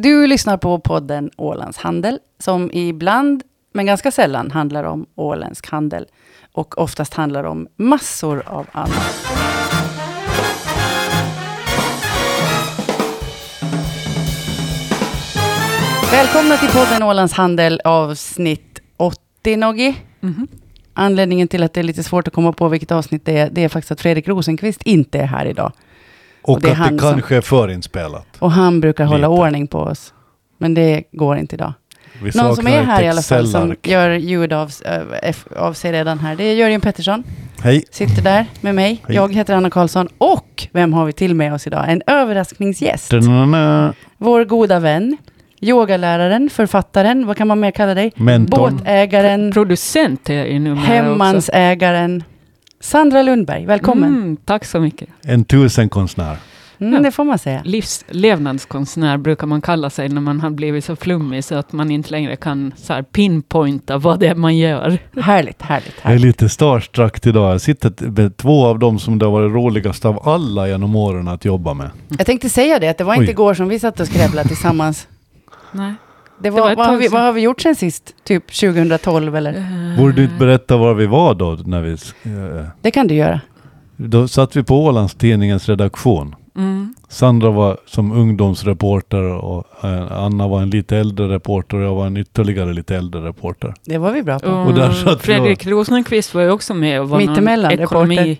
Du 0.00 0.26
lyssnar 0.26 0.56
på 0.56 0.78
podden 0.78 1.30
Ålands 1.36 1.78
Handel, 1.78 2.18
som 2.38 2.70
ibland, 2.72 3.42
men 3.72 3.86
ganska 3.86 4.10
sällan, 4.10 4.50
handlar 4.50 4.84
om 4.84 5.06
åländsk 5.14 5.66
handel. 5.70 6.06
Och 6.52 6.78
oftast 6.78 7.14
handlar 7.14 7.44
om 7.44 7.68
massor 7.76 8.42
av 8.46 8.66
annat. 8.72 9.26
Välkomna 16.12 16.56
till 16.56 16.68
podden 16.68 17.02
Ålands 17.02 17.32
Handel, 17.34 17.80
avsnitt 17.84 18.80
80, 18.96 19.56
Noggi. 19.56 19.96
Mhm. 20.20 20.48
Anledningen 20.92 21.48
till 21.48 21.62
att 21.62 21.74
det 21.74 21.80
är 21.80 21.84
lite 21.84 22.02
svårt 22.02 22.28
att 22.28 22.34
komma 22.34 22.52
på 22.52 22.68
vilket 22.68 22.90
avsnitt 22.90 23.24
det 23.24 23.38
är, 23.38 23.50
det 23.50 23.64
är 23.64 23.68
faktiskt 23.68 23.92
att 23.92 24.00
Fredrik 24.00 24.28
Rosenqvist 24.28 24.82
inte 24.82 25.18
är 25.18 25.26
här 25.26 25.46
idag. 25.46 25.72
Och, 26.48 26.54
Och 26.54 26.60
det 26.60 26.68
är 26.68 26.72
att 26.72 26.78
han 26.78 26.96
det 26.96 27.02
som- 27.02 27.12
kanske 27.12 27.36
är 27.36 27.40
förinspelat. 27.40 28.26
Och 28.38 28.50
han 28.52 28.80
brukar 28.80 29.04
hålla 29.04 29.28
Lite. 29.28 29.40
ordning 29.40 29.66
på 29.66 29.78
oss. 29.78 30.14
Men 30.58 30.74
det 30.74 31.02
går 31.12 31.36
inte 31.36 31.54
idag. 31.54 31.72
Vi 32.22 32.30
Någon 32.34 32.56
som 32.56 32.66
är 32.66 32.82
här 32.82 33.02
i 33.02 33.08
alla 33.08 33.22
fall, 33.22 33.46
som 33.48 33.74
gör 33.82 34.10
ljud 34.10 34.52
av, 34.52 34.70
äh, 35.22 35.34
av 35.56 35.72
sig 35.72 35.92
redan 35.92 36.18
här, 36.18 36.36
det 36.36 36.44
är 36.44 36.54
Jörgen 36.54 36.80
Pettersson. 36.80 37.24
Hej. 37.62 37.84
Sitter 37.90 38.22
där 38.22 38.46
med 38.60 38.74
mig. 38.74 39.02
Hej. 39.06 39.16
Jag 39.16 39.34
heter 39.34 39.54
Anna 39.54 39.70
Karlsson. 39.70 40.08
Och 40.18 40.68
vem 40.72 40.92
har 40.92 41.04
vi 41.04 41.12
till 41.12 41.34
med 41.34 41.54
oss 41.54 41.66
idag? 41.66 41.84
En 41.88 42.02
överraskningsgäst. 42.06 43.10
Da-na-na. 43.10 43.92
Vår 44.18 44.44
goda 44.44 44.78
vän. 44.80 45.16
Yogaläraren, 45.60 46.50
författaren, 46.50 47.26
vad 47.26 47.36
kan 47.36 47.48
man 47.48 47.60
mer 47.60 47.70
kalla 47.70 47.94
dig? 47.94 48.12
Mentorn. 48.16 48.76
Båtägaren, 48.76 49.52
Producent 49.52 50.30
är 50.30 50.34
jag 50.34 50.48
ju 50.50 50.58
numera 50.58 51.12
också. 51.38 51.52
Sandra 52.80 53.22
Lundberg, 53.22 53.66
välkommen. 53.66 54.08
Mm, 54.16 54.36
tack 54.44 54.64
så 54.64 54.80
mycket. 54.80 55.08
En 55.22 55.44
tusenkonstnär. 55.44 56.36
Mm, 56.80 57.02
det 57.02 57.10
får 57.10 57.24
man 57.24 57.38
säga. 57.38 57.60
Livslevnadskonstnär 57.64 59.16
brukar 59.16 59.46
man 59.46 59.60
kalla 59.60 59.90
sig 59.90 60.08
när 60.08 60.20
man 60.20 60.40
har 60.40 60.50
blivit 60.50 60.84
så 60.84 60.96
flummig 60.96 61.44
så 61.44 61.54
att 61.54 61.72
man 61.72 61.90
inte 61.90 62.10
längre 62.10 62.36
kan 62.36 62.72
så 62.76 62.92
här 62.92 63.02
pinpointa 63.02 63.98
vad 63.98 64.20
det 64.20 64.26
är 64.26 64.34
man 64.34 64.56
gör. 64.56 64.98
Härligt, 65.20 65.62
härligt, 65.62 65.62
Jag 65.62 66.04
är 66.04 66.08
härligt. 66.08 66.22
lite 66.22 66.48
starstruck 66.48 67.26
idag. 67.26 67.52
Jag 67.52 67.60
sitter 67.60 68.10
med 68.10 68.36
två 68.36 68.66
av 68.66 68.78
dem 68.78 68.98
som 68.98 69.18
det 69.18 69.24
har 69.26 69.32
varit 69.32 69.52
roligast 69.52 70.04
av 70.04 70.28
alla 70.28 70.68
genom 70.68 70.96
åren 70.96 71.28
att 71.28 71.44
jobba 71.44 71.74
med. 71.74 71.90
Jag 72.08 72.26
tänkte 72.26 72.48
säga 72.48 72.78
det, 72.78 72.88
att 72.88 72.98
det 72.98 73.04
var 73.04 73.14
inte 73.14 73.24
Oj. 73.24 73.30
igår 73.30 73.54
som 73.54 73.68
vi 73.68 73.78
satt 73.78 74.00
och 74.00 74.06
skrävlade 74.06 74.48
tillsammans. 74.48 75.08
Nej. 75.72 75.94
Det 76.42 76.50
var 76.50 76.60
var, 76.60 76.70
ett 76.70 76.78
vad, 76.78 76.86
har 76.86 76.96
vi, 76.96 77.08
vad 77.08 77.22
har 77.22 77.32
vi 77.32 77.40
gjort 77.40 77.60
sen 77.60 77.74
sist? 77.76 78.14
Typ 78.24 78.52
2012 78.52 79.36
eller? 79.36 79.64
Borde 79.98 80.12
du 80.12 80.22
inte 80.24 80.36
berätta 80.38 80.76
var 80.76 80.94
vi 80.94 81.06
var 81.06 81.34
då? 81.34 81.58
När 81.64 81.80
vi, 81.82 81.92
eh, 81.92 82.66
Det 82.82 82.90
kan 82.90 83.06
du 83.06 83.14
göra. 83.14 83.40
då 83.96 84.28
satt 84.28 84.56
vi 84.56 84.62
på 84.62 84.84
Ålandstidningens 84.84 85.68
redaktion. 85.68 86.34
Mm. 86.56 86.94
Sandra 87.08 87.50
var 87.50 87.76
som 87.86 88.12
ungdomsreporter 88.12 89.22
och 89.22 89.64
eh, 89.84 90.12
Anna 90.12 90.48
var 90.48 90.62
en 90.62 90.70
lite 90.70 90.96
äldre 90.96 91.28
reporter 91.28 91.76
och 91.76 91.82
jag 91.84 91.94
var 91.94 92.06
en 92.06 92.16
ytterligare 92.16 92.72
lite 92.72 92.96
äldre 92.96 93.20
reporter. 93.20 93.74
Det 93.84 93.98
var 93.98 94.12
vi 94.12 94.22
bra 94.22 94.38
på. 94.38 94.48
Och, 94.50 94.66
Och 94.66 94.74
där 94.74 94.92
satt 94.92 95.22
Fredrik 95.22 95.66
Rosenqvist 95.66 96.34
var 96.34 96.42
ju 96.42 96.50
också 96.50 96.74
med 96.74 97.00
och 97.00 97.08
var 97.08 97.18
Mittemellan, 97.18 97.70
någon 97.72 97.80
ekonomi... 97.82 98.16
reporter. 98.16 98.36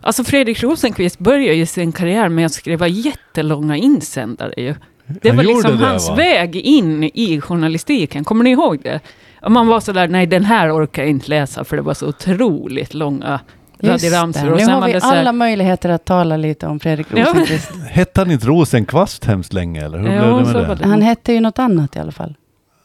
Alltså 0.00 0.24
Fredrik 0.24 0.62
Rosenqvist 0.62 1.18
började 1.18 1.54
ju 1.54 1.66
sin 1.66 1.92
karriär 1.92 2.28
med 2.28 2.46
att 2.46 2.52
skriva 2.52 2.88
jättelånga 2.88 3.76
insändare 3.76 4.52
ju. 4.56 4.74
Det 5.06 5.28
Han 5.28 5.36
var 5.36 5.44
liksom 5.44 5.78
det, 5.78 5.86
hans 5.86 6.08
va? 6.08 6.14
väg 6.14 6.56
in 6.56 7.04
i 7.14 7.40
journalistiken. 7.40 8.24
Kommer 8.24 8.44
ni 8.44 8.50
ihåg 8.50 8.80
det? 8.82 9.00
Man 9.48 9.66
var 9.66 9.80
sådär, 9.80 10.08
nej 10.08 10.26
den 10.26 10.44
här 10.44 10.76
orkar 10.76 11.02
jag 11.02 11.10
inte 11.10 11.28
läsa 11.30 11.64
för 11.64 11.76
det 11.76 11.82
var 11.82 11.94
så 11.94 12.06
otroligt 12.08 12.94
långa. 12.94 13.40
Och 13.78 13.82
Nu 13.84 13.88
har 13.88 14.80
var 14.80 14.86
vi 14.86 15.00
så 15.00 15.06
här- 15.06 15.16
alla 15.20 15.32
möjligheter 15.32 15.88
att 15.88 16.04
tala 16.04 16.36
lite 16.36 16.66
om 16.66 16.80
Fredrik. 16.80 17.06
Rosenqvist. 17.10 17.70
Hette 17.90 18.20
han 18.20 18.30
inte 18.30 18.46
Rosenkvast 18.46 19.24
hemskt 19.24 19.52
länge 19.52 19.84
eller 19.84 19.98
hur 19.98 20.08
Ja, 20.12 20.22
blev 20.36 20.46
det 20.46 20.52
med 20.52 20.68
det? 20.68 20.74
det. 20.74 20.88
Han 20.88 21.02
hette 21.02 21.32
ju 21.32 21.40
något 21.40 21.58
annat 21.58 21.96
i 21.96 21.98
alla 21.98 22.12
fall. 22.12 22.34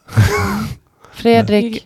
Fredrik 1.14 1.86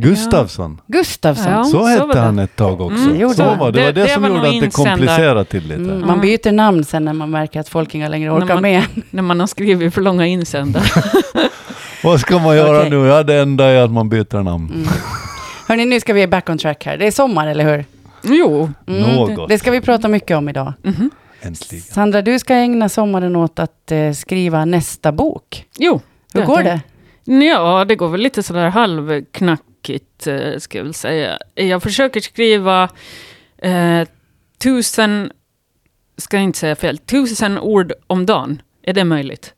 Gustafsson. 0.00 0.80
Gustafsson. 0.86 1.52
Ja. 1.52 1.64
Så 1.64 1.84
hette 1.86 2.06
det. 2.12 2.18
han 2.18 2.38
ett 2.38 2.56
tag 2.56 2.80
också. 2.80 3.04
Mm, 3.10 3.34
så 3.34 3.42
var 3.42 3.50
det. 3.50 3.54
Det 3.54 3.60
var 3.60 3.70
Det- 3.72 3.92
det, 3.92 4.02
det 4.02 4.08
som 4.08 4.22
var 4.22 4.28
gjorde 4.28 4.48
att 4.48 4.60
det 4.60 4.70
komplicerade 4.70 5.44
till 5.44 5.62
lite. 5.62 5.74
Mm, 5.74 5.90
Mm. 5.90 6.06
man 6.06 6.20
byter 6.20 6.52
namn 6.52 6.84
sen 6.84 7.04
när 7.04 7.12
man 7.12 7.30
märker 7.30 7.60
att 7.60 7.68
folk 7.68 7.94
inte 7.94 8.08
längre 8.08 8.30
orkar 8.30 8.46
När 8.46 8.54
man- 8.54 8.62
med. 8.62 8.82
När 9.10 9.22
man 9.22 9.40
har 9.40 9.46
skrivit 9.46 9.94
för 9.94 10.00
långa 10.00 10.26
insändare. 10.26 10.84
Vad 12.04 12.20
ska 12.20 12.38
man 12.38 12.56
göra 12.56 12.78
Okej. 12.78 12.90
nu? 12.90 12.96
Ja, 13.06 13.22
det 13.22 13.34
enda 13.34 13.64
är 13.64 13.82
att 13.82 13.90
man 13.90 14.08
byter 14.08 14.42
namn. 14.42 14.70
Mm. 14.74 14.88
Hörni, 15.68 15.84
nu 15.84 16.00
ska 16.00 16.12
vi 16.12 16.26
back 16.26 16.48
on 16.50 16.58
track 16.58 16.84
här. 16.86 16.96
Det 16.96 17.06
är 17.06 17.10
sommar, 17.10 17.46
eller 17.46 17.64
hur? 17.76 17.84
jo. 18.22 18.70
Mm, 18.86 19.00
Något. 19.16 19.48
Det 19.48 19.58
ska 19.58 19.70
vi 19.70 19.80
prata 19.80 20.08
mycket 20.08 20.36
om 20.36 20.48
idag. 20.48 20.72
Mhm. 20.82 21.10
Äntligen. 21.42 21.82
Sandra, 21.84 22.22
du 22.22 22.38
ska 22.38 22.54
ägna 22.54 22.88
sommaren 22.88 23.36
åt 23.36 23.58
att 23.58 23.92
eh, 23.92 24.12
skriva 24.12 24.64
nästa 24.64 25.12
bok. 25.12 25.64
Jo. 25.78 26.00
Hur 26.32 26.40
jag 26.40 26.46
går 26.48 26.62
det? 26.62 26.80
Ja, 27.44 27.84
det 27.84 27.96
går 27.96 28.08
väl 28.08 28.20
lite 28.20 28.42
sådär 28.42 28.68
halvknackigt, 28.68 29.64
eh, 29.88 30.58
ska 30.58 30.78
jag 30.78 30.84
väl 30.84 30.94
säga. 30.94 31.38
Jag 31.54 31.82
försöker 31.82 32.20
skriva 32.20 32.88
eh, 33.58 34.08
tusen, 34.58 35.32
ska 36.16 36.36
jag 36.36 36.44
inte 36.44 36.58
säga 36.58 36.76
fel, 36.76 36.98
tusen 36.98 37.58
ord 37.58 37.92
om 38.06 38.26
dagen. 38.26 38.62
Är 38.82 38.92
det 38.92 39.04
möjligt? 39.04 39.54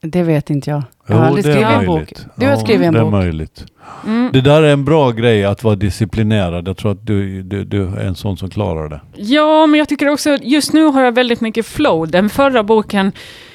Det 0.00 0.22
vet 0.22 0.50
inte 0.50 0.70
jag. 0.70 0.82
Jag 1.06 1.16
har 1.16 1.24
aldrig 1.24 1.44
det 1.44 1.50
är 1.50 1.54
skrivit 1.54 1.80
en 1.80 1.86
bok. 1.86 1.96
möjligt. 1.96 2.26
Du 2.36 2.46
har 2.46 2.56
skrivit 2.56 2.86
en 2.86 2.94
det 2.94 3.00
bok. 3.00 3.08
är 3.08 3.10
möjligt. 3.10 3.64
Mm. 4.06 4.30
Det 4.32 4.40
där 4.40 4.62
är 4.62 4.72
en 4.72 4.84
bra 4.84 5.10
grej 5.10 5.44
att 5.44 5.64
vara 5.64 5.74
disciplinerad. 5.76 6.68
Jag 6.68 6.76
tror 6.76 6.92
att 6.92 7.06
du, 7.06 7.42
du, 7.42 7.64
du 7.64 7.82
är 7.82 8.06
en 8.06 8.14
sån 8.14 8.36
som 8.36 8.50
klarar 8.50 8.88
det. 8.88 9.00
Ja, 9.16 9.66
men 9.66 9.78
jag 9.78 9.88
tycker 9.88 10.08
också, 10.08 10.38
just 10.42 10.72
nu 10.72 10.84
har 10.84 11.02
jag 11.02 11.12
väldigt 11.12 11.40
mycket 11.40 11.66
flow. 11.66 12.08
Den 12.10 12.30
förra 12.30 12.62
boken 12.62 13.12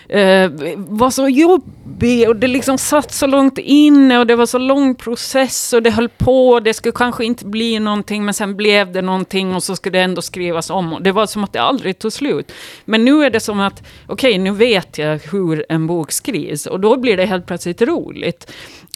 eh, 0.09 0.51
var 0.75 1.09
så 1.09 1.29
jobbig 1.29 2.29
och 2.29 2.35
det 2.35 2.47
liksom 2.47 2.77
satt 2.77 3.13
så 3.13 3.27
långt 3.27 3.57
inne 3.57 4.19
och 4.19 4.27
det 4.27 4.35
var 4.35 4.45
så 4.45 4.57
lång 4.57 4.95
process 4.95 5.73
och 5.73 5.83
det 5.83 5.91
höll 5.91 6.09
på. 6.09 6.59
Det 6.59 6.73
skulle 6.73 6.93
kanske 6.93 7.25
inte 7.25 7.45
bli 7.45 7.79
någonting, 7.79 8.25
men 8.25 8.33
sen 8.33 8.55
blev 8.55 8.91
det 8.91 9.01
någonting 9.01 9.55
och 9.55 9.63
så 9.63 9.75
skulle 9.75 9.97
det 9.97 10.03
ändå 10.03 10.21
skrivas 10.21 10.69
om. 10.69 10.93
Och 10.93 11.01
Det 11.01 11.11
var 11.11 11.25
som 11.25 11.43
att 11.43 11.53
det 11.53 11.61
aldrig 11.61 11.99
tog 11.99 12.13
slut. 12.13 12.51
Men 12.85 13.05
nu 13.05 13.23
är 13.23 13.29
det 13.29 13.39
som 13.39 13.59
att, 13.59 13.83
okej, 14.07 14.37
nu 14.37 14.51
vet 14.51 14.97
jag 14.97 15.17
hur 15.17 15.65
en 15.69 15.87
bok 15.87 16.11
skrivs 16.11 16.65
och 16.65 16.79
då 16.79 16.97
blir 16.97 17.17
det 17.17 17.25
helt 17.25 17.45
plötsligt 17.45 17.81
roligt. 17.81 18.51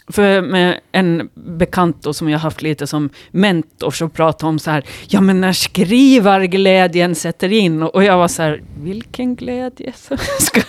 För 0.08 0.42
med 0.42 0.80
en 0.92 1.28
bekant 1.34 2.02
då, 2.02 2.12
som 2.14 2.28
jag 2.30 2.38
haft 2.38 2.62
lite 2.62 2.86
som 2.86 3.10
mentor 3.30 3.90
så 3.90 4.08
pratade 4.08 4.48
om 4.48 4.58
så 4.58 4.70
här, 4.70 4.84
ja 5.08 5.20
men 5.20 5.40
när 5.40 5.52
skrivarglädjen 5.52 7.14
sätter 7.14 7.52
in 7.52 7.82
och 7.82 8.04
jag 8.04 8.16
var 8.18 8.28
så 8.28 8.42
här, 8.42 8.62
vilken 8.82 9.36
glädje? 9.36 9.92
Så 9.96 10.16
Ska, 10.40 10.60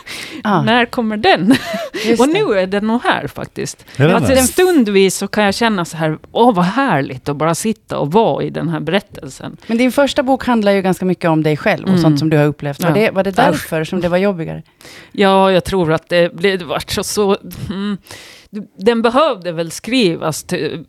Ah. 0.43 0.61
När 0.61 0.85
kommer 0.85 1.17
den? 1.17 1.55
Just 2.05 2.21
och 2.21 2.27
det. 2.27 2.33
nu 2.33 2.59
är 2.59 2.67
den 2.67 2.87
nog 2.87 3.03
här 3.03 3.27
faktiskt. 3.27 3.85
Alltså, 3.99 4.31
en 4.33 4.43
stundvis 4.47 5.17
så 5.17 5.27
kan 5.27 5.43
jag 5.43 5.53
känna 5.55 5.85
så 5.85 5.97
här, 5.97 6.17
åh 6.31 6.53
vad 6.55 6.65
härligt 6.65 7.29
att 7.29 7.35
bara 7.37 7.55
sitta 7.55 7.97
och 7.99 8.11
vara 8.11 8.43
i 8.43 8.49
den 8.49 8.69
här 8.69 8.79
berättelsen. 8.79 9.57
Men 9.67 9.77
din 9.77 9.91
första 9.91 10.23
bok 10.23 10.45
handlar 10.45 10.71
ju 10.71 10.81
ganska 10.81 11.05
mycket 11.05 11.29
om 11.29 11.43
dig 11.43 11.57
själv 11.57 11.83
och 11.83 11.89
Mm. 11.89 12.01
sånt 12.01 12.19
som 12.19 12.29
du 12.29 12.37
har 12.37 12.45
upplevt. 12.45 12.83
Var, 12.83 12.89
Ja. 12.89 12.95
det, 12.95 13.11
var 13.11 13.23
det 13.23 13.31
därför 13.31 13.83
som 13.83 14.01
det 14.01 14.09
var 14.09 14.17
jobbigare? 14.17 14.63
Ja, 15.11 15.51
jag 15.51 15.63
tror 15.63 15.93
att 15.93 16.09
det 16.09 16.33
blev 16.35 16.59
det 16.59 16.65
vart 16.65 16.91
så... 16.91 17.03
så 17.03 17.37
mm, 17.69 17.97
den 18.77 19.01
behövde 19.01 19.51
väl 19.51 19.71
skrivas, 19.71 20.43
till, 20.43 20.85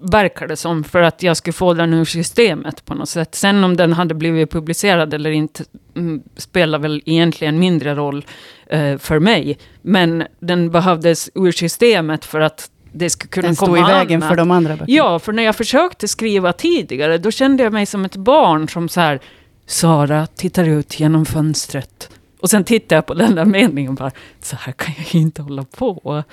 verkar 0.00 0.48
det 0.48 0.56
som, 0.56 0.84
för 0.84 1.02
att 1.02 1.22
jag 1.22 1.36
skulle 1.36 1.52
få 1.52 1.74
den 1.74 1.94
ur 1.94 2.04
systemet 2.04 2.84
på 2.84 2.94
något 2.94 3.08
sätt. 3.08 3.34
Sen 3.34 3.64
om 3.64 3.76
den 3.76 3.92
hade 3.92 4.14
blivit 4.14 4.50
publicerad 4.50 5.14
eller 5.14 5.30
inte 5.30 5.64
mm, 5.96 6.22
spelar 6.36 6.78
väl 6.78 7.02
egentligen 7.06 7.58
mindre 7.58 7.94
roll 7.94 8.24
eh, 8.66 8.98
för 8.98 9.18
mig. 9.18 9.58
Men 9.82 10.24
den 10.40 10.70
behövdes 10.70 11.30
ur 11.34 11.52
systemet 11.52 12.24
för 12.24 12.40
att 12.40 12.70
det 12.92 13.10
skulle 13.10 13.28
kunna 13.28 13.48
Den 13.48 13.56
komma 13.56 13.78
i 13.78 13.82
vägen 13.82 14.22
annat. 14.22 14.28
för 14.28 14.36
de 14.36 14.50
andra 14.50 14.72
böckerna. 14.72 14.96
Ja, 14.96 15.18
för 15.18 15.32
när 15.32 15.42
jag 15.42 15.56
försökte 15.56 16.08
skriva 16.08 16.52
tidigare, 16.52 17.18
då 17.18 17.30
kände 17.30 17.62
jag 17.62 17.72
mig 17.72 17.86
som 17.86 18.04
ett 18.04 18.16
barn 18.16 18.68
som 18.68 18.88
så 18.88 19.00
här, 19.00 19.20
Sara 19.66 20.26
tittar 20.26 20.68
ut 20.68 21.00
genom 21.00 21.26
fönstret. 21.26 22.10
Och 22.40 22.50
sen 22.50 22.64
tittade 22.64 22.94
jag 22.94 23.06
på 23.06 23.14
den 23.14 23.34
där 23.34 23.44
meningen 23.44 23.90
och 23.90 23.96
bara, 23.96 24.10
så 24.42 24.56
här 24.56 24.72
kan 24.72 24.94
jag 24.98 25.14
inte 25.14 25.42
hålla 25.42 25.64
på. 25.64 26.24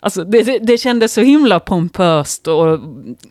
Alltså 0.00 0.24
det, 0.24 0.42
det, 0.42 0.58
det 0.58 0.78
kändes 0.78 1.12
så 1.12 1.20
himla 1.20 1.60
pompöst 1.60 2.46
och 2.46 2.80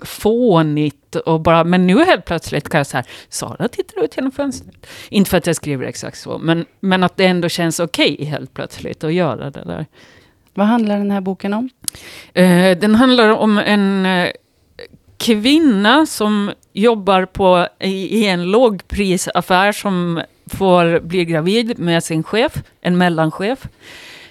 fånigt 0.02 1.16
och 1.16 1.42
bara, 1.42 1.64
men 1.64 1.88
nu 1.88 2.06
helt 2.06 2.26
plötsligt 2.26 2.70
kan 2.70 2.78
jag 2.78 2.88
så 2.88 2.98
här, 2.98 3.06
Sara 3.30 3.68
tittar 3.68 4.04
ut 4.04 4.18
genom 4.18 4.32
fönstret. 4.32 4.88
Inte 5.10 5.30
för 5.30 5.38
att 5.38 5.48
jag 5.48 5.56
skriver 5.56 5.86
exakt 5.86 6.18
så, 6.18 6.38
men, 6.38 6.66
men 6.80 7.04
att 7.04 7.18
det 7.18 7.26
ändå 7.26 7.50
känns 7.50 7.80
okej 7.80 8.26
helt 8.26 8.54
plötsligt 8.54 9.04
att 9.04 9.14
göra 9.14 9.50
det 9.50 9.64
där. 9.66 9.86
Vad 10.54 10.68
handlar 10.68 10.98
den 10.98 11.12
här 11.12 11.22
boken 11.22 11.54
om? 11.54 11.70
Eh, 12.34 12.78
den 12.78 12.96
handlar 12.96 13.30
om 13.30 13.58
en 13.58 14.06
eh, 14.06 14.30
kvinna 15.18 16.06
som 16.06 16.52
jobbar 16.74 17.26
på, 17.26 17.68
i, 17.80 18.20
i 18.20 18.28
en 18.28 18.52
lågprisaffär 18.52 19.72
som 19.72 20.22
får 20.54 21.00
bli 21.00 21.26
gravid 21.26 21.80
med 21.80 22.04
sin 22.04 22.24
chef, 22.24 22.54
en 22.82 22.98
mellanchef. 22.98 23.68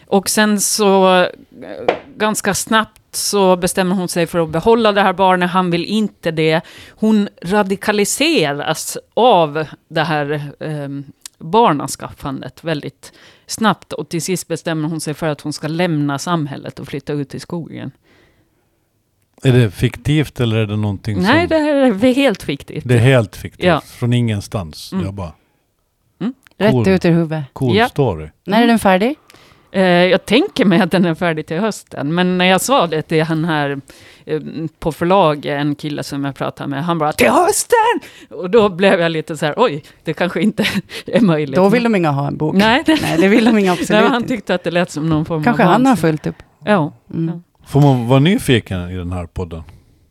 Och 0.08 0.28
sen 0.28 0.60
så 0.60 1.20
eh, 1.22 1.28
ganska 2.16 2.55
snabbt 2.55 3.00
så 3.12 3.56
bestämmer 3.56 3.94
hon 3.96 4.08
sig 4.08 4.26
för 4.26 4.38
att 4.38 4.49
behålla 4.50 4.93
det 4.93 5.02
här 5.02 5.12
barnet. 5.12 5.50
Han 5.50 5.70
vill 5.70 5.84
inte 5.84 6.31
det. 6.31 6.60
Hon 6.90 7.28
radikaliseras 7.43 8.99
av 9.14 9.64
det 9.88 10.02
här 10.02 10.31
eh, 10.60 10.88
barnaskaffandet 11.38 12.64
väldigt 12.64 13.12
snabbt. 13.46 13.93
Och 13.93 14.08
till 14.08 14.22
sist 14.22 14.49
bestämmer 14.49 14.88
hon 14.88 15.00
sig 15.00 15.14
för 15.14 15.26
att 15.26 15.40
hon 15.40 15.52
ska 15.52 15.69
lämna 15.69 16.19
samhället 16.19 16.78
och 16.78 16.88
flytta 16.88 17.12
ut 17.12 17.34
i 17.34 17.40
skogen. 17.40 17.90
Är 19.43 19.52
det 19.52 19.70
fiktivt 19.70 20.40
eller 20.40 20.56
är 20.56 20.66
det 20.66 20.76
någonting 20.76 21.22
Nej, 21.22 21.49
som... 21.49 21.49
det 21.58 21.62
här 21.64 21.75
är 21.75 22.14
helt 22.14 22.43
fiktivt. 22.43 22.84
Det 22.87 22.94
är 22.94 22.99
helt 22.99 23.37
fiktivt. 23.37 23.66
Ja. 23.66 23.81
Från 23.81 24.12
ingenstans. 24.12 24.93
Mm. 24.93 25.04
Jag 25.04 25.14
bara, 25.14 25.32
Rätt 26.61 26.72
Cool. 26.72 26.88
ut 26.88 27.04
ur 27.04 27.11
huvudet. 27.11 27.44
cool 27.52 27.76
Ja. 27.76 27.88
story. 27.88 28.28
När 28.44 28.62
är 28.62 28.66
den 28.66 28.78
färdig? 28.78 29.16
Eh, 29.73 29.82
jag 29.82 30.25
tänker 30.25 30.65
mig 30.65 30.81
att 30.81 30.91
den 30.91 31.05
är 31.05 31.15
färdig 31.15 31.47
till 31.47 31.59
hösten, 31.59 32.15
men 32.15 32.38
när 32.38 32.44
jag 32.44 32.61
sa 32.61 32.87
det 32.87 33.03
till 33.03 33.23
han 33.23 33.44
här 33.44 33.81
eh, 34.25 34.41
på 34.79 34.93
förlag, 34.93 35.47
en 35.47 35.75
kille 35.75 36.03
som 36.03 36.25
jag 36.25 36.35
pratade 36.35 36.70
med, 36.70 36.85
han 36.85 36.99
bara 36.99 37.12
”till 37.12 37.29
hösten!” 37.31 38.00
Och 38.31 38.50
då 38.50 38.69
blev 38.69 39.00
jag 39.00 39.12
lite 39.12 39.37
så 39.37 39.47
här, 39.47 39.55
oj, 39.56 39.82
det 40.05 40.15
kanske 40.15 40.41
inte 40.43 40.65
är 41.06 41.20
möjligt. 41.20 41.56
Då 41.56 41.69
vill 41.69 41.82
de 41.82 41.94
inga 41.94 42.11
ha 42.11 42.26
en 42.29 42.37
bok. 42.37 42.55
Nej, 42.55 42.82
det, 42.87 42.99
Nej, 43.03 43.19
det 43.19 43.29
vill 43.29 43.44
de 43.44 43.59
inga 43.59 43.73
absolut 43.81 44.03
nej, 44.03 44.11
han 44.11 44.25
tyckte 44.25 44.55
att 44.55 44.65
det 44.65 44.70
lät 44.70 44.91
som 44.91 45.09
någon 45.09 45.25
form 45.25 45.44
Kanske 45.44 45.65
av 45.65 45.71
han 45.71 45.87
har 45.87 45.97
fullt 45.97 46.26
upp. 46.26 46.43
Ja. 46.64 46.93
Mm. 47.14 47.43
Får 47.67 47.81
man 47.81 48.09
vara 48.09 48.21
nyfiken 48.21 48.91
i 48.91 48.97
den 48.97 49.12
här 49.12 49.26
podden? 49.26 49.62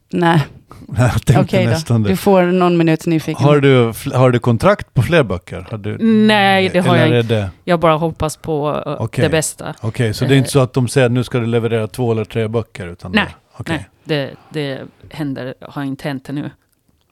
Nej, 0.09 0.41
Jag 0.97 1.11
tänkte 1.11 1.39
okej 1.39 1.65
nästan 1.65 2.03
då. 2.03 2.07
det. 2.07 2.13
Du 2.13 2.17
får 2.17 2.41
någon 2.43 2.77
minuts 2.77 3.07
nyfiken. 3.07 3.43
Har 3.45 3.59
du, 3.59 3.93
har 4.13 4.31
du 4.31 4.39
kontrakt 4.39 4.93
på 4.93 5.01
fler 5.01 5.23
böcker? 5.23 5.67
Har 5.71 5.77
du, 5.77 5.97
Nej, 5.97 6.69
det 6.69 6.79
har 6.79 6.97
jag 6.97 7.25
det 7.25 7.49
Jag 7.63 7.79
bara 7.79 7.93
hoppas 7.95 8.37
på 8.37 8.83
eh, 8.85 8.95
Okej. 9.01 9.23
det 9.23 9.29
bästa. 9.29 9.73
Okej, 9.81 10.13
så 10.13 10.25
det 10.25 10.31
är 10.31 10.33
Eh. 10.33 10.37
inte 10.37 10.49
så 10.51 10.59
att 10.59 10.73
de 10.73 10.87
säger 10.87 11.05
att 11.05 11.11
nu 11.11 11.23
ska 11.23 11.39
du 11.39 11.45
leverera 11.45 11.87
två 11.87 12.11
eller 12.11 12.25
tre 12.25 12.47
böcker? 12.47 12.87
Utan 12.87 13.11
Nej, 13.11 13.25
det, 13.25 13.33
okej. 13.57 13.75
Nej, 13.75 13.85
det, 14.03 14.31
det 14.59 14.81
händer, 15.15 15.53
har 15.61 15.83
inte 15.83 16.07
hänt 16.07 16.29
ännu. 16.29 16.49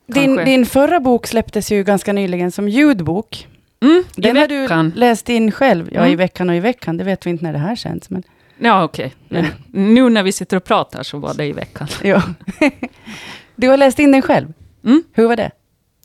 Din, 0.07 0.35
din 0.35 0.65
förra 0.65 0.99
bok 0.99 1.27
släpptes 1.27 1.71
ju 1.71 1.83
ganska 1.83 2.13
nyligen 2.13 2.51
som 2.51 2.69
ljudbok. 2.69 3.47
Mm, 3.83 4.03
Den 4.15 4.37
I 4.37 4.39
har 4.39 4.47
du 4.47 4.91
läst 4.95 5.29
in 5.29 5.51
själv. 5.51 5.89
Ja, 5.91 6.01
i 6.01 6.05
Mm. 6.07 6.17
veckan 6.17 6.49
och 6.49 6.55
i 6.55 6.59
veckan. 6.59 6.97
Det 6.97 7.03
vet 7.03 7.25
vi 7.25 7.29
inte 7.29 7.43
när 7.43 7.53
det 7.53 7.59
här 7.59 7.75
känns. 7.75 8.09
Men, 8.09 8.23
Ja, 8.57 8.83
okej. 8.83 9.13
Men 9.29 9.45
Nu 9.71 10.09
när 10.09 10.23
vi 10.23 10.31
sitter 10.31 10.57
och 10.57 10.63
pratar 10.63 11.03
så 11.03 11.17
var 11.17 11.33
det 11.33 11.45
i 11.45 11.51
veckan. 11.51 11.87
ja. 12.03 12.21
du 13.55 13.69
har 13.69 13.77
läst 13.77 13.99
in 13.99 14.11
den 14.11 14.21
själv. 14.21 14.53
Mm. 14.83 15.03
Hur 15.13 15.27
var 15.27 15.35
det? 15.35 15.51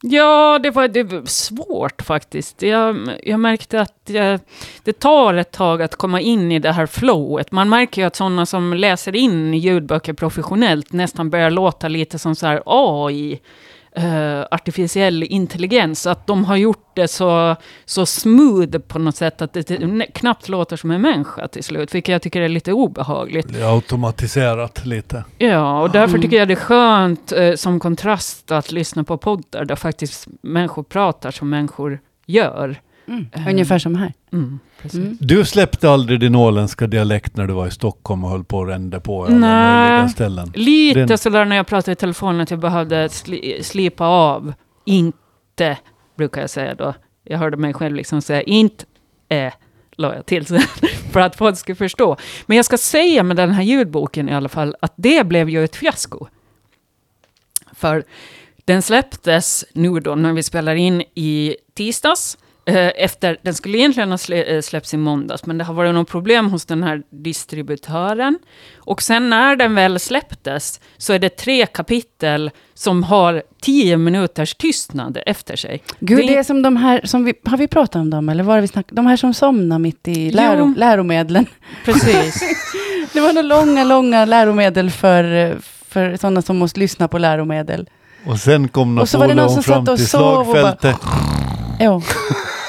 Ja, 0.02 0.58
det 0.62 0.70
var, 0.70 0.88
det 0.88 1.02
var 1.02 1.26
svårt 1.26 2.02
faktiskt. 2.02 2.62
Jag, 2.62 3.10
jag 3.22 3.40
märkte 3.40 3.80
att 3.80 4.00
jag, 4.06 4.40
det 4.84 4.92
tar 4.92 5.34
ett 5.34 5.50
tag 5.50 5.82
att 5.82 5.96
komma 5.96 6.20
in 6.20 6.52
i 6.52 6.58
det 6.58 6.72
här 6.72 6.86
flowet. 6.86 7.52
Man 7.52 7.68
märker 7.68 8.02
ju 8.02 8.06
att 8.06 8.16
sådana 8.16 8.46
som 8.46 8.74
läser 8.74 9.16
in 9.16 9.54
ljudböcker 9.54 10.12
professionellt 10.12 10.92
nästan 10.92 11.30
börjar 11.30 11.50
låta 11.50 11.88
lite 11.88 12.18
som 12.18 12.34
så 12.34 12.46
här 12.46 12.62
AI, 12.66 13.40
eh, 13.96 14.40
artificiell 14.50 15.22
intelligens. 15.22 16.06
Att 16.06 16.26
de 16.26 16.44
har 16.44 16.56
gjort 16.56 16.90
det 16.94 17.08
så, 17.08 17.56
så 17.84 18.06
smooth 18.06 18.78
på 18.78 18.98
något 18.98 19.16
sätt 19.16 19.42
att 19.42 19.52
det 19.52 20.06
knappt 20.14 20.48
låter 20.48 20.76
som 20.76 20.90
en 20.90 21.00
människa 21.02 21.48
till 21.48 21.64
slut. 21.64 21.94
Vilket 21.94 22.12
jag 22.12 22.22
tycker 22.22 22.40
är 22.40 22.48
lite 22.48 22.72
obehagligt. 22.72 23.52
Det 23.52 23.60
är 23.60 23.74
automatiserat 23.74 24.86
lite. 24.86 25.24
Ja, 25.38 25.80
och 25.82 25.90
därför 25.90 26.08
Mm. 26.14 26.22
tycker 26.22 26.36
jag 26.36 26.48
det 26.48 26.54
är 26.54 26.56
skönt 26.56 27.32
eh, 27.32 27.54
som 27.54 27.80
kontrast 27.80 28.50
att 28.50 28.72
lyssna 28.72 29.04
på 29.04 29.16
poddar 29.18 29.64
där 29.64 29.76
faktiskt 29.76 30.28
människor 30.42 30.82
pratar 30.82 31.30
som 31.30 31.50
människor 31.50 32.00
gör. 32.26 32.80
Mm. 33.08 33.26
Eh. 33.32 33.48
Ungefär 33.48 33.78
som 33.78 33.94
här. 33.94 34.12
Mm, 34.32 34.58
precis. 34.82 35.00
Mm. 35.00 35.16
Du 35.20 35.44
släppte 35.44 35.90
aldrig 35.90 36.20
din 36.20 36.34
åländska 36.34 36.86
dialekt 36.86 37.36
när 37.36 37.46
du 37.46 37.52
var 37.54 37.66
i 37.66 37.70
Stockholm 37.70 38.24
och 38.24 38.30
höll 38.30 38.44
på 38.44 38.58
och 38.58 38.66
rände 38.66 39.00
på 39.00 39.24
alla 39.24 39.36
Nej. 39.36 39.90
möjliga 39.90 40.08
ställen. 40.08 40.52
Lite 40.54 41.04
Den- 41.04 41.18
sådär 41.18 41.44
när 41.44 41.56
jag 41.56 41.66
pratade 41.66 41.92
i 41.92 41.96
telefon 41.96 42.40
att 42.40 42.50
jag 42.50 42.60
behövde 42.60 43.08
sli, 43.08 43.62
slipa 43.62 44.06
av. 44.06 44.52
Inte, 44.84 45.78
brukar 46.16 46.40
jag 46.40 46.50
säga 46.50 46.74
då. 46.74 46.94
Jag 47.24 47.38
hörde 47.38 47.56
mig 47.56 47.74
själv 47.74 47.96
liksom 47.96 48.22
säga 48.22 48.42
inte, 48.42 48.84
eh, 49.28 49.52
la 49.96 50.14
jag 50.14 50.26
till 50.26 50.46
sen, 50.46 50.60
för 51.12 51.20
att 51.20 51.36
folk 51.36 51.58
skulle 51.58 51.76
förstå. 51.76 52.16
Men 52.46 52.56
jag 52.56 52.64
ska 52.66 52.78
säga 52.78 53.22
med 53.22 53.36
den 53.36 53.50
här 53.50 53.62
ljudboken 53.62 54.28
i 54.28 54.34
alla 54.34 54.48
fall, 54.48 54.76
att 54.80 54.92
det 54.96 55.26
blev 55.26 55.48
ju 55.50 55.64
ett 55.64 55.76
fiasko. 55.76 56.26
För 57.72 58.04
den 58.64 58.82
släpptes 58.82 59.64
nu 59.72 60.00
då 60.00 60.14
när 60.14 60.32
vi 60.32 60.42
spelar 60.42 60.74
in 60.74 61.02
i 61.14 61.56
tisdags. 61.74 62.38
Eh, 62.76 62.90
Efter, 63.04 63.36
den 63.42 63.54
skulle 63.54 63.78
egentligen 63.78 64.10
ha 64.10 64.18
eh, 64.34 64.60
släppts 64.60 64.94
i 64.94 64.96
måndags, 64.96 65.46
men 65.46 65.58
det 65.58 65.64
har 65.64 65.74
varit 65.74 65.94
något 65.94 66.08
problem 66.08 66.48
hos 66.50 66.64
den 66.64 66.82
här 66.82 67.02
distributören. 67.10 68.38
Och 68.78 69.02
sen 69.02 69.30
när 69.30 69.56
den 69.56 69.74
väl 69.74 70.00
släpptes 70.00 70.80
så 70.96 71.12
är 71.12 71.18
det 71.18 71.28
tre 71.36 71.66
kapitel 71.66 72.50
som 72.74 73.02
har 73.02 73.42
tio 73.62 73.96
minuters 73.96 74.54
tystnad 74.54 75.18
efter 75.26 75.56
sig. 75.56 75.82
Gud, 76.00 76.18
Det- 76.18 76.26
det 76.26 76.36
är 76.36 76.42
som 76.42 76.62
de 76.62 76.76
här, 76.76 77.00
som 77.04 77.24
vi, 77.24 77.34
har 77.44 77.56
vi 77.58 77.68
pratat 77.68 77.96
om 77.96 78.10
dem? 78.10 78.28
Eller 78.28 78.44
var 78.44 78.54
det 78.54 78.60
vi 78.60 78.68
snackade? 78.68 78.94
De 78.96 79.06
här 79.06 79.16
som 79.16 79.34
somnar 79.34 79.78
mitt 79.78 80.08
i 80.08 80.30
läro, 80.30 80.74
läromedlen. 80.76 81.46
Precis. 81.84 82.42
Det 83.12 83.20
var 83.20 83.32
några 83.32 83.42
långa, 83.56 83.84
långa 83.84 84.24
läromedel 84.24 84.90
för, 84.90 85.56
för 85.88 86.16
sådana 86.16 86.42
som 86.42 86.56
måste 86.58 86.80
lyssna 86.80 87.08
på 87.08 87.18
läromedel. 87.18 87.88
Och 88.26 88.38
sen 88.38 88.68
kom 88.68 88.98
Och 88.98 89.08
så 89.08 89.18
var 89.18 89.28
det 89.28 89.34
någon 89.34 89.44
Napoleon 89.46 89.62
som 89.62 89.72
fram 89.74 89.86
satt 89.86 89.92
och 89.92 89.98
till 89.98 90.08
sov 90.08 90.48
och 90.48 90.54
bara-. 90.54 90.98
Jo. 91.80 92.02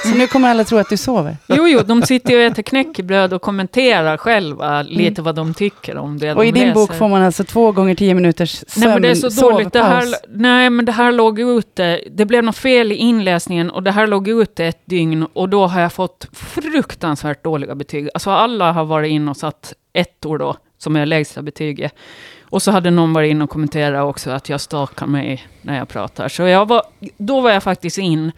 Så 0.03 0.15
nu 0.15 0.27
kommer 0.27 0.50
alla 0.50 0.63
tro 0.63 0.77
att 0.77 0.89
du 0.89 0.98
sover. 0.98 1.38
Jo, 1.48 1.68
jo, 1.68 1.80
de 1.86 2.01
sitter 2.01 2.36
och 2.36 2.42
äter 2.42 2.63
knäckebröd 2.63 3.33
och 3.33 3.42
kommenterar 3.42 4.18
själva 4.18 4.81
lite 4.81 5.21
vad 5.21 5.36
de 5.36 5.53
tycker 5.53 5.98
om 5.98 6.18
det 6.19 6.27
Mm. 6.31 6.38
Och 6.38 6.44
de 6.44 6.50
i 6.50 6.51
din 6.51 6.68
läser. 6.68 6.74
bok 6.74 6.94
får 6.94 7.09
man 7.09 7.21
alltså 7.21 7.44
två 7.44 7.71
gånger 7.71 7.95
tio 7.95 8.13
minuters 8.13 8.63
sömn, 8.68 8.86
Nej, 8.86 8.94
men 8.94 9.01
det 9.01 9.09
är 9.09 9.30
så 9.30 9.50
dåligt. 9.50 9.74
Det 9.74 9.83
här, 9.83 10.06
nej, 10.27 10.69
men 10.69 10.86
det 10.86 10.92
här 10.92 11.12
låg 11.12 11.39
ute. 11.39 12.01
Det 12.12 12.25
blev 12.25 12.44
något 12.44 12.57
fel 12.57 12.92
i 12.92 12.95
inläsningen 12.95 13.69
och 13.71 13.83
det 13.83 13.92
här 13.92 14.07
låg 14.07 14.27
ute 14.27 14.65
ett 14.65 14.81
dygn 14.86 15.27
och 15.33 15.50
då 15.50 15.68
har 15.68 15.81
jag 15.81 15.94
fått 15.94 16.27
fruktansvärt 16.33 17.44
dåliga 17.44 17.75
betyg. 17.75 18.09
Alltså 18.13 18.30
alla 18.30 18.71
har 18.71 18.86
varit 18.86 19.12
in 19.12 19.30
och 19.30 19.38
satt 19.38 19.74
ettor 19.94 20.38
då, 20.38 20.56
som 20.77 20.95
är 20.95 21.06
lägsta 21.06 21.42
betyget. 21.42 21.94
Och 22.42 22.62
så 22.62 22.71
hade 22.71 22.92
någon 22.92 23.13
varit 23.13 23.31
in 23.31 23.42
och 23.42 23.50
kommenterat 23.50 24.03
också 24.09 24.31
att 24.31 24.50
jag 24.50 24.62
stakar 24.62 25.06
mig 25.07 25.48
när 25.62 25.77
jag 25.77 25.88
pratar. 25.88 26.27
Så 26.30 26.44
jag 26.44 26.65
var, 26.68 26.83
då 27.18 27.42
var 27.42 27.51
jag 27.51 27.63
faktiskt 27.63 27.98
in. 27.98 28.31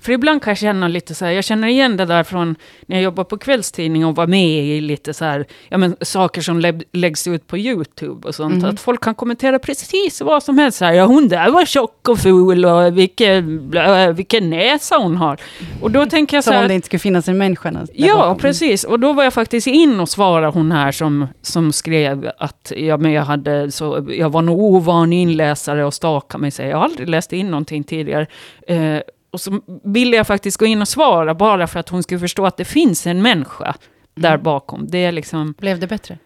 För 0.00 0.12
ibland 0.12 0.42
kan 0.42 0.50
jag 0.50 0.58
känna 0.58 0.88
lite 0.88 1.14
så 1.14 1.24
här, 1.24 1.32
jag 1.32 1.44
känner 1.44 1.68
igen 1.68 1.96
det 1.96 2.04
där 2.04 2.22
från 2.24 2.56
när 2.86 2.96
jag 2.96 3.02
jobbade 3.02 3.28
på 3.28 3.38
kvällstidning 3.38 4.06
och 4.06 4.16
var 4.16 4.26
med 4.26 4.48
i 4.48 4.80
lite 4.80 5.14
så 5.14 5.24
här, 5.24 5.46
ja 5.68 5.78
men 5.78 5.96
saker 6.00 6.40
som 6.40 6.60
lä- 6.60 6.80
läggs 6.92 7.26
ut 7.26 7.46
på 7.46 7.58
YouTube 7.58 8.28
och 8.28 8.34
sånt. 8.34 8.54
Mhm. 8.54 8.64
Att 8.64 8.80
folk 8.80 9.04
kan 9.04 9.14
kommentera 9.14 9.58
precis 9.58 10.20
vad 10.20 10.42
som 10.42 10.58
helst. 10.58 10.78
Så 10.78 10.84
här, 10.84 10.92
ja 10.92 11.04
hon 11.04 11.28
där 11.28 11.50
var 11.50 11.64
tjock 11.64 12.08
och 12.08 12.18
ful 12.18 12.64
och 12.64 12.98
vilken, 12.98 13.70
vilken 14.14 14.50
näsa 14.50 14.96
hon 14.96 15.16
har. 15.16 15.40
Och 15.82 15.90
då 15.90 16.06
tänker 16.06 16.36
jag 16.36 16.44
så 16.44 16.48
Som 16.48 16.56
om 16.56 16.60
här, 16.62 16.68
det 16.68 16.74
inte 16.74 16.86
skulle 16.86 17.00
finnas 17.00 17.28
en 17.28 17.38
människa 17.38 17.70
där 17.70 17.86
Ja, 17.94 18.16
bakom. 18.16 18.38
precis. 18.38 18.84
Och 18.84 19.00
då 19.00 19.12
var 19.12 19.24
jag 19.24 19.34
faktiskt 19.34 19.66
in 19.66 20.00
och 20.00 20.08
svarade 20.08 20.46
hon 20.52 20.72
här 20.72 20.92
som, 20.92 21.26
som 21.42 21.72
skrev 21.72 22.30
att 22.38 22.72
ja, 22.76 22.96
men 22.96 23.12
jag, 23.12 23.22
hade 23.22 23.70
så, 23.70 24.06
jag 24.10 24.30
var 24.30 24.42
nog 24.42 24.60
ovan 24.60 25.12
inläsare 25.12 25.84
och 25.84 25.94
staka 25.94 26.38
mig. 26.38 26.50
Säger. 26.50 26.70
Jag 26.70 26.76
har 26.76 26.84
aldrig 26.84 27.08
läst 27.08 27.32
in 27.32 27.50
någonting 27.50 27.84
tidigare. 27.84 28.26
Eh, 28.68 28.98
och 29.30 29.40
så 29.40 29.60
ville 29.84 30.16
jag 30.16 30.26
faktiskt 30.26 30.56
gå 30.56 30.66
in 30.66 30.80
och 30.82 30.88
svara 30.88 31.34
bara 31.34 31.66
för 31.66 31.80
att 31.80 31.88
hon 31.88 32.02
skulle 32.02 32.20
förstå 32.20 32.46
att 32.46 32.56
det 32.56 32.64
finns 32.64 33.06
en 33.06 33.22
människa 33.22 33.74
där 34.14 34.28
Mm. 34.34 34.42
bakom. 34.42 34.86
Det 34.90 34.98
är 35.04 35.12
liksom 35.12 35.54
Blev 35.58 35.78
det 35.80 35.86
bättre? 35.86 36.18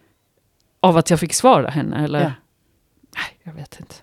av 0.79 0.97
att 0.97 1.09
jag 1.09 1.19
fick 1.19 1.33
svara 1.33 1.69
henne, 1.69 2.03
eller? 2.03 2.19
Ja. 2.21 2.31
Nej, 3.15 3.39
jag 3.43 3.53
vet 3.53 3.79
inte. 3.79 3.95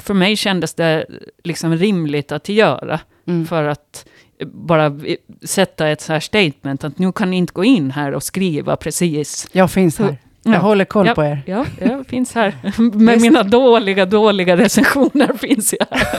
För 0.00 0.14
mig 0.14 0.36
kändes 0.36 0.74
det 0.74 1.06
liksom 1.44 1.76
rimligt 1.76 2.32
att 2.32 2.48
göra. 2.48 3.00
Mm. 3.26 3.46
För 3.46 3.64
att 3.64 4.06
bara 4.46 4.98
sätta 5.44 5.88
ett 5.88 6.00
så 6.00 6.12
här 6.12 6.20
statement 6.20 6.84
att 6.84 6.98
nu 6.98 7.12
kan 7.12 7.30
ni 7.30 7.36
inte 7.36 7.52
gå 7.52 7.64
in 7.64 7.90
här 7.90 8.12
och 8.12 8.22
skriva 8.22 8.76
precis. 8.76 9.48
Jag 9.52 9.70
finns 9.70 9.98
här. 9.98 10.16
Ja. 10.42 10.52
Jag 10.52 10.60
håller 10.60 10.84
koll 10.84 11.06
Ja. 11.06 11.14
på 11.14 11.24
er. 11.24 11.42
Ja, 11.46 11.66
jag 11.80 12.06
finns 12.06 12.34
här. 12.34 12.56
Med 12.94 13.12
Just. 13.14 13.22
mina 13.22 13.42
dåliga, 13.42 14.06
dåliga 14.06 14.56
recensioner 14.56 15.32
finns 15.38 15.74
jag 15.78 15.86
här. 15.90 16.18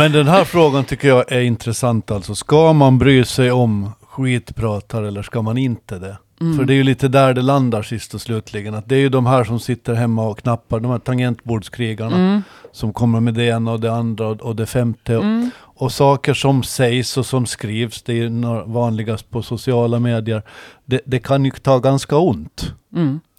Men 0.00 0.12
den 0.12 0.28
här 0.28 0.44
frågan 0.44 0.84
tycker 0.84 1.08
jag 1.08 1.32
är 1.32 1.40
intressant 1.40 2.10
alltså. 2.10 2.34
Ska 2.34 2.72
man 2.72 2.98
bry 2.98 3.24
sig 3.24 3.52
om 3.52 3.90
skitpratare 4.02 5.08
eller 5.08 5.22
ska 5.22 5.42
man 5.42 5.58
inte 5.58 5.98
det? 5.98 6.16
Mm. 6.40 6.58
För 6.58 6.64
det 6.64 6.72
är 6.72 6.74
ju 6.74 6.82
lite 6.82 7.08
där 7.08 7.34
det 7.34 7.42
landar 7.42 7.82
sist 7.82 8.14
och 8.14 8.20
slutligen. 8.20 8.74
Att 8.74 8.88
det 8.88 8.94
är 8.94 8.98
ju 8.98 9.08
de 9.08 9.26
här 9.26 9.44
som 9.44 9.60
sitter 9.60 9.94
hemma 9.94 10.28
och 10.28 10.38
knappar, 10.38 10.80
de 10.80 10.90
här 10.90 10.98
tangentbordskrigarna. 10.98 12.16
Mm. 12.16 12.42
Som 12.72 12.92
kommer 12.92 13.20
med 13.20 13.34
det 13.34 13.44
ena 13.44 13.72
och 13.72 13.80
det 13.80 13.92
andra 13.92 14.26
och 14.28 14.56
det 14.56 14.66
femte. 14.66 15.14
Mm. 15.14 15.50
Och 15.58 15.92
saker 15.92 16.34
som 16.34 16.62
sägs 16.62 17.16
och 17.16 17.26
som 17.26 17.46
skrivs, 17.46 18.02
det 18.02 18.12
är 18.12 18.66
vanligast 18.66 19.30
på 19.30 19.42
sociala 19.42 19.98
medier. 19.98 20.42
Det, 20.84 21.00
det 21.04 21.18
kan 21.18 21.44
ju 21.44 21.50
ta 21.50 21.78
ganska 21.78 22.16
ont. 22.16 22.74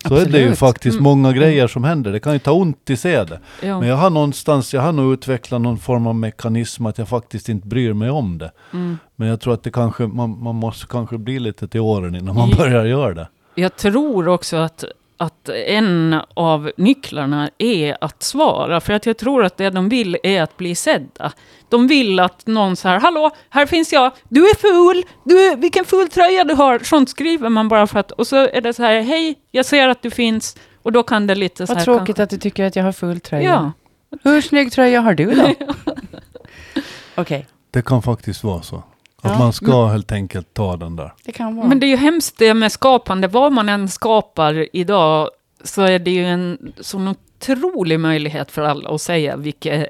Mm. 0.05 0.17
Så 0.19 0.25
är 0.25 0.31
det 0.31 0.37
ju 0.37 0.43
Absolut. 0.43 0.59
faktiskt 0.59 0.93
Mm. 0.99 1.03
många 1.03 1.31
grejer 1.33 1.67
som 1.67 1.83
händer. 1.83 2.11
Det 2.11 2.19
kan 2.19 2.33
ju 2.33 2.39
ta 2.39 2.51
ont 2.51 2.89
i 2.89 2.97
se 2.97 3.23
det. 3.23 3.39
Ja. 3.63 3.79
Men 3.79 3.89
jag 3.89 3.95
har 3.95 4.09
någonstans, 4.09 4.73
jag 4.73 4.81
har 4.81 4.91
nog 4.91 5.13
utvecklat 5.13 5.61
någon 5.61 5.77
form 5.79 6.07
av 6.07 6.15
mekanism 6.15 6.85
att 6.85 6.97
jag 6.97 7.07
faktiskt 7.07 7.49
inte 7.49 7.67
bryr 7.67 7.93
mig 7.93 8.09
om 8.09 8.37
det. 8.37 8.51
Mm. 8.73 8.97
Men 9.15 9.27
jag 9.27 9.41
tror 9.41 9.53
att 9.53 9.63
det 9.63 9.71
kanske, 9.71 10.07
man, 10.07 10.43
man 10.43 10.55
måste 10.55 10.87
kanske 10.89 11.17
bli 11.17 11.39
lite 11.39 11.67
till 11.67 11.81
åren 11.81 12.15
innan 12.15 12.35
man 12.35 12.49
Ja. 12.49 12.57
börjar 12.57 12.85
göra 12.85 13.13
det. 13.13 13.27
Jag 13.55 13.75
tror 13.75 14.27
också 14.27 14.57
att, 14.57 14.83
att 15.21 15.49
en 15.49 16.15
av 16.33 16.71
nycklarna 16.77 17.49
är 17.57 17.97
att 18.01 18.23
svara. 18.23 18.81
För 18.81 18.93
att 18.93 19.05
jag 19.05 19.17
tror 19.17 19.43
att 19.43 19.57
det 19.57 19.69
de 19.69 19.89
vill 19.89 20.17
är 20.23 20.41
att 20.41 20.57
bli 20.57 20.75
sedda. 20.75 21.31
De 21.69 21.87
vill 21.87 22.19
att 22.19 22.47
någon 22.47 22.75
så 22.75 22.87
här, 22.87 22.99
hallå, 22.99 23.31
här 23.49 23.65
finns 23.65 23.93
jag, 23.93 24.11
du 24.29 24.49
är 24.49 24.55
ful, 24.55 25.03
du 25.25 25.39
är, 25.39 25.55
vilken 25.55 25.85
ful 25.85 26.09
tröja 26.09 26.43
du 26.43 26.53
har. 26.53 26.79
Sånt 26.79 27.09
skriver 27.09 27.49
man 27.49 27.69
bara 27.69 27.87
för 27.87 27.99
att, 27.99 28.11
och 28.11 28.27
så 28.27 28.35
är 28.35 28.61
det 28.61 28.73
så 28.73 28.83
här, 28.83 29.01
hej, 29.01 29.35
jag 29.51 29.65
ser 29.65 29.89
att 29.89 30.01
du 30.01 30.09
finns. 30.11 30.55
Och 30.83 30.91
då 30.91 31.03
kan 31.03 31.27
det 31.27 31.35
lite 31.35 31.67
så 31.67 31.71
Vad 31.73 31.77
här... 31.77 31.85
tråkigt 31.85 32.05
kanske- 32.05 32.23
att 32.23 32.29
du 32.29 32.37
tycker 32.37 32.65
att 32.65 32.75
jag 32.75 32.83
har 32.83 32.91
full 32.91 33.19
tröja. 33.19 33.49
Ja. 33.49 33.71
Hur 34.23 34.41
snygg 34.41 34.71
tröja 34.71 35.01
har 35.01 35.13
du 35.13 35.35
då? 35.35 35.53
Okej, 37.15 37.47
Det 37.71 37.85
kan 37.85 38.01
faktiskt 38.01 38.43
vara 38.43 38.61
så. 38.61 38.83
Att 39.21 39.31
Ja. 39.31 39.39
man 39.39 39.53
ska 39.53 39.85
helt 39.87 40.11
enkelt 40.11 40.53
ta 40.53 40.77
den 40.77 40.95
där. 40.95 41.13
det 41.25 41.31
kan 41.31 41.55
vara. 41.55 41.67
Men 41.67 41.79
det 41.79 41.85
är 41.85 41.89
ju 41.89 41.95
hemskt 41.95 42.37
det 42.37 42.53
med 42.53 42.71
skapande. 42.71 43.27
Vad 43.27 43.51
man 43.53 43.69
än 43.69 43.87
skapar 43.89 44.67
idag 44.73 45.29
så 45.63 45.81
är 45.81 45.99
det 45.99 46.11
ju 46.11 46.25
en 46.25 46.73
sån 46.79 47.07
otrolig 47.07 47.99
möjlighet 47.99 48.51
för 48.51 48.61
alla 48.61 48.89
att 48.89 49.01
säga 49.01 49.35
vilket 49.35 49.87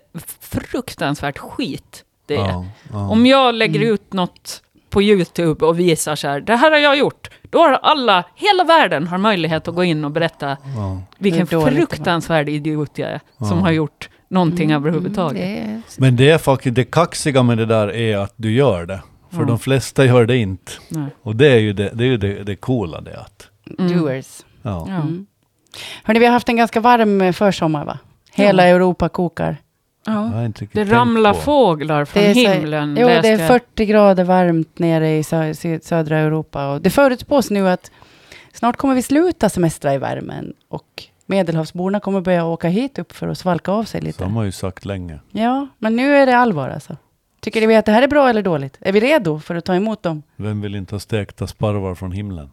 fruktansvärt 0.51 1.38
skit 1.38 2.03
det 2.25 2.35
är. 2.35 2.39
Ja, 2.39 2.65
ja. 2.91 3.09
Om 3.09 3.25
jag 3.25 3.55
lägger 3.55 3.79
Mm. 3.81 3.93
ut 3.93 4.13
något 4.13 4.61
på 4.89 5.01
YouTube 5.01 5.65
och 5.65 5.79
visar 5.79 6.15
så 6.15 6.27
här, 6.27 6.41
det 6.41 6.55
här 6.55 6.71
har 6.71 6.77
jag 6.77 6.97
gjort, 6.97 7.29
då 7.50 7.59
har 7.59 7.71
alla, 7.71 8.23
hela 8.35 8.63
världen 8.63 9.07
har 9.07 9.17
möjlighet 9.17 9.67
att 9.67 9.75
gå 9.75 9.83
in 9.83 10.05
och 10.05 10.11
berätta 10.11 10.57
ja. 10.75 11.01
vilken 11.17 11.45
dåligt 11.45 11.77
fruktansvärd 11.77 12.50
idiot 12.50 12.91
jag 12.97 13.09
är, 13.09 13.19
som 13.38 13.57
har 13.61 13.71
gjort 13.71 14.09
någonting 14.27 14.71
överhuvudtaget. 14.71 15.41
Det 15.41 15.57
är... 15.57 15.81
Men 15.97 16.15
det 16.15 16.29
är 16.29 16.38
faktiskt, 16.38 16.75
det 16.75 16.83
kaxiga 16.83 17.43
med 17.43 17.57
det 17.57 17.65
där 17.65 17.95
är 17.95 18.17
att 18.17 18.33
du 18.35 18.51
gör 18.53 18.85
det. 18.85 19.01
För 19.31 19.39
Ja. 19.39 19.45
de 19.45 19.59
flesta 19.59 20.05
gör 20.05 20.25
det 20.25 20.38
inte. 20.38 20.71
Nej. 20.89 21.05
Och 21.21 21.35
det 21.35 21.47
är 21.51 21.57
ju 21.59 21.73
det, 21.73 21.89
det, 21.93 22.03
är 22.03 22.07
ju 22.07 22.17
det, 22.17 22.43
det 22.43 22.55
coola 22.55 23.01
det 23.01 23.19
att. 23.19 23.47
Mm. 23.79 23.97
Doers. 23.97 24.39
Ja. 24.61 24.85
Ja. 24.89 24.95
Mm. 24.95 25.25
Hörni, 26.03 26.19
vi 26.19 26.25
har 26.25 26.33
haft 26.33 26.50
en 26.50 26.55
ganska 26.57 26.79
varm 26.79 27.21
eh, 27.21 27.31
försommar 27.31 27.85
va? 27.85 28.00
Hela 28.31 28.63
Europa 28.67 29.09
kokar. 29.09 29.57
Ja. 30.05 30.11
har 30.13 30.45
inte 30.45 30.61
riktigt 30.61 30.88
Det 30.88 30.95
ramlar 30.95 31.33
på. 31.33 31.39
fåglar 31.39 32.05
från 32.05 32.23
Det 32.23 32.29
är 32.45 32.53
himlen. 32.53 32.97
Jo, 33.00 33.07
det 33.07 33.13
är 33.27 33.39
jag. 33.39 33.47
40 33.47 33.85
grader 33.85 34.23
varmt 34.23 34.79
nere 34.79 35.17
i 35.17 35.23
sö 35.23 35.53
sö 35.53 35.79
södra 35.83 36.17
Europa. 36.17 36.71
Och 36.71 36.81
det 36.81 36.89
förutspås 36.89 37.50
nu 37.50 37.69
att 37.69 37.91
snart 38.53 38.75
kommer 38.77 38.95
vi 38.95 39.01
sluta 39.01 39.50
semestra 39.50 39.93
i 39.93 39.97
värmen. 39.97 40.53
Och 40.69 41.03
medelhavsborna 41.25 42.00
kommer 42.00 42.21
börja 42.21 42.45
åka 42.45 42.67
hit 42.67 43.00
upp 43.00 43.11
för 43.11 43.27
att 43.27 43.38
svalka 43.38 43.71
av 43.71 43.83
sig 43.83 44.01
Så 44.01 44.05
lite. 44.07 44.23
har 44.25 44.43
ju 44.43 44.51
sagt 44.51 44.85
länge. 44.85 45.19
Ja, 45.31 45.67
men 45.77 45.95
nu 45.95 46.15
är 46.15 46.25
det 46.25 46.38
allvar 46.38 46.69
alltså. 46.69 46.97
Tycker 47.41 47.67
ni 47.67 47.75
att 47.75 47.86
det 47.86 47.91
här 47.91 48.01
är 48.01 48.07
bra 48.07 48.29
eller 48.29 48.41
dåligt? 48.41 48.77
Är 48.79 48.91
vi 48.91 49.00
redo 49.00 49.39
för 49.39 49.55
att 49.55 49.65
ta 49.65 49.75
emot 49.75 50.03
dem? 50.03 50.24
Vem 50.36 50.62
vill 50.62 50.75
inte 50.75 50.95
ha 50.95 51.00
stekta 51.00 51.48
sparvar 51.48 51.95
från 51.95 52.12
himlen? 52.12 52.50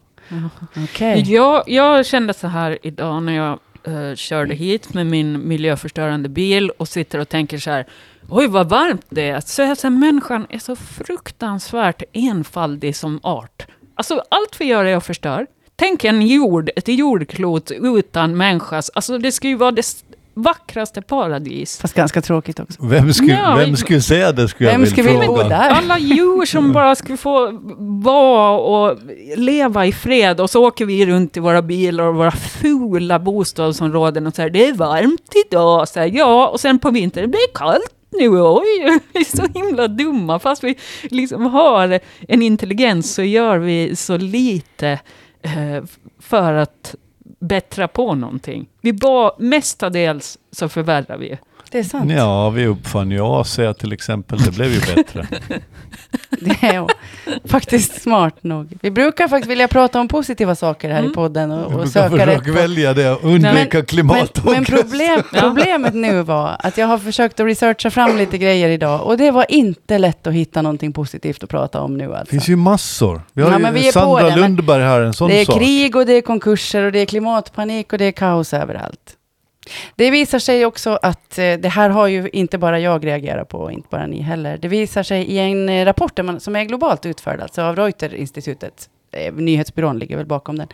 Okej. 0.83 1.33
Jag, 1.33 1.63
jag 1.67 2.05
kände 2.05 2.33
så 2.33 2.47
här 2.47 2.77
idag 2.81 3.23
när 3.23 3.33
jag 3.33 3.59
eh, 3.83 4.15
körde 4.15 4.55
hit 4.55 4.93
med 4.93 5.07
min 5.07 5.47
miljöförstörande 5.47 6.29
bil 6.29 6.69
och 6.69 6.87
sitter 6.87 7.19
och 7.19 7.29
tänker 7.29 7.57
så 7.57 7.69
här, 7.69 7.85
oj 8.29 8.47
vad 8.47 8.69
varmt 8.69 9.05
det 9.09 9.29
är. 9.29 9.39
Så 9.39 9.61
jag 9.61 9.77
säger, 9.77 9.89
människan 9.89 10.47
är 10.49 10.59
så 10.59 10.75
fruktansvärt 10.75 12.03
enfaldig 12.13 12.95
som 12.95 13.19
art. 13.23 13.67
Alltså 13.95 14.23
allt 14.29 14.61
vi 14.61 14.65
gör 14.65 14.85
är 14.85 14.95
att 14.95 15.05
förstör. 15.05 15.47
Tänk 15.75 16.03
en 16.03 16.27
jord, 16.27 16.69
ett 16.75 16.87
jordklot 16.87 17.71
utan 17.71 18.37
människas, 18.37 18.91
alltså 18.93 19.17
det 19.17 19.31
ska 19.31 19.47
ju 19.47 19.55
vara 19.55 19.71
det 19.71 19.83
vackraste 20.41 21.01
paradis. 21.01 21.79
Fast 21.79 21.93
ganska 21.93 22.21
tråkigt 22.21 22.59
också. 22.59 22.85
Vem 22.85 23.13
skulle, 23.13 23.33
Ja, 23.33 23.55
vem 23.55 23.75
skulle 23.75 24.01
säga 24.01 24.31
det 24.31 24.47
skulle 24.47 24.69
Vem 24.71 24.81
jag 24.81 24.89
skulle 24.89 25.09
vilja 25.09 25.25
fråga. 25.25 25.43
där? 25.47 25.69
Alla 25.69 25.99
djur 25.99 26.45
som 26.45 26.73
bara 26.73 26.95
skulle 26.95 27.17
få 27.17 27.59
vara 28.03 28.57
och 28.59 28.97
leva 29.37 29.85
i 29.85 29.91
fred 29.91 30.39
och 30.39 30.49
så 30.49 30.67
åker 30.67 30.85
vi 30.85 31.05
runt 31.05 31.37
i 31.37 31.39
våra 31.39 31.61
bilar 31.61 32.03
och 32.03 32.15
våra 32.15 32.31
fula 32.31 33.19
bostadsområden 33.19 34.27
och 34.27 34.35
säger 34.35 34.49
det 34.49 34.67
är 34.67 34.73
varmt 34.73 35.31
idag. 35.47 35.87
Så 35.87 35.99
här, 35.99 36.11
ja, 36.13 36.47
och 36.47 36.59
sen 36.59 36.79
på 36.79 36.91
vintern 36.91 37.21
det 37.21 37.27
blir 37.27 37.53
kallt 37.53 37.93
nu. 38.19 38.29
Oj, 38.41 38.99
vi 39.13 39.19
är 39.19 39.37
så 39.37 39.45
himla 39.53 39.87
dumma. 39.87 40.39
Fast 40.39 40.63
vi 40.63 40.75
liksom 41.03 41.45
har 41.45 41.99
en 42.27 42.41
intelligens 42.41 43.13
så 43.13 43.23
gör 43.23 43.57
vi 43.57 43.95
så 43.95 44.17
lite 44.17 44.99
eh, 45.41 45.83
för 46.21 46.53
att 46.53 46.95
bättra 47.39 47.87
på 47.87 48.15
någonting. 48.15 48.69
Vi 48.81 48.93
bara, 48.93 49.31
mestadels 49.37 50.37
så 50.51 50.69
förvärrar 50.69 51.17
vi. 51.17 51.37
Det 51.71 51.79
är 51.79 51.83
sant. 51.83 52.11
Ja, 52.11 52.49
vi 52.49 52.65
uppfann 52.65 53.11
ju 53.11 53.21
AC 53.21 53.59
till 53.79 53.93
exempel. 53.93 54.39
Det 54.39 54.51
blev 54.51 54.71
ju 54.73 54.79
bättre. 54.95 55.27
Det 56.41 56.65
är 56.67 56.87
faktiskt 57.47 58.01
smart 58.01 58.43
nog. 58.43 58.77
Vi 58.81 58.91
brukar 58.91 59.27
faktiskt 59.27 59.51
vilja 59.51 59.67
prata 59.67 59.99
om 59.99 60.07
positiva 60.07 60.55
saker 60.55 60.89
här 60.89 60.97
i 60.97 60.99
Mm. 60.99 61.13
podden 61.13 61.49
Vi 61.49 61.55
och, 61.55 61.65
och 61.65 61.71
brukar 61.71 61.85
söka 61.87 62.09
försöka 62.09 62.41
på. 62.45 62.51
välja 62.51 62.93
det 62.93 63.11
och 63.11 63.23
undvika 63.23 63.53
Men, 63.53 63.67
men 63.73 63.85
klimatångest. 63.85 64.71
problem, 64.71 65.21
problemet 65.39 65.93
nu 65.93 66.21
var 66.23 66.55
att 66.59 66.77
jag 66.77 66.87
har 66.87 66.97
försökt 66.97 67.39
att 67.39 67.45
researcha 67.45 67.89
fram 67.91 68.17
lite 68.17 68.37
grejer 68.37 68.69
idag 68.69 69.03
och 69.07 69.17
det 69.17 69.31
var 69.31 69.45
inte 69.49 69.97
lätt 69.97 70.27
att 70.27 70.33
hitta 70.33 70.61
någonting 70.61 70.93
positivt 70.93 71.43
att 71.43 71.49
prata 71.49 71.81
om 71.81 71.97
nu 71.97 72.07
Det 72.07 72.17
alltså. 72.17 72.31
finns 72.31 72.47
ju 72.49 72.55
massor. 72.55 73.21
Vi 73.33 73.41
har 73.41 73.49
Ja, 73.51 73.57
ju 73.57 73.63
men 73.63 73.73
vi 73.73 73.79
är 73.87 73.91
på 73.91 73.99
Sandra 73.99 74.23
det, 74.23 74.29
men 74.29 74.39
Lundberg 74.39 74.83
här, 74.83 75.01
en 75.01 75.13
sån 75.13 75.29
Det 75.29 75.41
är 75.41 75.45
sak. 75.45 75.57
krig 75.59 75.95
och 75.95 76.05
det 76.05 76.13
är 76.13 76.21
konkurser 76.21 76.83
och 76.83 76.91
det 76.91 76.99
är 76.99 77.05
klimatpanik 77.05 77.93
och 77.93 77.99
det 77.99 78.05
är 78.05 78.11
kaos 78.11 78.53
överallt. 78.53 79.15
Det 79.95 80.11
visar 80.11 80.39
sig 80.39 80.65
också 80.65 80.99
att 81.01 81.37
eh, 81.37 81.53
det 81.53 81.69
här 81.69 81.89
har 81.89 82.07
ju 82.07 82.29
inte 82.33 82.57
bara 82.57 82.79
jag 82.79 83.05
reagerat 83.05 83.49
på, 83.49 83.57
och 83.57 83.71
inte 83.71 83.87
bara 83.91 84.07
ni 84.07 84.21
heller. 84.21 84.57
Det 84.57 84.67
visar 84.67 85.03
sig 85.03 85.23
i 85.23 85.39
en 85.39 85.69
eh, 85.69 85.85
rapport 85.85 86.19
man, 86.23 86.39
som 86.39 86.55
är 86.55 86.63
globalt 86.63 87.05
utförd, 87.05 87.41
alltså 87.41 87.61
av 87.61 87.75
Reuters-institutet, 87.75 88.89
eh, 89.11 89.33
nyhetsbyrån 89.33 89.99
ligger 89.99 90.17
väl 90.17 90.25
bakom 90.25 90.57
den, 90.57 90.67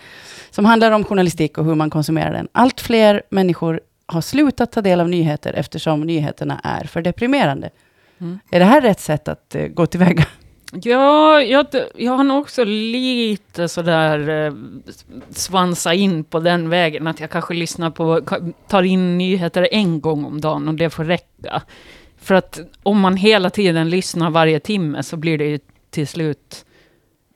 som 0.52 0.66
handlar 0.66 0.92
om 0.92 1.04
journalistik 1.04 1.58
och 1.58 1.66
hur 1.66 1.76
man 1.76 1.90
konsumerar 1.90 2.34
den. 2.34 2.48
Allt 2.52 2.82
fler 2.82 3.22
människor 3.30 3.80
har 4.06 4.22
slutat 4.22 4.72
ta 4.72 4.82
del 4.82 5.00
av 5.00 5.10
nyheter 5.10 5.54
eftersom 5.54 6.02
nyheterna 6.02 6.62
är 6.64 6.84
för 6.84 7.02
deprimerande. 7.02 7.70
Mm. 8.22 8.40
Är 8.52 8.60
det 8.60 8.66
här 8.66 8.82
rätt 8.82 9.00
sätt 9.00 9.28
att 9.28 9.56
gå 9.70 9.86
tillväga? 9.86 10.26
Ja, 10.72 11.42
jag, 11.42 11.66
jag 11.96 12.12
har 12.14 12.24
nog 12.24 12.42
också 12.42 12.64
lite 12.64 13.68
sådär 13.68 14.30
eh, 14.30 14.54
svansa 15.30 15.94
in 15.94 16.24
på 16.24 16.40
den 16.40 16.70
vägen. 16.70 17.08
Att 17.08 17.20
jag 17.20 17.30
kanske 17.30 17.54
lyssnar 17.54 17.90
på, 17.90 18.22
tar 18.68 18.84
in 18.84 19.18
nyheter 19.18 19.68
en 19.72 20.02
gång 20.02 20.26
om 20.26 20.42
dagen 20.42 20.68
och 20.68 20.74
det 20.74 20.90
får 20.90 21.04
räcka. 21.04 21.62
För 22.18 22.36
att 22.36 22.60
om 22.84 23.00
man 23.00 23.18
hela 23.18 23.50
tiden 23.50 23.90
lyssnar 23.90 24.30
varje 24.30 24.60
timme 24.60 25.04
så 25.04 25.18
blir 25.18 25.38
det 25.38 25.46
ju 25.46 25.60
till 25.90 26.08
slut, 26.08 26.66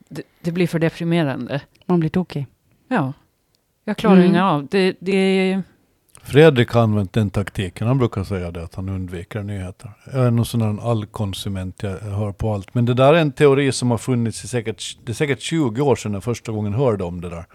det, 0.10 0.24
det 0.42 0.52
blir 0.52 0.68
för 0.68 0.80
deprimerande. 0.80 1.62
Man 1.86 2.00
blir 2.00 2.10
tokig. 2.10 2.46
Ja, 2.88 3.14
jag 3.86 3.98
klarar 3.98 4.16
Mm. 4.16 4.28
inga 4.28 4.52
av. 4.52 4.68
Det, 4.68 4.96
det, 5.00 5.62
Fredrik 6.30 6.70
har 6.72 6.82
använt 6.82 7.14
den 7.14 7.30
taktiken. 7.30 7.88
Han 7.88 7.98
brukar 7.98 8.24
säga 8.24 8.52
det 8.52 8.64
att 8.64 8.76
han 8.76 8.90
undviker 8.90 9.44
nyheter. 9.44 9.92
Jag 10.14 10.26
är 10.26 10.32
nog 10.32 10.48
sån 10.48 10.62
här 10.62 10.92
allkonsument, 10.92 11.84
jag 11.84 12.00
hör 12.00 12.32
på 12.32 12.54
allt. 12.54 12.74
Men 12.74 12.86
det 12.86 12.94
där 12.94 13.14
är 13.14 13.22
en 13.22 13.32
teori 13.32 13.72
som 13.72 13.92
har 13.92 13.98
funnits 13.98 14.44
i 14.44 14.48
säkert, 14.48 14.98
det 15.06 15.12
är 15.12 15.14
säkert 15.14 15.42
20 15.42 15.82
år 15.82 15.96
sedan 15.96 16.14
jag 16.14 16.24
första 16.24 16.52
gången 16.52 16.74
hörde 16.74 17.04
om 17.04 17.22
det 17.22 17.30
där. 17.30 17.46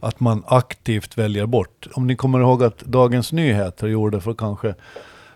Att 0.00 0.20
man 0.20 0.42
aktivt 0.46 1.18
väljer 1.18 1.46
bort. 1.46 1.86
Om 1.92 2.06
ni 2.06 2.16
kommer 2.16 2.40
ihåg 2.40 2.64
att 2.64 2.78
Dagens 2.78 3.32
Nyheter 3.32 3.86
gjorde 3.86 4.20
för 4.20 4.34
kanske 4.34 4.74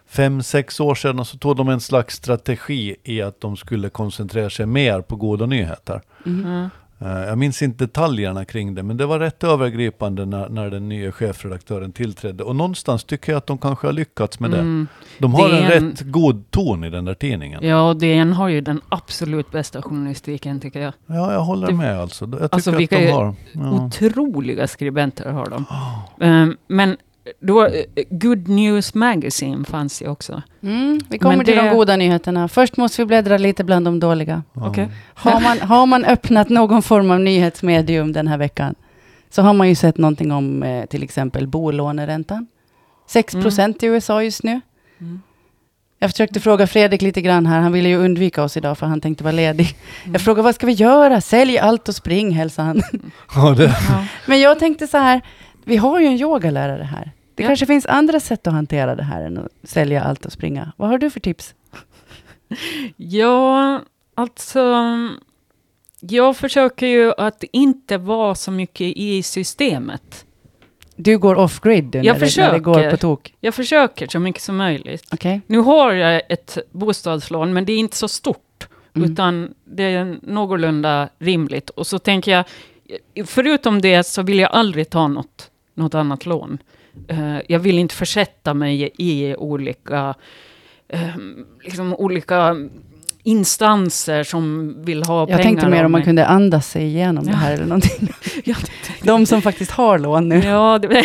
fem, 0.07 0.43
sex 0.43 0.81
år 0.81 0.95
sedan 0.95 1.25
så 1.25 1.39
tog 1.39 1.57
de 1.57 1.69
en 1.69 1.81
slags 1.81 2.15
strategi 2.15 2.97
i 3.03 3.23
att 3.23 3.41
de 3.41 3.57
skulle 3.57 3.89
koncentrera 3.89 4.51
sig 4.51 4.67
mer 4.67 5.01
på 5.01 5.17
goda 5.17 5.47
nyheter. 5.47 6.01
ja. 6.25 6.71
Eh, 7.03 7.09
Jag 7.09 7.39
minns 7.39 7.63
inte 7.63 7.85
detaljerna 7.85 8.45
kring 8.45 8.75
det, 8.75 8.83
men 8.83 8.97
det 8.97 9.07
var 9.07 9.19
rätt 9.19 9.45
övergripande 9.45 10.27
när, 10.27 10.49
när 10.49 10.71
den 10.71 10.89
nya 10.89 11.13
chefredaktören 11.13 11.93
tillträdde. 11.93 12.45
Och 12.45 12.57
någonstans 12.57 13.05
tycker 13.05 13.33
jag 13.33 13.37
att 13.39 13.47
de 13.47 13.59
kanske 13.59 13.87
har 13.87 13.93
lyckats 13.93 14.41
med 14.41 14.51
det. 14.51 14.59
Mm. 14.59 14.87
De 15.19 15.35
har 15.35 15.49
en 15.51 15.55
en- 15.73 15.91
rätt 15.91 16.01
god 16.01 16.51
ton 16.51 16.85
i 16.85 16.91
den 16.91 17.05
där 17.05 17.15
tidningen. 17.15 17.61
Ja, 17.63 17.69
Ja, 17.89 17.95
DN 17.95 18.33
har 18.33 18.49
ju 18.49 18.61
den 18.61 18.81
absolut 18.89 19.51
bästa 19.51 19.83
journalistiken 19.83 20.61
tycker 20.61 20.81
jag. 20.81 20.93
jag 21.07 21.41
håller 21.41 21.67
Det- 21.67 21.75
med 21.75 22.01
alltså. 22.01 22.25
Jag 22.25 22.33
tycker 22.33 22.49
Alltså, 22.55 22.71
att 22.71 22.91
de 22.91 23.11
har... 23.11 23.35
Ja. 23.53 23.71
Otroliga 23.87 24.67
skribenter 24.67 25.31
har 25.33 25.47
de. 25.51 25.65
Ehm, 26.27 26.57
men 26.67 26.97
då, 27.41 27.67
eh, 27.67 27.73
Good 28.11 28.49
News 28.49 28.95
Magazine 28.95 29.65
fanns 29.65 30.03
ju 30.03 30.09
också. 30.09 30.43
Mm, 30.63 31.01
vi 31.09 31.19
kommer 31.19 31.37
Men 31.37 31.47
till 31.47 31.57
det- 31.57 31.63
de 31.63 31.75
goda 31.77 31.97
nyheterna. 31.97 32.49
Först 32.49 32.77
måste 32.77 33.03
vi 33.03 33.07
bläddra 33.07 33.39
lite 33.39 33.65
bland 33.65 33.85
de 33.87 34.01
dåliga. 34.01 34.43
Ja. 34.53 34.69
Okej. 34.69 34.89
Har 35.15 35.41
man, 35.41 35.59
har 35.61 35.87
man 35.87 36.05
öppnat 36.05 36.49
någon 36.49 36.83
form 36.83 37.11
av 37.11 37.21
nyhetsmedium 37.21 38.13
den 38.13 38.29
här 38.29 38.39
veckan 38.39 38.75
så 39.31 39.43
har 39.43 39.53
man 39.53 39.69
ju 39.69 39.75
sett 39.75 39.99
någonting 39.99 40.33
om 40.33 40.63
eh, 40.63 40.87
till 40.87 41.03
exempel 41.03 41.47
bolåneräntan. 41.47 42.47
6 43.09 43.33
procent 43.35 43.83
i 43.83 43.87
USA 43.87 44.23
just 44.23 44.43
nu. 44.43 44.61
Mm. 45.01 45.21
Jag 45.99 46.11
försökte 46.11 46.41
fråga 46.41 46.67
Fredrik 46.67 47.03
lite 47.03 47.21
grann 47.21 47.47
här. 47.47 47.61
Han 47.61 47.73
ville 47.73 47.89
ju 47.89 47.97
undvika 47.97 48.43
oss 48.43 48.57
idag 48.57 48.79
för 48.79 48.87
han 48.87 49.01
tänkte 49.01 49.25
vara 49.25 49.33
ledig. 49.33 49.77
Mm. 50.03 50.13
Jag 50.13 50.23
frågade 50.23 50.43
vad 50.43 50.55
ska 50.55 50.67
vi 50.67 50.73
göra? 50.73 51.21
Sälj 51.21 51.59
allt 51.59 51.89
och 51.89 51.95
spring, 51.95 52.31
hälsade 52.33 52.67
han. 52.69 52.83
Ja, 53.35 53.51
det, 53.51 53.65
Ja. 53.65 54.05
Men 54.27 54.41
jag 54.41 54.59
tänkte 54.59 54.87
så 54.87 54.99
här, 54.99 55.21
vi 55.65 55.77
har 55.77 56.01
ju 56.01 56.07
en 56.07 56.13
yogalärare 56.21 56.83
här. 56.83 57.13
Det 57.35 57.43
Ja. 57.43 57.49
kanske 57.49 57.67
finns 57.67 57.87
andra 57.87 58.21
sätt 58.21 58.47
att 58.47 58.53
hantera 58.53 58.95
det 58.95 59.03
här 59.03 59.23
än 59.23 59.39
att 59.39 59.49
sälja 59.63 60.03
allt 60.03 60.27
och 60.27 60.33
springa. 60.33 60.73
Vad 60.77 60.89
har 60.89 60.99
du 60.99 61.11
för 61.11 61.21
tips? 61.21 61.55
ja, 62.97 63.81
alltså... 64.15 64.85
Jag 66.03 66.37
försöker 66.37 66.87
ju 66.87 67.13
att 67.19 67.45
inte 67.53 67.99
vara 67.99 68.35
så 68.35 68.51
mycket 68.51 68.97
i 68.97 69.23
systemet. 69.23 70.27
Du 70.97 71.19
går 71.19 71.35
off-grid 71.35 71.95
Jag 71.95 72.05
när, 72.05 72.21
det, 72.21 72.37
när 72.37 72.53
det 72.53 72.59
går 72.59 72.91
på 72.91 72.97
tok? 72.97 73.35
Jag 73.41 73.55
försöker 73.55 74.07
så 74.07 74.19
mycket 74.19 74.43
som 74.43 74.57
möjligt. 74.57 75.09
Okej. 75.13 75.41
Nu 75.47 75.59
har 75.59 75.93
jag 75.93 76.23
ett 76.29 76.59
bostadslån, 76.71 77.53
men 77.53 77.65
det 77.65 77.73
är 77.73 77.79
inte 77.79 77.97
så 77.97 78.09
stort. 78.09 78.69
Mm. 78.95 79.13
Utan 79.13 79.55
det 79.65 79.83
är 79.83 80.19
någorlunda 80.23 81.09
rimligt. 81.19 81.71
Och 81.71 81.87
så 81.87 81.99
tänker 81.99 82.33
jag, 82.33 82.45
förutom 83.29 83.81
det 83.81 84.05
så 84.05 84.23
vill 84.23 84.39
jag 84.39 84.51
aldrig 84.51 84.91
ta 84.91 85.09
något, 85.09 85.51
något 85.75 85.95
annat 85.95 86.27
lån. 86.27 86.59
Eh, 87.09 87.37
jag 87.49 87.59
vill 87.59 87.79
inte 87.79 87.95
försätta 87.95 88.55
mig 88.55 88.91
i 88.99 89.35
olika, 89.39 90.15
eh, 90.89 91.01
liksom 91.65 91.95
olika 91.95 92.57
instanser 93.23 94.23
som 94.25 94.75
vill 94.85 95.03
ha 95.03 95.27
pengar 95.27 95.39
Jag 95.39 95.45
tänkte 95.47 95.69
mer 95.69 95.85
om 95.85 95.93
man 95.93 96.03
kunde 96.03 96.27
andas 96.27 96.67
sig 96.71 96.83
igenom 96.85 97.25
det 97.25 97.31
Ja. 97.31 97.37
här 97.37 97.53
eller 97.53 97.65
någonting. 97.67 98.09
De 99.03 99.27
som 99.27 99.43
faktiskt 99.43 99.71
har 99.71 99.99
lån 99.99 100.29
nu. 100.29 100.39
Ja, 100.45 100.79
det, 100.79 100.89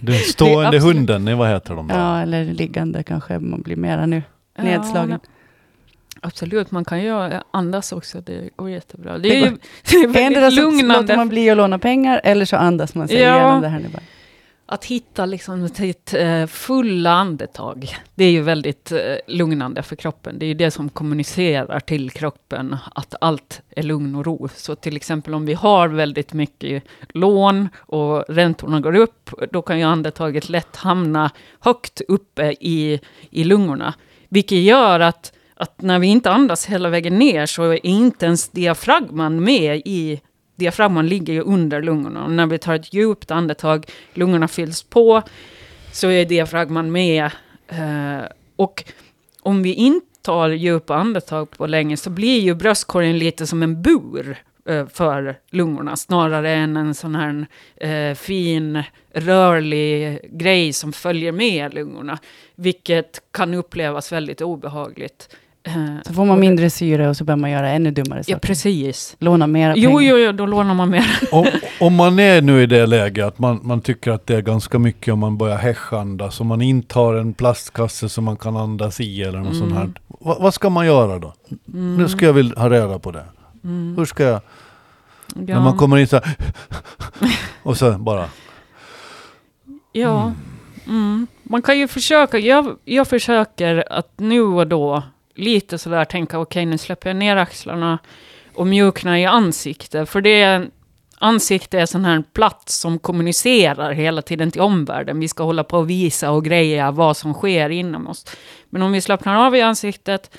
Den 0.00 0.14
stående 0.14 0.66
absolut- 0.68 0.82
hunden, 0.96 1.24
nej, 1.24 1.34
vad 1.34 1.48
heter 1.48 1.74
de 1.74 1.88
då? 1.88 1.94
Ja, 1.94 2.20
eller 2.22 2.44
liggande 2.44 3.02
kanske 3.02 3.38
man 3.38 3.62
blir 3.62 3.76
mera 3.76 4.06
nu. 4.06 4.22
Nedslagen. 4.58 5.10
Ja, 5.22 5.28
absolut, 6.20 6.70
man 6.70 6.84
kan 6.84 7.02
ju 7.02 7.30
andas 7.50 7.92
också. 7.92 8.20
Det 8.20 8.50
går 8.56 8.70
jättebra. 8.70 9.12
Det 9.12 9.18
Det 9.18 9.36
är, 9.36 9.40
ju, 9.46 9.50
det 9.90 9.96
är 9.96 10.00
väldigt 10.06 10.22
Endera 10.36 10.50
så 10.50 10.56
låter 10.62 10.76
lugnande 10.76 11.16
man 11.16 11.28
bli 11.28 11.50
att 11.50 11.56
låna 11.56 11.78
pengar 11.78 12.20
eller 12.24 12.44
så 12.44 12.56
andas 12.56 12.94
man 12.94 13.08
sig 13.08 13.18
Ja. 13.18 13.36
igenom 13.36 13.60
det 13.62 13.68
här 13.68 13.78
nu 13.78 13.88
bara 13.88 14.02
att 14.70 14.84
hitta 14.84 15.26
liksom 15.26 15.68
sitt 15.68 16.14
eh, 16.14 16.46
fulla 16.46 17.10
andetag. 17.10 17.96
Det 18.14 18.24
är 18.24 18.30
ju 18.30 18.42
väldigt 18.42 18.92
eh, 18.92 18.98
lugnande 19.26 19.82
för 19.82 19.96
kroppen. 19.96 20.38
Det 20.38 20.44
är 20.44 20.48
ju 20.48 20.54
det 20.54 20.70
som 20.70 20.88
kommunicerar 20.88 21.80
till 21.80 22.10
kroppen 22.10 22.76
att 22.94 23.14
allt 23.20 23.62
är 23.70 23.82
lugn 23.82 24.14
och 24.14 24.26
ro. 24.26 24.48
Så 24.54 24.74
till 24.74 24.96
exempel 24.96 25.34
om 25.34 25.46
vi 25.46 25.54
har 25.54 25.88
väldigt 25.88 26.32
mycket 26.32 26.84
lån 27.08 27.68
och 27.76 28.24
räntorna 28.28 28.80
går 28.80 28.96
upp, 28.96 29.30
då 29.52 29.62
kan 29.62 29.78
ju 29.78 29.84
andetaget 29.84 30.48
lätt 30.48 30.76
hamna 30.76 31.30
högt 31.60 32.00
uppe 32.08 32.54
i, 32.60 33.00
i 33.30 33.44
lungorna. 33.44 33.94
Vilket 34.28 34.58
gör 34.58 35.00
att, 35.00 35.32
att 35.54 35.82
när 35.82 35.98
vi 35.98 36.06
inte 36.06 36.30
andas 36.30 36.66
hela 36.66 36.88
vägen 36.88 37.18
ner 37.18 37.46
så 37.46 37.62
är 37.62 37.86
inte 37.86 38.26
ens 38.26 38.48
diafragman 38.48 39.44
med 39.44 39.82
i 39.84 40.20
diafragman 40.60 41.08
ligger 41.08 41.32
ju 41.34 41.40
under 41.40 41.82
lungorna. 41.82 42.24
Och 42.24 42.30
när 42.30 42.46
vi 42.46 42.58
tar 42.58 42.74
ett 42.74 42.94
djupt 42.94 43.30
andetag, 43.30 43.86
lungorna 44.14 44.48
fylls 44.48 44.82
på, 44.82 45.22
så 45.92 46.08
är 46.08 46.24
diafragman 46.24 46.92
med. 46.92 47.30
Eh, 47.68 48.24
och 48.56 48.84
om 49.42 49.62
vi 49.62 49.74
inte 49.74 50.06
tar 50.22 50.48
djupa 50.48 50.96
andetag 50.96 51.50
på 51.50 51.66
länge 51.66 51.96
så 51.96 52.10
blir 52.10 52.40
ju 52.40 52.54
bröstkorgen 52.54 53.18
lite 53.18 53.46
som 53.46 53.62
en 53.62 53.82
bur 53.82 54.36
eh, 54.68 54.86
för 54.86 55.38
lungorna, 55.50 55.96
snarare 55.96 56.50
än 56.50 56.76
en 56.76 56.94
sån 56.94 57.14
här 57.14 57.46
eh, 57.76 58.14
fin, 58.14 58.82
rörlig 59.14 60.20
grej 60.30 60.72
som 60.72 60.92
följer 60.92 61.32
med 61.32 61.74
lungorna. 61.74 62.18
Vilket 62.54 63.22
kan 63.32 63.54
upplevas 63.54 64.12
väldigt 64.12 64.40
obehagligt. 64.40 65.36
Eh, 65.62 65.72
Så 66.06 66.12
får 66.14 66.24
man 66.24 66.40
mindre 66.40 66.70
syre 66.70 67.08
och 67.08 67.16
så 67.16 67.24
börjar 67.24 67.36
man 67.36 67.50
göra 67.50 67.70
ännu 67.70 67.90
dummare 67.90 68.18
Ja, 68.18 68.34
saker. 68.36 68.38
precis. 68.48 69.16
Låna 69.18 69.46
mera 69.46 69.72
pengar. 69.74 69.90
Jo, 69.90 70.00
jo, 70.02 70.16
jo, 70.18 70.32
då 70.32 70.46
lånar 70.46 70.74
man 70.74 70.90
mer. 70.90 71.06
Om, 71.32 71.46
om 71.80 71.94
man 71.94 72.18
är 72.18 72.42
nu 72.42 72.62
i 72.62 72.66
det 72.66 72.86
läget 72.86 73.24
att 73.26 73.38
man, 73.38 73.60
man 73.62 73.80
tycker 73.80 74.10
att 74.10 74.26
det 74.26 74.36
är 74.36 74.40
ganska 74.40 74.78
mycket 74.78 75.12
om 75.12 75.18
man 75.18 75.38
börjar 75.38 75.56
häschandas, 75.56 76.40
om 76.40 76.46
man 76.46 76.62
inte 76.62 76.98
har 76.98 77.14
en 77.14 77.32
plastkasse 77.34 78.08
som 78.08 78.24
man 78.24 78.36
kan 78.36 78.56
andas 78.56 79.00
i 79.00 79.22
eller 79.22 79.38
något 79.38 79.56
sånt 79.56 79.72
här. 79.72 79.80
Mm. 79.80 79.94
Va, 80.20 80.36
vad 80.40 80.54
ska 80.54 80.70
man 80.70 80.86
göra 80.86 81.18
då? 81.18 81.34
Nu 81.64 82.08
ska 82.08 82.24
jag 82.26 82.32
vilja 82.32 82.58
ha 82.60 82.70
reda 82.70 82.98
på 82.98 83.10
det. 83.10 83.24
Mm. 83.64 83.94
Hur 83.98 84.04
ska 84.04 84.22
jag, 84.24 84.40
Ja. 85.34 85.54
när 85.54 85.60
man 85.60 85.76
kommer 85.76 85.96
in 85.98 86.06
så 86.08 86.16
här, 86.16 86.36
och 87.62 87.76
så 87.76 87.90
bara, 87.92 88.24
Ja, 89.92 90.32
mm. 90.86 91.26
man 91.42 91.62
kan 91.62 91.78
ju 91.78 91.88
försöka. 91.88 92.38
Jag, 92.38 92.76
jag 92.84 93.08
försöker 93.08 93.92
att 93.92 94.12
nu 94.16 94.40
och 94.42 94.66
då 94.66 95.02
lite 95.34 95.78
sådär 95.78 96.04
tänka, 96.04 96.38
okej 96.38 96.66
nu 96.66 96.78
släpper 96.78 97.10
jag 97.10 97.16
ner 97.16 97.36
axlarna 97.36 97.98
och 98.54 98.66
mjuknar 98.66 99.16
i 99.16 99.24
ansiktet. 99.24 100.08
För 100.08 100.20
det 100.20 100.42
är, 100.42 100.70
ansikte 101.18 101.80
är 101.80 101.86
sån 101.86 102.04
här 102.04 102.22
plats 102.32 102.78
som 102.78 102.98
kommunicerar 102.98 103.92
hela 103.92 104.22
tiden 104.22 104.50
till 104.50 104.60
omvärlden. 104.60 105.20
Vi 105.20 105.28
ska 105.28 105.42
hålla 105.42 105.64
på 105.64 105.78
och 105.78 105.90
visa 105.90 106.30
och 106.30 106.44
greja 106.44 106.90
vad 106.90 107.16
som 107.16 107.34
sker 107.34 107.70
inom 107.70 108.06
oss. 108.08 108.26
Men 108.70 108.82
om 108.82 108.92
vi 108.92 109.00
slappnar 109.00 109.46
av 109.46 109.56
i 109.56 109.62
ansiktet, 109.62 110.36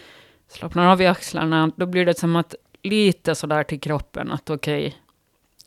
slappnar 0.51 0.91
av 0.91 1.01
i 1.01 1.07
axlarna, 1.07 1.71
då 1.75 1.85
blir 1.85 2.05
det 2.05 2.19
som 2.19 2.35
att 2.35 2.55
lite 2.83 3.35
sådär 3.35 3.63
till 3.63 3.79
kroppen 3.79 4.31
att 4.31 4.49
okej, 4.49 4.95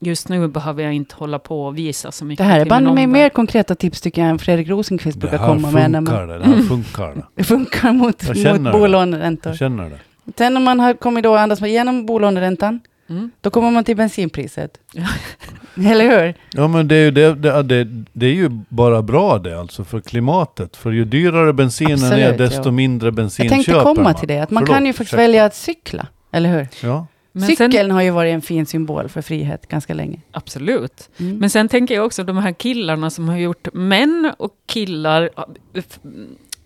just 0.04 0.28
nu 0.28 0.48
behöver 0.48 0.82
jag 0.82 0.92
inte 0.92 1.14
hålla 1.18 1.38
på 1.38 1.64
och 1.66 1.78
visa 1.78 2.12
så 2.12 2.24
mycket 2.24 2.38
Det 2.46 2.50
här 2.50 2.60
är 2.60 2.64
med 2.64 2.88
omvärld. 2.88 3.08
mer 3.08 3.28
konkreta 3.28 3.74
tips 3.74 4.00
tycker 4.00 4.22
jag 4.22 4.30
än 4.30 4.38
Fredrik 4.38 4.68
Rosenqvist 4.68 5.20
det 5.20 5.28
brukar 5.28 5.46
komma 5.46 5.70
med. 5.70 5.90
När 5.90 5.98
funkar 6.00 6.12
man, 6.26 6.28
det, 6.28 6.38
det 6.38 6.44
här 6.44 6.62
funkar 6.62 7.14
det. 7.36 7.44
funkar 7.44 7.92
mot, 7.92 8.22
mot 8.28 8.64
det. 8.64 8.70
bolåneräntor. 8.72 9.50
Jag 9.50 9.58
känner 9.58 9.90
det. 9.90 9.98
Sen 10.38 10.56
om 10.56 10.64
man 10.64 10.80
har 10.80 10.94
kommit 10.94 11.24
då 11.24 11.36
andas 11.36 11.62
igenom 11.62 12.06
bolåneräntan, 12.06 12.80
Mm. 13.08 13.30
då 13.40 13.50
kommer 13.50 13.70
man 13.70 13.84
till 13.84 13.96
bensinpriset. 13.96 14.70
Eller 15.76 16.04
hur? 16.24 16.34
Ja 16.52 16.68
men 16.68 16.88
det 16.88 16.94
är, 16.96 17.04
ju 17.04 17.10
det, 17.10 17.34
det, 17.34 17.62
det, 17.62 17.84
det 18.12 18.26
är 18.26 18.32
ju 18.32 18.48
bara 18.68 19.02
bra 19.02 19.38
det 19.38 19.60
alltså 19.60 19.84
för 19.84 20.00
klimatet. 20.00 20.76
För 20.76 20.90
ju 20.90 21.04
dyrare 21.04 21.52
bensinen 21.52 21.92
är 22.12 22.28
Absolut, 22.30 22.38
desto 22.38 22.64
ja. 22.68 22.70
mindre 22.70 23.12
bensin 23.12 23.44
Jag 23.44 23.52
tänkte 23.52 23.70
köper 23.72 23.84
komma 23.84 24.02
man. 24.02 24.14
till 24.14 24.28
det, 24.28 24.38
att 24.38 24.50
man 24.50 24.60
Förlåt, 24.62 24.76
kan 24.76 24.86
ju 24.86 24.92
faktiskt 24.92 25.08
ursäkta. 25.08 25.16
välja 25.22 25.44
att 25.44 25.54
cykla. 25.54 26.06
Eller 26.32 26.48
hur? 26.58 26.68
Ja. 26.88 27.06
Men 27.36 27.42
sen, 27.56 27.56
Cykeln 27.72 27.90
har 27.90 28.02
ju 28.02 28.10
varit 28.10 28.34
en 28.34 28.42
fin 28.42 28.66
symbol 28.66 29.08
för 29.08 29.22
frihet 29.22 29.68
ganska 29.68 29.94
länge. 29.94 30.20
absolut. 30.30 31.10
Mm. 31.20 31.36
Men 31.38 31.50
sen 31.50 31.68
tänker 31.68 31.94
jag 31.94 32.06
också 32.06 32.24
de 32.24 32.36
här 32.36 32.52
killarna 32.52 33.10
som 33.10 33.28
har 33.28 33.36
gjort 33.38 33.68
män 33.72 34.32
och 34.38 34.52
killar. 34.66 35.30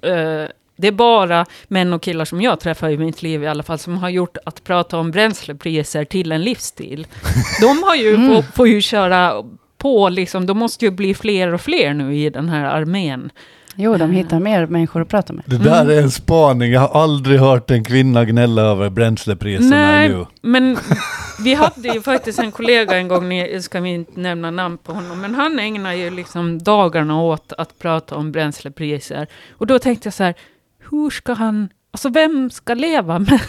äh, 0.03 0.49
det 0.81 0.89
är 0.89 0.93
bara 0.93 1.47
män 1.69 1.93
och 1.93 2.03
killar 2.03 2.25
som 2.25 2.41
jag 2.43 2.61
träffar 2.61 2.91
i 2.91 2.99
mitt 2.99 3.23
liv 3.23 3.43
i 3.43 3.47
alla 3.47 3.63
fall, 3.63 3.79
som 3.79 3.97
har 3.99 4.09
gjort 4.09 4.37
att 4.47 4.65
prata 4.65 4.99
om 4.99 5.11
bränslepriser 5.11 6.05
till 6.05 6.33
en 6.33 6.43
livsstil. 6.43 7.07
De 7.61 7.83
har 7.83 7.95
ju, 7.97 8.15
Mm. 8.15 8.29
får, 8.35 8.43
får 8.43 8.69
ju 8.69 8.81
köra 8.81 9.45
på, 9.79 10.09
liksom, 10.09 10.47
de 10.47 10.59
måste 10.59 10.85
ju 10.85 10.91
bli 10.91 11.15
fler 11.15 11.55
och 11.55 11.61
fler 11.61 11.95
nu 11.95 12.17
i 12.17 12.31
den 12.31 12.49
här 12.49 12.65
armén. 12.65 13.31
Jo, 13.81 13.97
de 13.97 14.11
hittar 14.11 14.41
mer 14.41 14.67
människor 14.67 15.03
att 15.03 15.09
prata 15.09 15.33
med. 15.33 15.45
Det 15.47 15.59
där 15.59 15.81
Mm. 15.83 15.99
är 15.99 16.03
en 16.03 16.11
spaning. 16.11 16.73
Jag 16.73 16.81
har 16.81 17.03
aldrig 17.03 17.41
hört 17.41 17.71
en 17.71 17.85
kvinna 17.85 18.25
gnälla 18.25 18.63
över 18.63 18.91
bränslepriserna 18.91 19.71
Nej, 19.77 20.09
nu. 20.09 20.27
men 20.43 20.79
vi 21.45 21.55
hade 21.55 21.89
ju 21.89 22.01
faktiskt 22.01 22.39
en 22.39 22.53
kollega 22.53 22.97
en 22.97 23.09
gång, 23.09 23.29
ni 23.29 23.63
ska 23.63 23.81
vi 23.81 23.91
inte 23.91 24.21
nämna 24.21 24.51
namn 24.51 24.79
på 24.79 24.93
honom, 24.93 25.21
men 25.21 25.35
han 25.35 25.59
ägnar 25.59 25.93
ju 25.93 26.11
liksom 26.11 26.59
dagarna 26.59 27.23
åt 27.23 27.53
att 27.59 27.79
prata 27.79 28.17
om 28.17 28.33
bränslepriser. 28.33 29.27
Och 29.51 29.67
då 29.67 29.79
tänkte 29.79 30.07
jag 30.07 30.15
så 30.15 30.25
här, 30.25 30.35
hur 30.91 31.11
ska 31.11 31.33
han, 31.33 31.69
alltså 31.91 32.09
vem 32.09 32.51
ska 32.51 32.75
leva 32.75 33.19
med, 33.19 33.41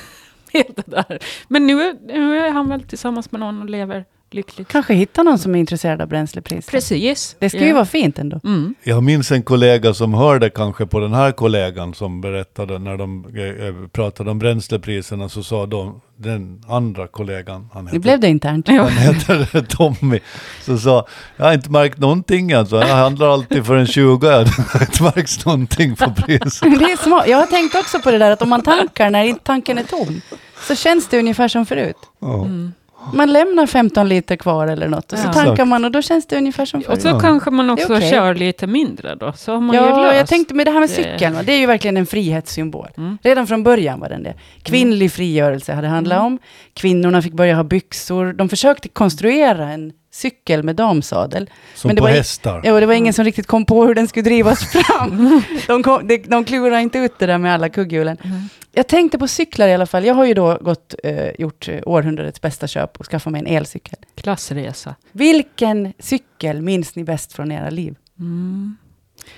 med 0.53 0.65
det 0.75 0.83
där? 0.91 1.19
Men 1.47 1.67
nu, 1.67 1.95
nu 2.07 2.37
är 2.39 2.51
han 2.51 2.69
väl 2.69 2.81
tillsammans 2.83 3.31
med 3.31 3.39
någon 3.39 3.61
och 3.61 3.69
lever 3.69 4.05
lyckligt. 4.33 4.67
Kanske 4.67 4.93
hitta 4.93 5.23
någon 5.23 5.39
som 5.39 5.55
är 5.55 5.59
intresserad 5.59 6.01
av 6.01 6.07
bränslepriser. 6.07 6.71
Precis. 6.71 7.35
Det 7.39 7.49
ska 7.49 7.65
ju 7.65 7.73
vara 7.73 7.85
fint 7.85 8.19
ändå. 8.19 8.39
Mm. 8.43 8.75
Jag 8.83 9.03
minns 9.03 9.31
en 9.31 9.43
kollega 9.43 9.93
som 9.93 10.13
hörde 10.13 10.49
kanske 10.49 10.85
på 10.85 10.99
den 10.99 11.13
här 11.13 11.31
kollegan 11.31 11.93
som 11.93 12.21
berättade 12.21 12.79
när 12.79 12.97
de 12.97 13.25
eh, 13.25 13.87
pratade 13.89 14.31
om 14.31 14.39
bränslepriserna 14.39 15.29
så 15.29 15.43
sa 15.43 15.65
de, 15.65 16.01
den 16.17 16.63
andra 16.67 17.07
kollegan, 17.07 17.69
han 17.73 17.85
Nu 17.85 17.89
heter, 17.89 17.99
blev 17.99 18.19
det 18.19 18.27
internt. 18.27 18.67
Han 18.67 18.89
heter 18.89 19.61
Tommy, 19.61 20.19
så 20.61 20.77
sa 20.77 21.07
jag 21.37 21.45
har 21.45 21.53
inte 21.53 21.71
märkt 21.71 21.97
någonting 21.97 22.53
alltså, 22.53 22.75
jag 22.75 22.95
handlar 22.95 23.27
alltid 23.27 23.65
för 23.65 23.75
en 23.75 23.87
20, 23.87 24.27
jag 24.27 24.45
har 24.45 24.81
inte 24.81 25.03
märkt 25.03 25.45
någonting 25.45 25.95
på 25.95 26.11
priset. 26.11 26.61
Men 26.61 26.77
Det 26.79 26.91
är 26.91 26.97
smart. 26.97 27.27
Jag 27.27 27.37
har 27.37 27.45
tänkt 27.45 27.75
också 27.75 27.99
på 27.99 28.11
det 28.11 28.17
där 28.17 28.31
att 28.31 28.41
om 28.41 28.49
man 28.49 28.61
tankar 28.61 29.09
när 29.09 29.33
tanken 29.33 29.77
är 29.77 29.83
tom, 29.83 30.21
så 30.67 30.75
känns 30.75 31.07
det 31.07 31.19
ungefär 31.19 31.47
som 31.47 31.65
förut. 31.65 31.97
Ja. 32.19 32.45
Mm. 32.45 32.73
Man 33.13 33.33
lämnar 33.33 33.65
15 33.67 34.09
liter 34.09 34.35
kvar 34.35 34.67
eller 34.67 34.87
något 34.87 35.13
och 35.13 35.19
så 35.19 35.27
Ja. 35.27 35.33
tankar 35.33 35.65
man 35.65 35.85
och 35.85 35.91
då 35.91 36.01
känns 36.01 36.27
det 36.27 36.37
ungefär 36.37 36.65
som 36.65 36.79
Och 36.79 36.85
förut. 36.85 37.01
så 37.01 37.07
Ja. 37.07 37.19
kanske 37.19 37.51
man 37.51 37.69
också 37.69 37.95
okej. 37.95 38.09
kör 38.11 38.35
lite 38.35 38.67
mindre 38.67 39.15
då, 39.15 39.33
så 39.33 39.53
har 39.53 39.59
man 39.61 39.75
ju 39.75 39.81
Ja, 39.81 40.01
löst. 40.01 40.17
jag 40.17 40.27
tänkte 40.27 40.53
med 40.53 40.67
det 40.67 40.71
här 40.71 40.79
med 40.79 40.89
cykeln, 40.89 41.37
det 41.45 41.53
är 41.53 41.57
ju 41.57 41.65
verkligen 41.65 41.97
en 41.97 42.05
frihetssymbol. 42.05 42.87
Mm. 42.97 43.17
Redan 43.23 43.47
från 43.47 43.63
början 43.63 43.99
var 43.99 44.09
den 44.09 44.23
det. 44.23 44.33
Kvinnlig 44.63 45.11
frigörelse 45.11 45.73
hade 45.73 45.87
det 45.87 45.91
handlat 45.91 46.15
Mm. 46.19 46.25
om. 46.33 46.39
Kvinnorna 46.73 47.21
fick 47.21 47.33
börja 47.33 47.55
ha 47.55 47.63
byxor. 47.63 48.33
De 48.33 48.49
försökte 48.49 48.89
konstruera 48.89 49.69
en 49.69 49.91
cykel 50.11 50.63
med 50.63 50.75
damsadel. 50.75 51.49
Som 51.75 51.89
Men 51.89 51.95
det 51.95 52.01
på 52.01 52.07
var 52.07 52.13
hästar. 52.13 52.61
Ja, 52.63 52.73
och 52.73 52.79
det 52.79 52.85
var 52.85 52.93
ingen 52.93 53.13
som 53.13 53.25
riktigt 53.25 53.47
kom 53.47 53.65
på 53.65 53.85
hur 53.85 53.95
den 53.95 54.07
skulle 54.07 54.23
drivas 54.23 54.71
fram. 54.71 55.41
De, 55.67 55.83
kom, 55.83 56.07
de, 56.07 56.17
de 56.17 56.45
klurade 56.45 56.81
inte 56.81 56.99
ut 56.99 57.19
det 57.19 57.25
där 57.25 57.37
med 57.37 57.53
alla 57.53 57.69
kugghjulen. 57.69 58.17
Mm. 58.23 58.41
Jag 58.71 58.87
tänkte 58.87 59.19
på 59.19 59.27
cyklar 59.27 59.67
i 59.67 59.73
alla 59.73 59.85
fall. 59.85 60.05
Jag 60.05 60.13
har 60.13 60.25
ju 60.25 60.33
då 60.33 60.57
gått, 60.61 60.95
eh, 61.03 61.29
gjort 61.39 61.67
eh, 61.67 61.79
århundradets 61.85 62.41
bästa 62.41 62.67
köp 62.67 62.97
och 62.97 63.05
skaffat 63.05 63.31
mig 63.33 63.39
en 63.39 63.47
elcykel. 63.47 63.99
Klassresa. 64.15 64.95
Vilken 65.11 65.93
cykel 65.99 66.61
minns 66.61 66.95
ni 66.95 67.03
bäst 67.03 67.33
från 67.33 67.51
era 67.51 67.69
liv? 67.69 67.95
Mm. 68.19 68.77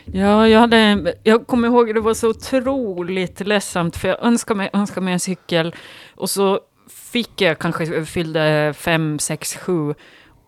Ja, 0.06 0.48
jag, 0.48 0.60
hade, 0.60 1.14
jag 1.24 1.48
kommer 1.48 1.68
ihåg 1.68 1.90
att 1.90 1.96
det 1.96 2.02
var 2.02 2.14
så 2.14 2.30
otroligt 2.30 3.48
ledsamt, 3.48 3.98
för 3.98 4.08
jag 4.08 4.24
önskade 4.24 4.58
mig, 4.58 4.70
önskade 4.74 5.04
mig 5.04 5.14
en 5.14 5.20
cykel, 5.20 5.76
och 6.16 6.30
så 6.30 6.60
fick 6.90 7.42
jag 7.42 7.60
kanske, 7.60 8.06
fyllde 8.06 8.74
fem, 8.78 9.20
sex, 9.20 9.56
sju, 9.56 9.94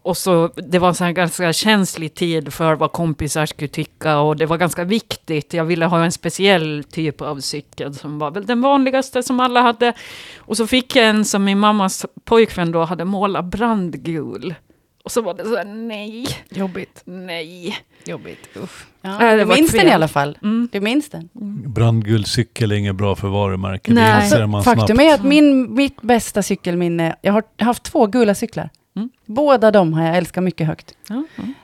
och 0.04 0.18
så, 0.18 0.48
det 0.48 0.80
var 0.80 1.02
en 1.04 1.13
ganska 1.13 1.54
känslig 1.54 2.13
tid 2.13 2.54
för 2.54 2.76
vad 2.76 2.92
kompisar 2.92 3.46
skulle 3.46 3.68
tycka 3.68 4.20
och 4.20 4.36
det 4.38 4.46
var 4.46 4.58
ganska 4.58 4.84
viktigt. 4.84 5.54
Jag 5.54 5.66
ville 5.66 5.86
ha 5.86 6.04
en 6.04 6.12
speciell 6.12 6.84
typ 6.92 7.22
av 7.22 7.39
cykel 7.39 7.94
som 7.94 8.20
var 8.20 8.32
väl 8.32 8.46
den 8.46 8.62
vanligaste 8.62 9.24
som 9.24 9.39
alla 9.39 9.62
hade. 9.62 9.94
Och 10.38 10.58
så 10.58 10.68
fick 10.68 10.96
jag 10.96 11.06
en 11.06 11.26
som 11.26 11.44
min 11.44 11.60
mammas 11.60 12.06
pojkvän 12.24 12.72
då 12.72 12.84
hade 12.84 13.06
målat 13.06 13.46
brandgul. 13.46 14.56
Och 15.04 15.12
så 15.12 15.22
var 15.22 15.34
det 15.34 15.44
så 15.44 15.56
här, 15.58 15.66
nej, 15.66 16.28
Jobbigt. 16.50 17.02
nej. 17.06 17.78
Jobbigt. 18.06 18.50
Uff. 18.56 18.88
Äh, 19.04 19.12
Ja, 19.20 19.32
det 19.32 19.38
du 19.38 19.44
var 19.44 19.56
minns 19.56 19.72
den 19.72 19.88
i 19.88 19.92
alla 19.92 20.08
fall. 20.08 20.38
Mm. 20.44 20.70
Du 20.72 20.82
minns 20.82 21.10
den. 21.10 21.30
Brandguld 21.74 22.28
cykel 22.28 22.72
är 22.72 22.76
inget 22.76 22.96
bra 22.96 23.16
för 23.16 23.28
varumärke. 23.28 23.94
Nej. 23.94 24.04
Det 24.04 24.13
Alltså, 24.13 24.48
man 24.48 24.63
Faktum 24.63 24.86
snabbt. 24.88 25.02
är 25.02 25.13
att 25.13 25.24
min, 25.24 25.74
mitt 25.76 26.02
bästa 26.02 26.44
cykelminne, 26.44 27.16
jag 27.22 27.34
har 27.34 27.44
haft 27.58 27.84
två 27.84 28.08
gula 28.08 28.36
cyklar. 28.36 28.70
Mm. 28.95 29.10
Båda 29.25 29.71
de 29.71 29.93
har 29.93 30.03
jag 30.06 30.17
älskat 30.17 30.43
mycket 30.43 30.67
högt. 30.67 30.93
Ja. 31.08 31.23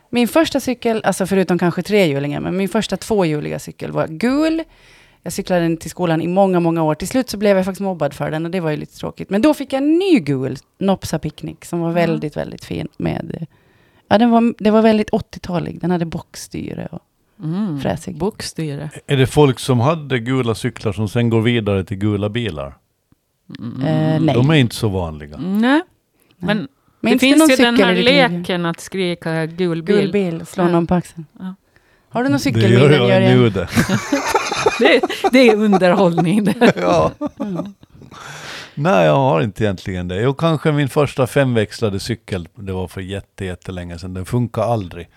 Min 0.10 0.28
första 0.28 0.60
cykel, 0.60 1.02
alltså 1.04 1.26
förutom 1.26 1.58
kanske 1.58 1.82
trehjulingar, 1.84 2.40
men 2.40 2.58
min 2.58 2.70
första 2.70 2.98
tvåhjuliga 2.98 3.60
cykel 3.60 3.92
var 3.92 4.08
gul. 4.08 4.64
Jag 5.24 5.34
cyklade 5.34 5.62
den 5.62 5.78
till 5.78 5.90
skolan 5.90 6.22
i 6.22 6.28
många, 6.28 6.60
många 6.60 6.84
år. 6.84 6.96
Till 6.96 7.08
slut 7.08 7.30
så 7.30 7.38
blev 7.38 7.58
jag 7.58 7.66
faktiskt 7.66 7.82
mobbad 7.82 8.14
för 8.14 8.32
den 8.32 8.46
och 8.46 8.52
det 8.52 8.60
var 8.60 8.72
ju 8.72 8.78
lite 8.78 8.98
tråkigt. 8.98 9.30
Men 9.30 9.42
då 9.42 9.54
fick 9.54 9.74
jag 9.74 9.78
en 9.84 9.98
ny 9.98 10.20
gul 10.20 10.58
Nopsa 10.78 11.20
Picnic 11.20 11.58
som 11.62 11.80
var 11.80 11.92
väldigt, 11.92 12.38
väldigt 12.38 12.66
fin 12.66 12.88
med... 12.98 13.46
Ja, 14.08 14.18
den 14.18 14.30
var, 14.30 14.54
det 14.64 14.72
var 14.72 14.82
väldigt 14.82 15.10
80-talig. 15.10 15.82
Den 15.82 15.92
hade 15.92 16.06
bockstyre 16.06 16.88
och 16.92 17.00
Mm. 17.44 17.80
fräsig. 17.82 18.18
Bokstyre. 18.18 18.90
Är 19.08 19.18
det 19.18 19.28
folk 19.28 19.60
som 19.60 19.80
hade 19.80 20.20
gula 20.20 20.56
cyklar 20.56 20.92
som 20.94 21.10
sen 21.10 21.30
går 21.30 21.42
vidare 21.42 21.84
till 21.84 21.98
gula 21.98 22.30
bilar? 22.30 22.78
Mm. 23.60 23.82
Eh, 23.82 24.22
nej. 24.22 24.36
De 24.36 24.50
är 24.50 24.54
inte 24.54 24.76
så 24.76 24.90
vanliga. 24.90 25.38
Nej. 25.38 25.82
Men 26.38 26.68
Minns 27.02 27.14
det 27.22 27.28
finns 27.28 27.52
ju 27.52 27.56
den 27.56 27.76
cykel 27.76 27.88
här 27.88 27.96
leken 27.96 28.66
att 28.66 28.80
skrika 28.80 29.46
gul 29.46 29.84
bil. 29.84 29.96
Gul 29.96 30.12
bil, 30.12 30.46
slå 30.46 30.64
Ja. 30.64 30.70
någon 30.70 30.88
på 30.88 30.94
axeln. 30.96 31.26
Ja. 31.40 31.56
Har 32.10 32.24
du 32.24 32.30
någon 32.30 32.34
Det 32.38 32.40
cykelminnen? 32.44 32.82
gör 32.82 32.90
jag 32.92 33.10
Jörgen? 33.10 33.38
nu 33.40 33.50
det. 33.50 33.68
Det, 34.80 35.02
det 35.32 35.50
är 35.50 35.56
underhållning. 35.56 36.44
Det. 36.44 36.74
ja. 36.82 37.12
Mm. 37.40 37.74
Nej, 38.76 39.06
jag 39.06 39.16
har 39.16 39.42
inte 39.42 39.64
egentligen 39.64 40.08
det. 40.08 40.28
Och 40.28 40.40
kanske 40.40 40.72
min 40.72 40.90
första 40.90 41.28
femväxlade 41.28 42.00
cykel, 42.00 42.48
det 42.56 42.74
var 42.74 42.88
för 42.88 43.02
jätte, 43.02 43.46
jättelänge 43.46 44.00
sedan. 44.00 44.14
Den 44.14 44.26
funkar 44.26 44.62
aldrig. 44.62 45.10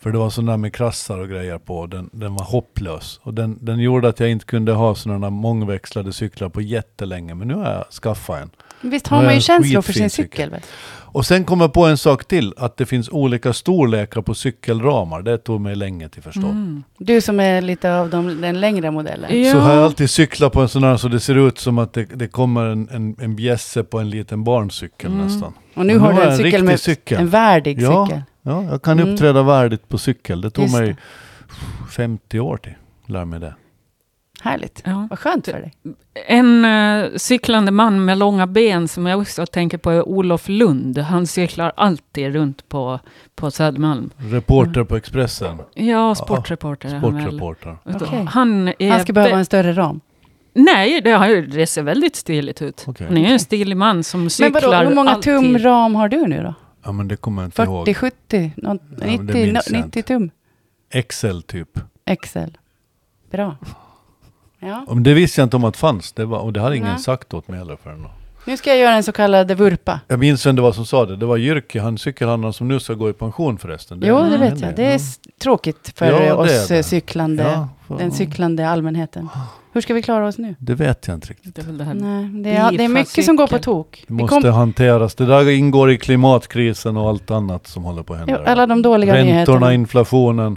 För 0.00 0.12
det 0.12 0.18
var 0.18 0.30
sådana 0.30 0.52
där 0.52 0.56
med 0.58 0.74
krassar 0.74 1.18
och 1.18 1.28
grejer 1.28 1.58
på. 1.58 1.86
Den, 1.86 2.10
den 2.12 2.34
var 2.36 2.44
hopplös. 2.44 3.20
Och 3.22 3.34
den, 3.34 3.58
den 3.60 3.78
gjorde 3.78 4.08
att 4.08 4.20
jag 4.20 4.30
inte 4.30 4.44
kunde 4.46 4.72
ha 4.72 4.94
sådana 4.94 5.30
mångväxlade 5.30 6.12
cyklar 6.12 6.48
på 6.48 6.60
jättelänge. 6.60 7.34
Men 7.34 7.48
nu 7.48 7.54
har 7.54 7.72
jag 7.72 7.84
skaffat 7.92 8.42
en. 8.42 8.50
Visst 8.90 9.06
har 9.06 9.16
man 9.22 9.30
ju 9.30 9.34
en 9.34 9.40
känslor 9.40 9.82
för 9.82 9.92
sin 9.92 10.10
cykel. 10.10 10.50
Väl? 10.50 10.60
Och 11.16 11.26
sen 11.26 11.44
kom 11.44 11.60
jag 11.60 11.72
på 11.72 11.86
en 11.86 11.98
sak 11.98 12.24
till. 12.24 12.54
Att 12.56 12.76
det 12.76 12.86
finns 12.86 13.08
olika 13.08 13.52
storlekar 13.52 14.20
på 14.22 14.34
cykelramar. 14.34 15.22
Det 15.22 15.38
tog 15.38 15.60
mig 15.60 15.76
länge 15.76 16.08
till 16.08 16.22
förstå. 16.22 16.40
Mm. 16.46 16.82
Du 16.98 17.20
som 17.20 17.40
är 17.40 17.60
lite 17.62 17.94
av 17.96 18.10
de, 18.10 18.40
den 18.40 18.60
längre 18.60 18.90
modellen. 18.90 19.42
Ja. 19.42 19.52
Så 19.52 19.58
har 19.58 19.74
jag 19.74 19.84
alltid 19.84 20.10
cyklat 20.10 20.52
på 20.52 20.60
en 20.60 20.68
sån 20.68 20.84
här 20.84 20.96
så 20.96 21.08
det 21.08 21.20
ser 21.20 21.48
ut 21.48 21.58
som 21.58 21.78
att 21.78 21.92
det, 21.92 22.04
det 22.04 22.28
kommer 22.28 22.64
en, 22.66 22.88
en, 22.92 23.16
en 23.20 23.36
bjässe 23.36 23.84
på 23.84 23.98
en 23.98 24.10
liten 24.10 24.44
barncykel 24.44 25.10
Mm. 25.12 25.26
nästan. 25.26 25.52
Och 25.74 25.86
nu 25.86 25.92
Men 25.92 26.02
har 26.02 26.12
nu 26.12 26.14
du 26.16 26.22
en 26.22 26.28
jag 26.28 26.32
en 26.32 26.36
cykel 26.36 26.50
riktig 26.52 26.64
med 26.64 26.80
cykel. 26.80 27.18
en 27.20 27.28
värdig 27.28 27.80
Ja. 27.82 28.06
cykel. 28.06 28.22
Ja, 28.42 28.64
jag 28.64 28.82
kan 28.82 28.98
Mm. 28.98 29.12
uppträda 29.14 29.42
värdigt 29.42 29.88
på 29.88 29.98
cykel. 29.98 30.40
Det 30.40 30.50
tog 30.50 30.64
Just 30.64 30.76
mig 30.78 30.88
det. 30.88 30.96
50 31.90 32.40
år 32.40 32.56
till. 32.56 32.74
Lär 33.06 33.24
mig 33.24 33.40
det. 33.40 33.54
Härligt. 34.44 34.82
Ja. 34.84 35.06
Vad 35.10 35.18
skönt 35.18 35.44
för 35.46 35.52
dig. 35.60 35.74
En 36.26 36.64
uh, 36.64 37.16
cyklande 37.16 37.70
man 37.72 38.04
med 38.04 38.18
långa 38.18 38.46
ben 38.46 38.88
som 38.88 39.06
jag 39.06 39.20
också 39.20 39.46
tänker 39.46 39.78
på 39.78 39.90
är 39.90 40.08
Olof 40.08 40.48
Lund. 40.48 40.98
Han 40.98 41.26
cyklar 41.26 41.72
alltid 41.76 42.32
runt 42.32 42.68
på, 42.68 43.00
på 43.34 43.50
Södermalm. 43.50 44.10
Reporter 44.16 44.84
på 44.84 44.96
Expressen. 44.96 45.58
Ja, 45.74 46.14
sportreporter 46.14 46.88
han 46.88 47.14
väl. 47.14 47.36
Sportreporter. 47.38 48.24
Han, 48.24 48.68
är 48.78 48.90
Han 48.90 49.00
ska 49.00 49.12
behöva 49.12 49.38
en 49.38 49.44
större 49.44 49.72
ram. 49.72 50.00
Nej, 50.52 51.00
det, 51.00 51.10
har, 51.10 51.28
ju- 51.28 51.46
det 51.46 51.66
ser 51.66 51.82
väldigt 51.82 52.16
stiligt 52.16 52.62
ut. 52.62 52.84
Okej. 52.86 53.06
Han 53.06 53.16
är 53.16 53.32
en 53.32 53.40
stilig 53.40 53.76
man 53.76 54.04
som 54.04 54.20
Men 54.20 54.30
cyklar 54.30 54.60
vadå, 54.70 54.88
hur 54.88 54.94
många 54.94 55.10
alltid. 55.10 55.32
tum 55.32 55.58
ram 55.58 55.94
har 55.94 56.08
du 56.08 56.26
nu 56.26 56.42
då? 56.42 56.54
Ja 56.84 56.92
men 56.92 57.08
det 57.08 57.16
kommer 57.16 57.42
jag 57.42 57.46
inte 57.46 57.56
40, 57.56 57.70
ihåg. 57.70 57.96
70, 57.96 58.52
någon, 58.56 58.78
Ja, 59.00 59.06
men 59.06 59.26
det 59.26 59.32
90, 59.34 59.46
minns 59.52 59.70
jag 59.70 59.84
90 59.84 60.02
tum? 60.02 60.30
Excel 60.90 61.42
typ. 61.42 61.68
Excel. 62.06 62.58
Bra. 63.30 63.56
Ja. 64.64 64.94
Det 64.94 65.14
visste 65.14 65.40
jag 65.40 65.46
inte 65.46 65.56
om 65.56 65.64
att 65.64 65.76
fanns. 65.76 66.12
Det 66.12 66.24
var, 66.24 66.38
och 66.38 66.52
det 66.52 66.60
hade 66.60 66.76
ingen 66.76 66.88
Nej. 66.88 66.98
sagt 66.98 67.34
åt 67.34 67.48
mig 67.48 67.58
heller 67.58 67.76
förrän 67.82 68.02
då. 68.02 68.10
Nu 68.46 68.56
ska 68.56 68.70
jag 68.70 68.78
göra 68.78 68.94
en 68.94 69.02
så 69.02 69.12
kallad 69.12 69.50
vurpa. 69.50 70.00
Jag 70.08 70.18
minns 70.18 70.46
vem 70.46 70.56
det 70.56 70.62
var 70.62 70.72
som 70.72 70.86
sa 70.86 71.06
det. 71.06 71.16
Det 71.16 71.26
var 71.26 71.36
Jyrki, 71.36 71.78
han 71.78 71.98
cykelhandlaren 71.98 72.52
som 72.52 72.68
nu 72.68 72.80
ska 72.80 72.94
gå 72.94 73.10
i 73.10 73.12
pension 73.12 73.58
förresten. 73.58 74.02
jo, 74.04 74.20
det 74.22 74.36
vet 74.38 74.60
jag. 74.60 74.76
Det 74.76 74.84
är 74.84 74.94
s- 74.96 75.18
tråkigt 75.42 75.92
för 75.96 76.06
Ja, 76.06 76.18
det 76.18 76.32
oss 76.32 76.68
det. 76.68 76.76
eh, 76.78 76.82
cyklande, 76.82 77.42
Ja, 77.42 77.68
för- 77.86 77.98
den 77.98 78.12
cyklande 78.12 78.68
allmänheten. 78.68 79.28
Hur 79.72 79.80
ska 79.80 79.94
vi 79.94 80.02
klara 80.02 80.26
oss 80.26 80.38
nu? 80.38 80.54
Det 80.58 80.74
vet 80.74 81.06
jag 81.08 81.16
inte 81.16 81.28
riktigt. 81.28 81.54
Det 81.54 81.62
är 81.62 81.72
det 81.72 81.84
här. 81.84 81.94
Nej, 81.94 82.42
det, 82.42 82.50
är, 82.50 82.72
det 82.72 82.84
är 82.84 82.88
mycket 82.88 83.14
Bifa 83.16 83.26
som 83.26 83.36
går 83.36 83.46
på 83.46 83.48
cykel. 83.48 83.64
tok. 83.64 84.04
Det 84.08 84.14
Vi 84.14 84.22
måste 84.22 84.40
kom, 84.40 84.52
hanteras. 84.52 85.14
Det 85.14 85.26
där 85.26 85.50
ingår 85.50 85.90
i 85.90 85.98
klimatkrisen 85.98 86.96
och 86.96 87.08
allt 87.08 87.30
annat 87.30 87.66
som 87.66 87.84
håller 87.84 88.02
på 88.02 88.12
att 88.12 88.18
hända. 88.18 88.42
ja, 88.46 88.52
alla 88.52 88.66
de 88.66 88.82
dåliga 88.82 89.14
Räntorna, 89.14 89.32
nyheterna. 89.34 89.74
inflationen 89.74 90.56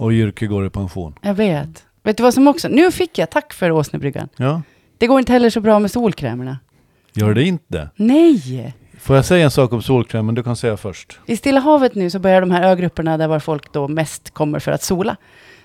och 0.00 0.12
Jyrki 0.12 0.46
går 0.46 0.66
i 0.66 0.70
pension. 0.70 1.14
Jag 1.22 1.34
vet. 1.34 1.84
Vet 2.06 2.16
du 2.16 2.22
vad 2.22 2.34
som 2.34 2.48
också... 2.48 2.68
Nu 2.68 2.92
fick 2.92 3.18
jag, 3.18 3.30
tack 3.30 3.52
för 3.52 3.70
Åsnebryggan. 3.70 4.28
Ja, 4.36 4.62
Det 4.98 5.06
går 5.06 5.18
inte 5.18 5.32
heller 5.32 5.50
så 5.50 5.60
bra 5.60 5.78
med 5.78 5.90
solkrämerna. 5.90 6.58
gör 7.12 7.34
det 7.34 7.44
inte? 7.44 7.88
Nej! 7.96 8.74
Får 9.00 9.16
jag 9.16 9.24
säga 9.24 9.44
en 9.44 9.50
sak 9.50 9.72
om 9.72 9.82
solkrämen? 9.82 10.34
Du 10.34 10.42
kan 10.42 10.56
säga 10.56 10.76
först. 10.76 11.18
I 11.26 11.36
Stilla 11.36 11.60
havet 11.60 11.94
nu 11.94 12.10
så 12.10 12.18
börjar 12.18 12.40
de 12.40 12.50
här 12.50 12.62
ögrupperna 12.62 13.16
där 13.18 13.28
var 13.28 13.38
folk 13.38 13.72
då 13.72 13.88
mest 13.88 14.30
kommer 14.30 14.58
för 14.58 14.72
att 14.72 14.82
sola. 14.82 15.16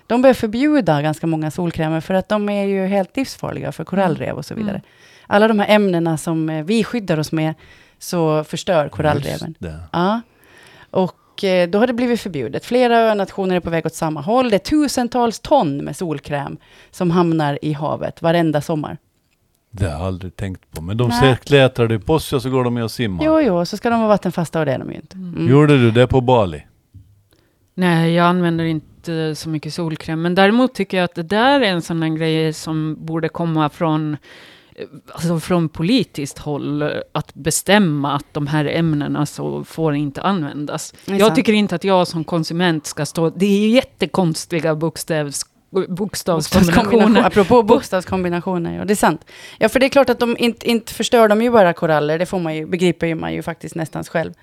De 0.07 0.21
börjar 0.21 0.33
förbjuda 0.33 1.01
ganska 1.01 1.27
många 1.27 1.51
solkrämer 1.51 2.01
för 2.01 2.13
att 2.13 2.29
de 2.29 2.49
är 2.49 2.65
ju 2.65 2.85
helt 2.85 3.17
livsfarliga 3.17 3.71
för 3.71 3.83
korallrev 3.83 4.35
och 4.37 4.45
så 4.45 4.55
vidare. 4.55 4.75
Mm. 4.75 4.87
Alla 5.27 5.47
de 5.47 5.59
här 5.59 5.75
ämnena 5.75 6.17
som 6.17 6.49
eh, 6.49 6.63
vi 6.63 6.83
skyddar 6.83 7.19
oss 7.19 7.31
med 7.31 7.53
så 7.99 8.43
förstör 8.43 8.89
korallreven. 8.89 9.55
Ja. 9.91 10.21
Och 10.91 11.15
eh, 11.43 11.69
då 11.69 11.79
har 11.79 11.87
det 11.87 11.93
blivit 11.93 12.21
förbjudet. 12.21 12.65
Flera 12.65 13.11
önationer 13.11 13.55
är 13.55 13.59
på 13.59 13.69
väg 13.69 13.85
åt 13.85 13.93
samma 13.93 14.21
håll. 14.21 14.49
Det 14.49 14.55
är 14.55 14.59
tusentals 14.59 15.39
ton 15.39 15.77
med 15.77 15.95
solkräm 15.95 16.57
som 16.91 17.11
hamnar 17.11 17.59
i 17.61 17.73
havet 17.73 18.21
varenda 18.21 18.61
sommar. 18.61 18.97
Det 19.71 19.85
har 19.85 19.91
jag 19.91 20.01
aldrig 20.01 20.35
tänkt 20.35 20.71
på. 20.71 20.81
Men 20.81 20.97
de 20.97 21.11
ser 21.11 21.35
klätrar 21.35 21.87
det 21.87 21.99
på 21.99 22.19
sig 22.19 22.35
och 22.35 22.41
så 22.41 22.49
går 22.49 22.63
de 22.63 22.73
med 22.73 22.83
och 22.83 22.91
simmar. 22.91 23.25
Jo, 23.25 23.41
jo, 23.41 23.65
så 23.65 23.77
ska 23.77 23.89
de 23.89 23.99
vara 23.99 24.09
vattenfasta 24.09 24.59
och 24.59 24.65
det 24.65 24.73
är 24.73 24.79
de 24.79 24.89
ju 24.91 24.95
inte. 24.95 25.17
Mm. 25.17 25.49
Gjorde 25.49 25.77
du 25.77 25.91
det 25.91 26.07
på 26.07 26.21
Bali? 26.21 26.63
Nej, 27.73 28.13
jag 28.13 28.25
använder 28.25 28.65
inte 28.65 29.35
så 29.35 29.49
mycket 29.49 29.73
solkräm. 29.73 30.21
Men 30.21 30.35
däremot 30.35 30.73
tycker 30.73 30.97
jag 30.97 31.03
att 31.03 31.15
det 31.15 31.23
där 31.23 31.61
är 31.61 31.65
en 31.65 31.81
sån 31.81 31.99
där 31.99 32.07
grej 32.07 32.53
som 32.53 32.97
borde 33.05 33.29
komma 33.29 33.69
från, 33.69 34.17
alltså 35.11 35.39
från 35.39 35.69
politiskt 35.69 36.37
håll. 36.39 36.81
eh, 36.81 36.89
Att 37.11 37.33
bestämma 37.33 38.15
att 38.15 38.25
de 38.31 38.47
här 38.47 38.65
ämnena 38.65 39.25
så 39.25 39.63
får 39.63 39.95
inte 39.95 40.21
användas. 40.21 40.93
Jag 41.05 41.35
tycker 41.35 41.53
inte 41.53 41.75
att 41.75 41.83
jag 41.83 42.07
som 42.07 42.23
konsument 42.23 42.85
ska 42.85 43.05
stå... 43.05 43.29
Det 43.29 43.45
är 43.45 43.59
ju 43.59 43.67
jättekonstiga 43.69 44.75
bokstavs, 44.75 45.45
bokstavskombinationer. 45.89 47.05
Bokstavskombination- 47.05 47.25
Apropå 47.25 47.63
bokstavskombinationer, 47.63 48.77
ja 48.77 48.85
det 48.85 48.93
är 48.93 48.95
sant. 48.95 49.25
Ja, 49.57 49.69
för 49.69 49.79
det 49.79 49.85
är 49.85 49.89
klart 49.89 50.09
att 50.09 50.19
de 50.19 50.35
inte, 50.39 50.69
inte 50.69 50.93
förstör 50.93 51.27
de 51.27 51.41
ju 51.41 51.51
bara 51.51 51.73
koraller, 51.73 52.19
det 52.19 52.25
får 52.25 52.39
man 52.39 52.55
ju, 52.55 52.65
begriper 52.65 53.07
ju 53.07 53.15
man 53.15 53.33
ju 53.33 53.41
faktiskt 53.41 53.75
nästan 53.75 54.03
själv. 54.03 54.33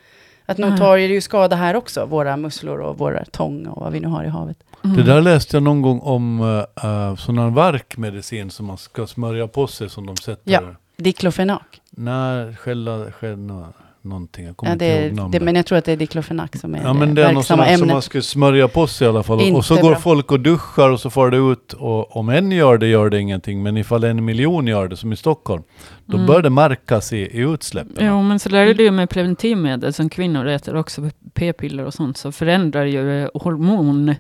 Att 0.48 0.58
nog 0.58 0.76
tar 0.76 0.96
det 0.96 1.06
ju 1.06 1.20
skada 1.20 1.56
här 1.56 1.76
också, 1.76 2.06
våra 2.06 2.37
musslor 2.37 2.80
och 2.80 2.98
våra 2.98 3.24
tång 3.24 3.66
och 3.66 3.82
vad 3.82 3.92
vi 3.92 4.00
nu 4.00 4.08
har 4.08 4.24
i 4.24 4.28
havet. 4.28 4.56
Mm. 4.84 4.96
Det 4.96 5.02
där 5.02 5.20
läste 5.20 5.56
jag 5.56 5.62
någon 5.62 5.82
gång 5.82 6.00
om 6.00 6.40
uh, 6.40 7.16
sån 7.16 7.38
här 7.38 7.50
värkmedicin 7.50 8.50
som 8.50 8.66
man 8.66 8.78
ska 8.78 9.06
smörja 9.06 9.48
på 9.48 9.66
sig 9.66 9.90
som 9.90 10.06
de 10.06 10.16
sätter. 10.16 10.52
Ja. 10.52 10.61
Diklofenak. 10.96 11.80
Nej, 11.90 12.56
skälla, 12.56 13.12
skälla 13.12 13.72
någonting. 14.02 14.44
Jag 14.46 14.56
kommer 14.56 14.70
Ja, 14.70 14.72
inte 14.72 14.84
det, 14.84 14.92
ihåg 15.02 15.11
är- 15.12 15.14
namnet. 15.16 15.32
det, 15.40 15.44
men 15.44 15.54
jag 15.54 15.66
tror 15.66 15.78
att 15.78 15.84
det 15.84 15.92
är 15.92 15.96
diklofenak 15.96 16.56
som 16.56 16.74
är 16.74 16.82
Ja 16.82 16.92
men 16.92 17.14
det 17.14 17.24
är 17.24 17.32
något 17.32 17.46
sånt 17.46 17.78
som 17.78 17.88
man 17.88 18.02
ska 18.02 18.22
smörja 18.22 18.68
på 18.68 18.87
sig 18.87 19.06
i 19.06 19.08
alla 19.08 19.22
fall. 19.22 19.54
och 19.54 19.64
så 19.64 19.74
Inte 19.74 19.82
går 19.82 19.90
bra. 19.90 19.98
folk 20.00 20.32
och 20.32 20.40
duschar 20.40 20.90
och 20.90 21.00
så 21.00 21.11
får 21.11 21.30
det 21.30 21.37
ut. 21.37 21.72
Och 21.72 22.16
om 22.16 22.28
en 22.28 22.52
gör 22.52 22.78
det 22.78 22.87
gör 22.87 23.11
det 23.11 23.20
ingenting. 23.20 23.62
Men 23.62 23.76
ifall 23.76 24.04
en 24.04 24.24
miljon 24.24 24.66
gör 24.66 24.88
det 24.88 24.96
som 24.96 25.12
i 25.12 25.16
Stockholm. 25.16 25.62
Då 26.06 26.16
Mm. 26.16 26.26
bör 26.26 26.42
det 26.42 26.50
märkas 26.50 27.12
i, 27.12 27.16
i 27.18 27.38
utsläppen. 27.38 28.06
Jo, 28.06 28.22
men 28.22 28.38
så 28.38 28.48
där 28.48 28.66
är 28.66 28.74
det 28.74 28.82
ju 28.82 28.90
med 28.90 29.11
preventivmedel 29.11 29.92
som 29.92 30.08
kvinnor 30.08 30.46
äter 30.46 30.76
också, 30.76 31.11
p-piller 31.34 31.84
och 31.84 31.94
sånt, 31.94 32.16
så 32.16 32.32
förändrar 32.32 32.84
ju 32.84 33.22
eh, 33.22 33.28
hormon, 33.34 34.14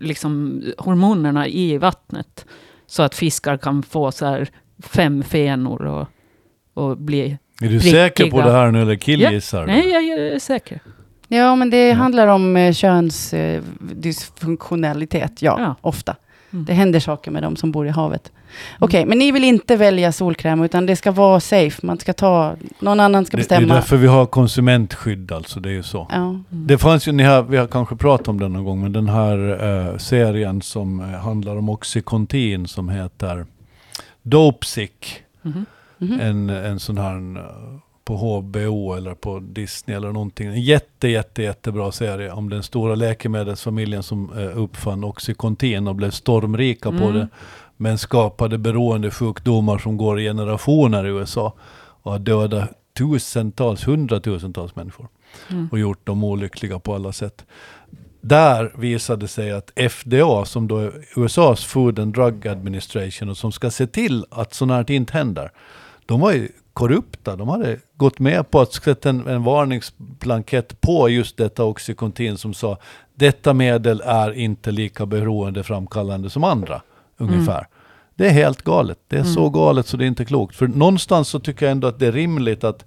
liksom, 0.00 0.62
hormonerna 0.78 1.48
i 1.48 1.78
vattnet. 1.78 2.46
Så 2.86 3.02
att 3.02 3.14
fiskar 3.14 3.56
kan 3.56 3.82
få 3.82 4.12
så 4.12 4.26
här 4.26 4.48
fem 4.82 5.22
fenor 5.22 5.82
och, 5.86 6.08
och 6.74 6.96
bli... 6.98 7.38
Är 7.64 7.68
du 7.68 7.80
Prickiga. 7.80 7.92
säker 7.92 8.30
på 8.30 8.40
det 8.42 8.52
här 8.52 8.70
nu 8.70 8.82
eller 8.82 8.96
killgissar 8.96 9.60
du? 9.60 9.66
Nej, 9.66 9.88
jag 9.90 10.02
är 10.04 10.38
säker. 10.38 10.80
Ja, 11.28 11.54
men 11.56 11.70
det 11.70 11.88
Ja. 11.88 11.94
handlar 11.94 12.26
om 12.26 12.56
eh, 12.56 12.72
könsdysfunktionalitet, 12.72 15.42
ja, 15.42 15.56
Ja. 15.60 15.74
ofta. 15.80 16.16
Mm. 16.52 16.64
Det 16.64 16.72
händer 16.72 17.00
saker 17.00 17.30
med 17.30 17.42
dem 17.42 17.56
som 17.56 17.72
bor 17.72 17.86
i 17.86 17.90
havet. 17.90 18.32
Okej, 18.78 19.06
men 19.06 19.18
ni 19.18 19.32
vill 19.32 19.44
inte 19.44 19.76
välja 19.76 20.12
solkräm, 20.12 20.62
utan 20.62 20.86
det 20.86 20.96
ska 20.96 21.10
vara 21.10 21.40
safe. 21.40 21.86
Man 21.86 21.98
ska 21.98 22.12
ta, 22.12 22.56
någon 22.80 23.00
annan 23.00 23.24
ska 23.24 23.36
Det, 23.36 23.42
det 23.48 23.54
är 23.54 23.58
bestämma. 23.60 23.74
därför 23.74 23.96
vi 23.96 24.06
har 24.06 24.26
konsumentskydd 24.26 25.32
alltså, 25.32 25.60
det 25.60 25.68
är 25.68 25.72
ju 25.72 25.82
så. 25.82 26.06
ja. 26.10 26.16
Mm. 26.16 26.44
Det 26.50 26.78
fanns 26.78 27.08
ju, 27.08 27.12
ni 27.12 27.22
har, 27.22 27.42
vi 27.42 27.56
har 27.56 27.66
kanske 27.66 27.96
pratat 27.96 28.28
om 28.28 28.40
den 28.40 28.52
någon 28.52 28.64
gång, 28.64 28.80
men 28.82 28.92
den 28.92 29.08
här 29.08 29.58
eh, 29.90 29.96
serien 29.98 30.62
som 30.62 31.00
eh, 31.00 31.06
handlar 31.06 31.56
om 31.56 31.68
Oxycontin 31.68 32.66
som 32.68 32.88
heter 32.88 33.46
Dopesick. 34.22 35.22
Mhm. 36.02 36.20
En, 36.20 36.50
en 36.50 36.80
sån 36.80 36.98
här 36.98 37.36
eh, 37.38 37.78
på 38.04 38.16
HBO 38.16 38.94
eller 38.94 39.14
på 39.14 39.38
Disney 39.40 39.96
eller 39.96 40.12
någonting. 40.12 40.46
En 40.46 40.62
jätte, 40.62 41.08
jätte, 41.08 41.42
jättebra 41.42 41.92
serie 41.92 42.32
om 42.32 42.48
den 42.50 42.62
stora 42.62 42.94
läkemedelsfamiljen 42.94 44.02
som 44.02 44.32
eh, 44.38 44.58
uppfann 44.58 45.04
Oxycontin 45.04 45.88
och 45.88 45.94
blev 45.94 46.10
stormrika 46.10 46.90
på 46.90 46.96
Mm. 47.04 47.12
det. 47.14 47.28
Men 47.76 47.98
skapade 47.98 48.58
beroendesjukdomar 48.58 49.78
som 49.78 49.96
går 49.96 50.20
i 50.20 50.24
generationer 50.24 51.06
i 51.06 51.08
USA. 51.08 51.52
Och 52.02 52.12
har 52.12 52.18
dödat 52.18 52.70
tusentals, 52.98 53.86
hundratusentals 53.88 54.76
människor. 54.76 55.08
Mm. 55.50 55.68
Och 55.72 55.78
gjort 55.78 56.06
dem 56.06 56.24
olyckliga 56.24 56.78
på 56.78 56.94
alla 56.94 57.12
sätt. 57.12 57.44
Där 58.20 58.72
visade 58.78 59.28
sig 59.28 59.52
att 59.52 59.70
FDA, 59.90 60.44
som 60.44 60.68
då 60.68 60.78
är 60.78 60.92
USAs 61.16 61.64
Food 61.64 61.98
and 61.98 62.14
Drug 62.14 62.48
Administration 62.48 63.28
och 63.28 63.36
som 63.36 63.52
ska 63.52 63.70
se 63.70 63.86
till 63.86 64.24
att 64.30 64.54
sånt 64.54 64.72
här 64.72 64.90
inte 64.90 65.12
händer. 65.12 65.50
De 66.12 66.20
var 66.20 66.32
ju 66.32 66.48
korrupta. 66.72 67.36
De 67.36 67.48
hade 67.48 67.78
gått 67.96 68.18
med 68.18 68.50
på 68.50 68.60
att 68.60 68.72
sätta 68.72 69.08
en, 69.10 69.26
en 69.28 69.42
varningsblankett 69.44 70.80
på 70.80 71.08
just 71.08 71.36
detta 71.36 71.64
Oxycontin 71.64 72.36
som 72.36 72.54
sa 72.54 72.78
detta 73.14 73.54
medel 73.54 74.02
är 74.04 74.32
inte 74.32 74.70
lika 74.70 75.06
beroendeframkallande 75.06 76.30
som 76.30 76.44
andra. 76.44 76.82
Ungefär. 77.18 77.66
Det 78.14 78.26
är 78.26 78.30
helt 78.30 78.62
galet. 78.62 78.98
Det 79.08 79.16
är 79.18 79.24
så 79.24 79.50
galet 79.50 79.86
så 79.86 79.96
det 79.96 80.04
är 80.04 80.06
inte 80.06 80.24
klokt. 80.24 80.56
För 80.56 80.66
någonstans 80.68 81.28
så 81.28 81.40
tycker 81.40 81.66
jag 81.66 81.70
ändå 81.72 81.88
att 81.88 81.98
det 81.98 82.06
är 82.06 82.12
rimligt 82.12 82.64
att 82.64 82.84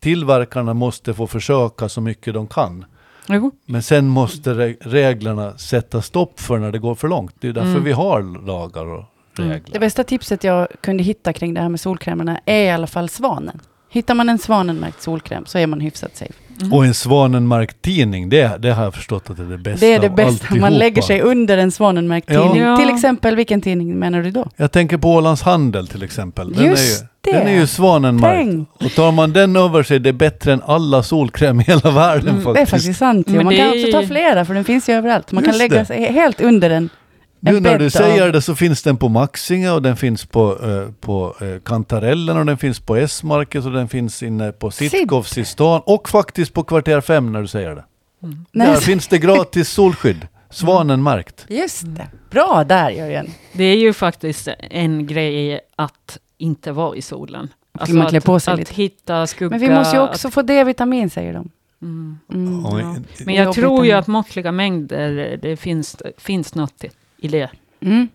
tillverkarna 0.00 0.74
måste 0.74 1.14
få 1.14 1.26
försöka 1.26 1.88
så 1.88 2.00
mycket 2.00 2.34
de 2.34 2.46
kan. 2.46 2.84
Jo. 3.28 3.50
Men 3.66 3.82
sen 3.82 4.06
måste 4.08 4.54
re- 4.54 4.76
reglerna 4.80 5.58
sätta 5.58 6.02
stopp 6.02 6.40
för 6.40 6.58
när 6.58 6.72
det 6.72 6.78
går 6.78 6.94
för 6.94 7.08
långt. 7.08 7.34
Det 7.40 7.48
är 7.48 7.52
därför 7.52 7.68
Mm. 7.70 7.84
vi 7.84 7.92
har 7.92 8.46
lagar 8.46 8.86
och 8.86 8.94
Mm. 8.94 9.04
Regler. 9.42 9.62
Det 9.72 9.78
bästa 9.78 10.04
tipset 10.04 10.44
jag 10.44 10.68
kunde 10.80 11.02
hitta 11.02 11.32
kring 11.32 11.54
det 11.54 11.60
här 11.60 11.68
med 11.68 11.80
solkrämerna 11.80 12.40
är 12.46 12.62
i 12.64 12.70
alla 12.70 12.86
fall 12.86 13.08
svanen. 13.08 13.60
Hittar 13.90 14.14
man 14.14 14.28
en 14.28 14.38
svanenmärkt 14.38 15.02
solkräm 15.02 15.46
så 15.46 15.58
är 15.58 15.66
man 15.66 15.80
hyfsat 15.80 16.16
safe. 16.16 16.32
Mm. 16.60 16.72
Och 16.72 16.84
en 16.86 16.94
svanenmärkt 16.94 17.82
tidning, 17.82 18.28
det, 18.28 18.56
det 18.58 18.70
har 18.72 18.84
jag 18.84 18.94
förstått 18.94 19.30
att 19.30 19.36
det 19.36 19.42
är 19.42 19.46
det 19.46 19.58
bästa 19.58 19.86
Det 19.86 19.94
är 19.94 20.00
det 20.00 20.10
bästa. 20.10 20.54
Man 20.54 20.72
lägger 20.74 21.02
sig 21.02 21.20
under 21.20 21.58
en 21.58 21.70
svanenmärkt 21.72 22.30
Ja. 22.30 22.42
tidning. 22.42 22.62
Ja. 22.62 22.76
Till 22.76 22.88
exempel, 22.94 23.36
vilken 23.36 23.60
tidning 23.60 23.98
menar 23.98 24.22
du 24.22 24.30
då? 24.30 24.48
Jag 24.56 24.72
tänker 24.72 24.96
på 24.96 25.10
Ålands 25.14 25.42
Handel 25.42 25.88
till 25.88 26.02
exempel. 26.02 26.52
Den 26.52 26.64
Just 26.66 27.02
är 27.02 27.02
ju, 27.02 27.32
det. 27.32 27.38
Den 27.38 27.48
är 27.48 27.60
ju 27.60 27.66
svanenmärkt. 27.66 28.36
Tänk. 28.50 28.68
Och 28.84 28.90
tar 28.96 29.12
man 29.12 29.32
den 29.32 29.56
över 29.56 29.82
sig, 29.82 29.98
det 29.98 30.08
är 30.08 30.12
bättre 30.12 30.52
än 30.52 30.62
alla 30.66 31.02
solkräm 31.02 31.60
i 31.60 31.62
hela 31.64 31.90
världen 31.90 32.28
Mm, 32.28 32.42
faktiskt. 32.44 32.54
Det 32.54 32.60
är 32.60 32.66
faktiskt 32.78 32.98
sant. 32.98 33.26
Men 33.28 33.44
Man 33.44 33.56
kan 33.56 33.68
också 33.68 33.92
ta 33.92 34.02
flera, 34.06 34.44
för 34.44 34.54
den 34.54 34.64
finns 34.64 34.88
ju 34.88 34.92
överallt. 34.92 35.32
Man 35.32 35.42
kan 35.42 35.48
Just 35.52 35.58
lägga 35.58 35.78
det. 35.78 35.84
sig 35.84 36.12
helt 36.12 36.40
under 36.40 36.68
den. 36.68 36.88
Nu 37.52 37.60
när 37.60 37.78
du 37.78 37.90
säger 37.90 38.32
det 38.32 38.42
så 38.42 38.54
finns 38.54 38.82
den 38.82 38.96
på 38.96 39.08
Maxinge 39.08 39.70
och 39.70 39.82
den 39.82 39.96
finns 39.96 40.24
på, 40.24 40.58
eh, 40.62 40.92
på 41.00 41.36
eh, 41.40 41.60
Kantarellen 41.64 42.36
och 42.36 42.46
den 42.46 42.58
finns 42.58 42.80
på 42.80 42.96
S-market 42.96 43.64
och 43.64 43.72
den 43.72 43.88
finns 43.88 44.22
inne 44.22 44.52
på 44.52 44.70
Sitkovs 44.70 45.38
i 45.38 45.44
stan 45.44 45.82
och 45.84 46.08
faktiskt 46.08 46.52
på 46.52 46.62
kvarter 46.62 47.00
5 47.00 47.32
när 47.32 47.40
du 47.40 47.48
säger 47.48 47.74
det. 47.74 47.84
Nej, 48.52 48.66
Där 48.66 48.76
finns 48.76 49.08
det 49.08 49.18
gratis 49.18 49.68
solskydd. 49.68 50.26
Svanenmärkt. 50.50 51.46
Just 51.48 51.82
det. 51.86 52.08
Bra 52.30 52.64
där 52.64 52.90
Jörgen. 52.90 53.30
Det 53.52 53.64
är 53.64 53.76
ju 53.76 53.92
faktiskt 53.92 54.48
en 54.70 55.06
grej 55.06 55.60
att 55.76 56.18
inte 56.38 56.72
vara 56.72 56.96
i 56.96 57.02
solen. 57.02 57.48
Alltså 57.72 57.96
man 57.96 58.08
klä 58.08 58.18
att, 58.18 58.24
på 58.24 58.40
sig 58.40 58.52
att 58.52 58.58
lite. 58.58 58.74
hitta 58.74 59.26
skugga. 59.26 59.50
Men 59.50 59.60
vi 59.60 59.74
måste 59.74 59.96
ju 59.96 60.02
också 60.02 60.30
få 60.30 60.42
D-vitamin 60.42 61.10
säger 61.10 61.32
de. 61.32 61.38
Att, 61.38 61.82
mm. 61.82 62.18
Mm. 62.32 62.62
Ja. 62.64 62.96
Men 63.24 63.34
jag 63.34 63.54
tror 63.54 63.86
ju 63.86 63.92
att 63.92 64.06
måttliga 64.06 64.52
mängder, 64.52 65.38
det 65.42 65.56
finns, 65.56 65.96
finns 66.18 66.54
något 66.54 66.84
i- 67.18 67.28
det. 67.28 67.50
Mm. 67.80 68.08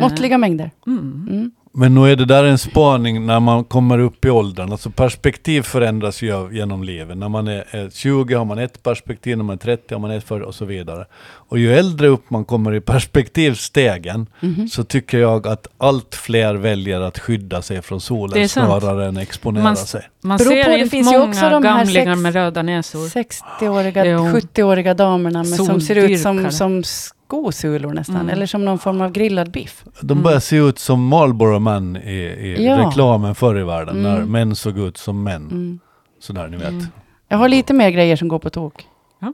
Måttliga 0.00 0.38
mängder. 0.38 0.70
Mm. 0.86 1.26
Mm. 1.30 1.50
Men 1.72 1.94
nu 1.94 2.12
är 2.12 2.16
det 2.16 2.24
där 2.24 2.44
en 2.44 2.58
spaning 2.58 3.26
när 3.26 3.40
man 3.40 3.64
kommer 3.64 3.98
upp 3.98 4.24
i 4.24 4.30
åldern. 4.30 4.72
Alltså 4.72 4.90
perspektiv 4.90 5.62
förändras 5.62 6.22
ju 6.22 6.50
genom 6.52 6.84
livet. 6.84 7.16
När 7.18 7.28
man 7.28 7.48
är 7.48 7.64
är 7.70 7.90
20 7.90 8.34
har 8.34 8.44
man 8.44 8.58
ett 8.58 8.82
perspektiv, 8.82 9.36
när 9.36 9.44
man 9.44 9.54
är 9.54 9.58
30 9.58 9.94
har 9.94 10.00
man 10.00 10.10
ett 10.10 10.24
för 10.24 10.40
och 10.40 10.54
så 10.54 10.64
vidare. 10.64 11.04
Och 11.48 11.58
ju 11.58 11.74
äldre 11.74 12.08
upp 12.08 12.30
man 12.30 12.44
kommer 12.44 12.74
i 12.74 12.80
perspektivstegen 12.80 14.26
Mhm. 14.40 14.68
så 14.68 14.84
tycker 14.84 15.18
jag 15.18 15.46
att 15.46 15.66
allt 15.78 16.14
fler 16.14 16.54
väljer 16.54 17.00
att 17.00 17.18
skydda 17.18 17.62
sig 17.62 17.82
från 17.82 18.00
solen 18.00 18.48
snarare 18.48 19.06
än 19.06 19.16
exponera 19.16 19.64
Man- 19.64 19.76
sig. 19.76 20.02
Man 20.22 20.38
Beror 20.38 20.50
ser 20.50 20.64
på, 20.64 20.70
det 20.70 20.78
inte 20.78 20.90
finns 20.90 21.12
ju 21.12 21.18
också 21.22 21.48
de 21.50 21.64
här 21.64 21.84
sex- 21.84 22.18
med 22.20 22.34
röda 22.34 22.62
näsor. 22.62 23.08
60-åriga, 23.08 24.04
Jo. 24.06 24.18
70-åriga 24.18 24.94
damerna 24.94 25.38
med, 25.38 25.48
som 25.54 25.80
ser 25.80 25.96
ut 25.96 26.20
som, 26.20 26.50
som 26.50 26.82
skosulor 26.84 27.92
nästan. 27.94 28.16
Mm. 28.16 28.28
Eller 28.28 28.46
som 28.46 28.64
någon 28.64 28.78
form 28.78 29.00
av 29.00 29.12
grillad 29.12 29.50
biff. 29.50 29.84
De 30.00 30.12
Mm. 30.12 30.22
börjar 30.24 30.40
se 30.40 30.56
ut 30.56 30.78
som 30.78 31.04
Marlboro 31.06 31.58
Man 31.58 31.96
i, 31.96 32.10
i 32.10 32.64
Ja. 32.66 32.86
reklamen 32.86 33.34
förr 33.34 33.58
i 33.60 33.62
världen. 33.64 33.98
Mm. 34.00 34.12
När 34.12 34.24
män 34.24 34.56
såg 34.56 34.78
ut 34.78 34.96
som 34.96 35.22
män. 35.22 35.42
Mm. 35.50 35.78
Sådär 36.20 36.48
ni 36.48 36.56
vet. 36.56 36.68
Mm. 36.68 36.86
Jag 37.28 37.38
har 37.38 37.48
lite 37.48 37.72
mer 37.74 37.90
grejer 37.90 38.16
som 38.16 38.28
går 38.28 38.38
på 38.38 38.50
tok. 38.50 38.86
Ja. 39.20 39.32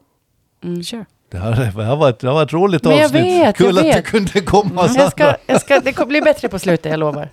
Mm. 0.64 0.83
Kör. 0.83 1.07
Det, 1.33 1.38
här, 1.38 1.73
det, 1.77 1.85
här 1.85 1.97
var 1.97 2.09
ett, 2.11 2.18
det 2.18 2.27
här 2.29 2.35
var 2.35 2.42
ett 2.42 2.53
roligt 2.53 2.85
Men 2.85 2.97
jag 2.97 3.05
avsnitt. 3.05 3.23
vet, 3.25 3.57
Kul 3.57 3.66
jag 3.66 3.79
att 3.79 3.85
vet. 3.85 3.97
du 3.97 4.11
kunde 4.11 4.40
komma 4.40 4.88
Jag 4.95 5.11
ska, 5.12 5.35
jag 5.47 5.61
ska, 5.61 5.81
det 5.81 5.92
kommer 5.92 6.09
bli 6.09 6.21
bättre 6.21 6.49
på 6.49 6.59
slutet, 6.59 6.90
jag 6.90 7.01
lovar. 7.01 7.29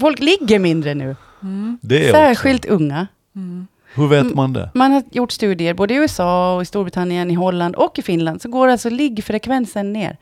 Folk- 0.00 0.18
ligger 0.20 0.58
mindre 0.58 0.94
nu. 0.94 1.16
Mm. 1.42 1.78
Det 1.82 2.08
är 2.08 2.12
Särskilt 2.12 2.64
unga. 2.64 3.06
Mm. 3.36 3.66
Också. 3.90 4.00
Hur 4.00 4.08
vet 4.08 4.34
man 4.34 4.52
det? 4.52 4.70
Man 4.74 4.92
har 4.92 5.02
gjort 5.10 5.32
studier 5.32 5.74
både 5.74 5.94
i 5.94 5.96
USA 5.96 6.56
och 6.56 6.62
i 6.62 6.64
Storbritannien, 6.64 7.30
i 7.30 7.34
Holland 7.34 7.74
och 7.76 7.98
i 7.98 8.02
Finland. 8.02 8.42
Så 8.42 8.48
går 8.48 8.68
alltså 8.68 8.90
liggfrekvensen 8.90 9.92
ner. 9.92 10.16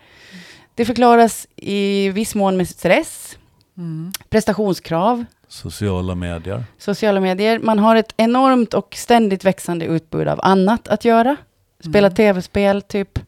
Det 0.75 0.85
förklaras 0.85 1.47
i 1.57 2.09
viss 2.09 2.35
mån 2.35 2.57
med 2.57 2.69
stress, 2.69 3.37
Mm. 3.77 4.13
prestationskrav, 4.31 5.25
Sociala 5.49 6.15
medier. 6.15 6.65
sociala 6.79 7.21
medier. 7.21 7.59
Man 7.59 7.79
har 7.79 7.97
ett 7.97 8.15
enormt 8.17 8.75
och 8.75 8.95
ständigt 8.99 9.45
växande 9.45 9.85
utbud 9.85 10.29
av 10.29 10.41
annat 10.43 10.89
att 10.89 11.05
göra. 11.05 11.37
Spela 11.85 12.07
Mm. 12.07 12.15
tv-spel, 12.15 12.83
typ. 12.83 13.19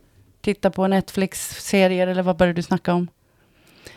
Titta 0.40 0.70
på 0.70 0.86
Netflix-serier 0.88 2.06
eller 2.06 2.22
vad 2.22 2.36
började 2.36 2.56
du 2.58 2.62
snacka 2.62 2.94
om? 2.94 3.08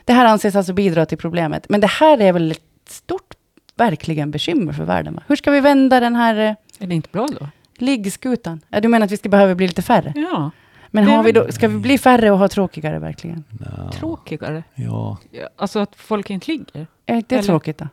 Det 0.06 0.14
här 0.14 0.26
anses 0.26 0.56
alltså 0.56 0.74
bidra 0.74 1.06
till 1.06 1.18
problemet. 1.18 1.70
Men 1.70 1.82
det 1.82 1.88
här 1.88 2.22
är 2.22 2.34
väl 2.34 2.52
ett 2.52 2.62
stort, 2.90 3.34
verkligen 3.76 4.32
bekymmer 4.32 4.74
för 4.74 4.84
världen? 4.84 5.14
Va? 5.16 5.24
Hur 5.28 5.36
ska 5.36 5.52
vi 5.52 5.60
vända 5.60 6.00
den 6.00 6.16
här 6.16 6.36
eh, 6.36 6.56
Är 6.84 6.88
det 6.88 6.96
inte 6.96 7.10
bra 7.12 7.28
då? 7.40 7.48
liggskutan? 7.78 8.62
Ja, 8.70 8.80
du 8.82 8.88
menar 8.88 9.06
att 9.06 9.12
vi 9.12 9.18
ska 9.18 9.30
behöva 9.30 9.56
bli 9.56 9.68
lite 9.68 9.82
färre? 9.82 10.14
Ja, 10.16 10.52
Men 10.92 11.04
har 11.08 11.24
vi 11.24 11.32
då, 11.32 11.52
ska 11.52 11.68
vi 11.68 11.78
bli 11.78 11.98
färre 11.98 12.32
och 12.32 12.38
ha 12.38 12.48
tråkigare 12.48 13.00
verkligen? 13.00 13.44
Nja, 13.50 13.92
tråkigare. 13.92 14.64
Ja, 14.76 15.18
Ja, 15.32 15.50
Alltså 15.56 15.80
att 15.80 15.96
folk 15.96 16.30
inte 16.30 16.52
ligger. 16.52 16.88
Är 17.06 17.24
det 17.28 17.32
Eller- 17.36 17.44
tråkigt 17.44 17.78
då? 17.78 17.88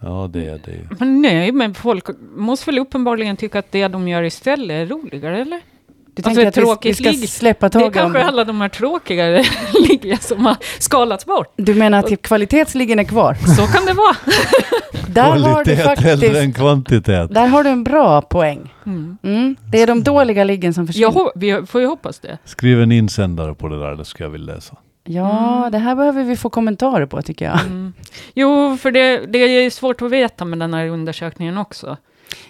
ja, 0.00 0.28
det 0.32 0.46
är 0.48 0.58
det 0.64 0.70
ju. 0.72 0.86
Men 0.98 1.22
nej, 1.22 1.52
men 1.52 1.74
folk 1.74 2.04
måste 2.36 2.66
väl 2.70 2.78
uppenbarligen 2.78 3.36
tycka 3.36 3.58
att 3.58 3.72
det 3.72 3.88
de 3.88 4.08
gör 4.08 4.22
istället 4.22 4.70
är 4.74 4.86
roligare, 4.86 5.40
eller? 5.40 5.60
Du 6.16 6.22
Alltså, 6.24 6.42
tänker 6.42 6.72
att 6.72 6.84
vi, 6.84 6.88
vi 6.88 6.94
ska 6.94 7.10
ligg, 7.10 7.28
släppa 7.28 7.68
Det 7.68 7.78
är 7.78 7.80
taget 7.80 7.96
om 8.04 8.12
kanske 8.12 8.22
alla 8.24 8.44
de 8.44 8.60
här 8.60 8.68
tråkigare 8.68 9.44
liggen 9.88 10.18
som 10.18 10.46
har 10.46 10.56
skalats 10.78 11.26
bort. 11.26 11.52
Du 11.56 11.74
menar 11.74 11.98
att 11.98 12.06
typ 12.06 12.22
kvalitetsliggen 12.22 12.98
är 12.98 13.04
kvar? 13.04 13.34
Så 13.34 13.66
kan 13.66 13.86
det 13.86 13.92
vara. 13.92 14.16
Där 15.08 15.22
har 15.22 15.36
du 15.36 15.42
Kvalitet 15.42 15.74
hellre 15.74 16.16
faktiskt... 16.16 16.34
än 16.36 16.52
kvantitet. 16.52 17.34
Där 17.34 17.46
har 17.46 17.64
du 17.64 17.70
en 17.70 17.84
bra 17.84 18.22
poäng. 18.22 18.74
Mm. 18.86 19.18
Mm. 19.22 19.56
Det 19.72 19.82
är 19.82 19.86
de 19.86 20.02
dåliga 20.02 20.44
liggen 20.44 20.74
som 20.74 20.86
försvinner. 20.86 21.12
Jag, 21.14 21.30
vi 21.34 21.66
får 21.66 21.80
ju 21.80 21.86
hoppas 21.86 22.18
det. 22.18 22.38
Skriv 22.44 22.82
en 22.82 22.92
insändare 22.92 23.54
på 23.54 23.68
det 23.68 23.78
där, 23.78 23.94
det 23.96 24.04
ska 24.04 24.24
jag 24.24 24.30
vilja 24.30 24.54
läsa. 24.54 24.76
Ja, 25.04 25.56
Mm. 25.58 25.72
det 25.72 25.78
här 25.78 25.94
behöver 25.96 26.24
vi 26.24 26.36
få 26.36 26.50
kommentarer 26.50 27.06
på 27.06 27.22
tycker 27.22 27.44
jag. 27.44 27.60
Mm. 27.60 27.92
Jo, 28.34 28.76
för 28.76 28.90
det, 28.90 29.26
det 29.26 29.38
är 29.38 29.70
svårt 29.70 30.02
att 30.02 30.10
veta 30.10 30.44
med 30.44 30.58
den 30.58 30.74
här 30.74 30.86
undersökningen 30.88 31.58
också. 31.58 31.96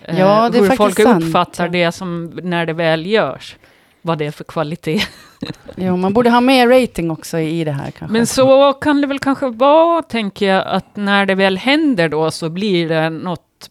Eh, 0.06 0.20
Ja, 0.20 0.48
det 0.48 0.58
är 0.58 0.62
hur 0.62 0.68
faktiskt 0.68 0.76
folk 0.96 1.08
sant, 1.08 1.24
uppfattar 1.24 1.68
det 1.68 1.92
som 1.92 2.26
när 2.42 2.66
det 2.66 2.72
väl 2.72 3.06
görs. 3.06 3.56
Vad 4.02 4.18
det 4.18 4.26
är 4.26 4.30
för 4.30 4.44
kvalitet. 4.44 5.00
Jo, 5.76 5.96
man 5.96 6.12
borde 6.12 6.30
ha 6.30 6.40
mer 6.40 6.68
rating 6.68 7.10
också 7.10 7.38
i 7.38 7.64
det 7.64 7.72
här 7.72 7.90
kanske. 7.90 8.12
Men 8.12 8.26
så 8.26 8.72
kan 8.72 9.00
det 9.00 9.06
väl 9.06 9.18
kanske 9.18 9.48
vara, 9.48 10.02
tänker 10.02 10.46
jag, 10.48 10.66
att 10.66 10.96
när 10.96 11.26
det 11.26 11.34
väl 11.34 11.58
händer 11.58 12.08
då 12.08 12.30
så 12.30 12.48
blir 12.48 12.88
det 12.88 13.10
något 13.10 13.70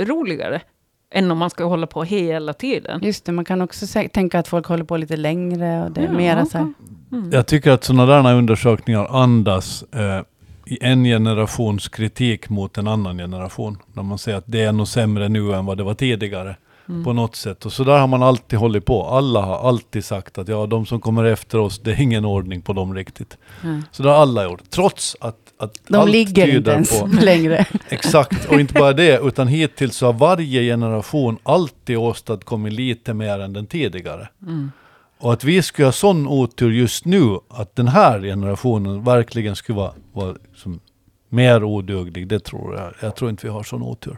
roligare. 0.00 0.60
Än 1.14 1.30
om 1.30 1.38
man 1.38 1.50
ska 1.50 1.64
hålla 1.64 1.86
på 1.86 2.04
hela 2.04 2.52
tiden. 2.52 3.00
Just 3.02 3.24
det, 3.24 3.32
man 3.32 3.44
kan 3.44 3.60
också 3.62 3.86
tänka 4.12 4.38
att 4.38 4.48
folk 4.48 4.66
håller 4.66 4.84
på 4.84 4.96
lite 4.96 5.16
längre 5.16 5.84
och 5.84 5.90
det 5.90 6.00
är 6.00 6.04
Ja, 6.04 6.12
mera 6.12 6.46
så 6.46 6.58
här. 6.58 6.72
Mm. 7.12 7.30
Jag 7.32 7.46
tycker 7.46 7.70
att 7.70 7.84
sådana 7.84 8.06
där 8.06 8.34
undersökningar 8.34 9.22
andas 9.22 9.82
eh, 9.82 10.22
en 10.66 11.04
generations 11.04 11.88
kritik 11.88 12.48
mot 12.48 12.78
en 12.78 12.88
annan 12.88 13.18
generation. 13.18 13.78
När 13.92 14.02
man 14.02 14.18
säger 14.18 14.38
att 14.38 14.44
det 14.46 14.60
är 14.60 14.72
nog 14.72 14.88
sämre 14.88 15.28
nu 15.28 15.54
än 15.54 15.66
vad 15.66 15.76
det 15.78 15.84
var 15.84 15.94
tidigare. 15.94 16.56
på 17.04 17.12
något 17.12 17.36
sätt. 17.36 17.66
Och 17.66 17.72
så 17.72 17.84
där 17.84 17.98
har 17.98 18.06
man 18.06 18.22
alltid 18.22 18.58
hållit 18.58 18.84
på. 18.84 19.06
Alla 19.06 19.40
har 19.40 19.68
alltid 19.68 20.04
sagt 20.04 20.38
att 20.38 20.48
ja, 20.48 20.66
de 20.66 20.86
som 20.86 21.00
kommer 21.00 21.24
efter 21.24 21.58
oss, 21.58 21.78
det 21.78 21.90
är 21.90 22.00
ingen 22.00 22.24
ordning 22.24 22.62
på 22.62 22.72
dem 22.72 22.94
riktigt. 22.94 23.38
Mm. 23.62 23.82
Så 23.90 24.02
det 24.02 24.08
har 24.08 24.16
alla 24.16 24.44
gjort. 24.44 24.70
Trots 24.70 25.16
att, 25.20 25.36
att 25.58 25.80
De 25.88 25.96
allt 25.96 26.10
ligger 26.10 26.46
inte 26.46 26.56
tyder 26.56 26.72
ens 26.72 27.00
på... 27.00 27.06
längre. 27.20 27.66
Exakt, 27.88 28.48
och 28.48 28.60
inte 28.60 28.74
bara 28.74 28.92
det, 28.92 29.20
utan 29.22 29.48
hittills 29.48 29.96
så 29.96 30.06
har 30.06 30.12
varje 30.12 30.62
generation 30.62 31.38
alltid 31.42 31.96
åstadkommit 31.96 32.72
lite 32.72 33.14
mer 33.14 33.38
än 33.38 33.52
den 33.52 33.66
tidigare. 33.66 34.28
Mm. 34.42 34.70
Och 35.24 35.32
att 35.32 35.44
vi 35.44 35.62
skulle 35.62 35.86
ha 35.86 35.92
sån 35.92 36.26
otur 36.26 36.70
just 36.70 37.04
nu, 37.04 37.38
att 37.50 37.76
den 37.76 37.88
här 37.88 38.20
generationen 38.20 39.04
verkligen 39.04 39.56
skulle 39.56 39.76
vara, 39.76 39.92
vara 40.12 40.34
som 40.56 40.80
mer 41.28 41.64
oduglig, 41.64 42.28
det 42.28 42.40
tror 42.44 42.74
jag. 42.76 42.92
Jag 43.00 43.16
tror 43.16 43.30
inte 43.30 43.46
vi 43.46 43.52
har 43.52 43.62
sån 43.62 43.82
otur. 43.82 44.16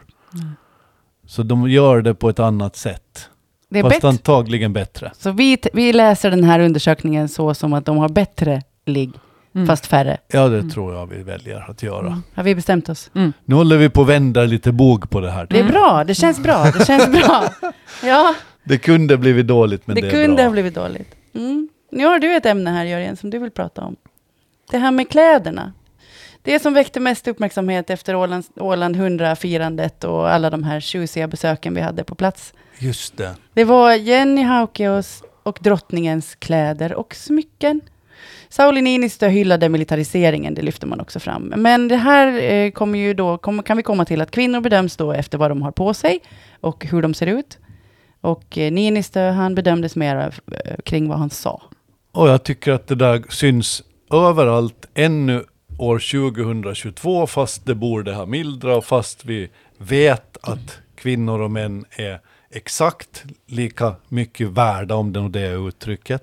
Så 1.27 1.43
de 1.43 1.69
gör 1.69 2.01
det 2.01 2.13
på 2.15 2.29
ett 2.29 2.39
annat 2.39 2.75
sätt. 2.75 3.29
Det 3.69 3.79
är 3.79 3.83
Fast 3.83 3.95
bättre. 3.95 4.07
antagligen 4.09 4.73
bättre. 4.73 5.11
Så 5.17 5.31
vi, 5.31 5.57
t- 5.57 5.69
vi 5.73 5.93
läser 5.93 6.29
den 6.31 6.43
här 6.43 6.59
undersökningen 6.59 7.29
så 7.29 7.53
som 7.53 7.73
att 7.73 7.85
de 7.85 7.97
har 7.97 8.09
bättre 8.09 8.61
ligg, 8.85 9.11
Mm. 9.55 9.67
fast 9.67 9.85
färre. 9.85 10.17
Ja, 10.27 10.47
det 10.47 10.69
tror 10.69 10.93
jag 10.93 11.07
vi 11.07 11.23
väljer 11.23 11.69
att 11.69 11.83
göra. 11.83 12.07
Mm. 12.07 12.23
Har 12.35 12.43
vi 12.43 12.55
bestämt 12.55 12.89
oss? 12.89 13.11
Mm. 13.15 13.33
Nu 13.45 13.55
håller 13.55 13.77
vi 13.77 13.89
på 13.89 14.01
att 14.01 14.07
vända 14.07 14.43
lite 14.43 14.71
bog 14.71 15.09
på 15.09 15.19
det 15.19 15.31
här. 15.31 15.47
Det 15.49 15.59
är 15.59 15.67
bra, 15.67 16.03
det 16.07 16.15
känns 16.15 16.43
bra, 16.43 16.63
det 16.79 16.85
känns 16.85 17.07
bra. 17.11 17.43
Ja, 18.03 18.35
Det 18.67 18.77
kunde 18.77 19.17
blivit 19.17 19.47
dåligt, 19.47 19.87
men 19.87 19.95
det, 19.95 20.01
det, 20.01 20.07
är 20.07 20.11
kunde 20.11 20.35
bra. 20.35 20.43
ha 20.43 20.51
blivit 20.51 20.75
dåligt. 20.75 21.15
Mm. 21.33 21.69
Nu 21.91 22.05
har 22.05 22.19
du 22.19 22.35
ett 22.35 22.45
ämne 22.45 22.69
här 22.69 22.85
Jörgen 22.85 23.15
som 23.15 23.29
du 23.29 23.39
vill 23.39 23.51
prata 23.51 23.81
om. 23.81 23.95
Det 24.71 24.77
här 24.77 24.91
med 24.91 25.09
kläderna. 25.09 25.73
Det 26.41 26.59
som 26.59 26.73
väckte 26.73 26.99
mest 26.99 27.27
uppmärksamhet 27.27 27.89
efter 27.89 28.15
Åland, 28.15 28.45
Åland 28.55 28.95
100-firandet 28.95 30.03
och 30.03 30.29
alla 30.29 30.49
de 30.49 30.63
här 30.63 30.79
tjusiga 30.79 31.27
besöken 31.27 31.73
vi 31.73 31.81
hade 31.81 32.03
på 32.03 32.15
plats. 32.15 32.53
Just 32.79 33.17
det. 33.17 33.35
Det 33.53 33.63
var 33.63 33.93
Jenny 33.93 34.41
Haukeos 34.41 35.23
och 35.43 35.59
drottningens 35.61 36.35
kläder 36.35 36.93
och 36.93 37.15
smycken. 37.15 37.81
Sauli 38.49 38.81
Niinistö 38.81 39.27
hyllade 39.27 39.69
militariseringen, 39.69 40.53
det 40.53 40.61
lyfter 40.61 40.87
man 40.87 40.99
också 40.99 41.19
fram. 41.19 41.53
Men 41.57 41.87
det 41.87 41.95
här 41.95 42.41
eh, 42.41 42.71
kommer 42.71 42.99
ju 42.99 43.13
då, 43.13 43.37
kom, 43.37 43.63
kan 43.63 43.77
vi 43.77 43.83
komma 43.83 44.05
till 44.05 44.21
att 44.21 44.31
kvinnor 44.31 44.61
bedöms 44.61 44.97
då 44.97 45.13
efter 45.13 45.37
vad 45.37 45.51
de 45.51 45.61
har 45.61 45.71
på 45.71 45.93
sig 45.93 46.19
och 46.59 46.85
hur 46.85 47.01
de 47.01 47.13
ser 47.13 47.27
ut. 47.27 47.57
Och 48.21 48.57
eh, 48.57 48.71
Niinistö, 48.71 49.29
han 49.29 49.55
bedömdes 49.55 49.95
mer 49.95 50.33
eh, 50.51 50.75
kring 50.85 51.09
vad 51.09 51.17
han 51.19 51.29
sa. 51.29 51.61
Och 52.11 52.29
jag 52.29 52.43
tycker 52.43 52.71
att 52.71 52.87
det 52.87 52.95
där 52.95 53.23
syns 53.29 53.83
överallt 54.11 54.85
ännu 54.93 55.43
år 55.79 55.99
2022 56.31 57.27
fast 57.27 57.65
det 57.65 57.75
borde 57.75 58.13
ha 58.13 58.25
mildrat 58.25 58.77
och 58.77 58.85
fast 58.85 59.25
vi 59.25 59.49
vet 59.77 60.37
att 60.41 60.79
kvinnor 60.95 61.41
och 61.41 61.51
män 61.51 61.85
är 61.91 62.19
exakt 62.51 63.23
lika 63.45 63.95
mycket 64.07 64.47
värda 64.47 64.95
om 64.95 65.13
det 65.13 65.19
är 65.19 65.29
det 65.29 65.41
är 65.41 65.67
uttrycket. 65.67 66.21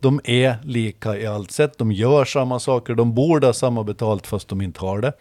De 0.00 0.20
är 0.24 0.56
lika 0.64 1.16
i 1.16 1.26
allt 1.26 1.50
sätt, 1.50 1.78
de 1.78 1.92
gör 1.92 2.24
samma 2.24 2.60
saker, 2.60 2.94
de 2.94 3.14
borde 3.14 3.46
ha 3.46 3.52
samma 3.52 3.84
betalt 3.84 4.26
fast 4.26 4.48
de 4.48 4.60
inte 4.60 4.80
har 4.80 5.00
det. 5.00 5.12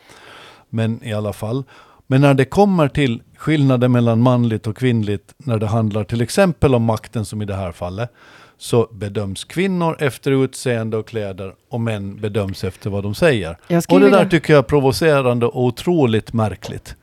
Men 0.70 1.04
i 1.04 1.14
alla 1.14 1.34
fall. 1.34 1.64
Men 2.12 2.22
när 2.22 2.34
det 2.34 2.46
kommer 2.46 2.88
till 2.88 3.22
skillnaden 3.38 3.92
mellan 3.92 4.22
manligt 4.22 4.68
och 4.68 4.78
kvinnligt, 4.78 5.34
när 5.38 5.58
det 5.58 5.68
handlar 5.68 6.04
till 6.04 6.22
exempel 6.22 6.76
om 6.76 6.84
makten 6.84 7.26
som 7.26 7.42
i 7.42 7.46
det 7.46 7.56
här 7.56 7.72
fallet, 7.72 8.10
så 8.58 8.88
bedöms 8.92 9.44
kvinnor 9.44 9.96
efter 10.00 10.32
utseende 10.44 10.98
och 10.98 11.08
kläder 11.08 11.54
och 11.70 11.82
män 11.82 12.22
bedöms 12.22 12.64
efter 12.64 12.90
vad 12.90 13.04
de 13.04 13.16
säger. 13.16 13.58
Och 13.90 14.00
det 14.00 14.10
där 14.10 14.26
tycker 14.26 14.54
jag 14.54 14.58
är 14.58 14.64
provocerande 14.64 15.46
och 15.46 15.64
otroligt 15.64 16.34
märkligt. 16.34 16.96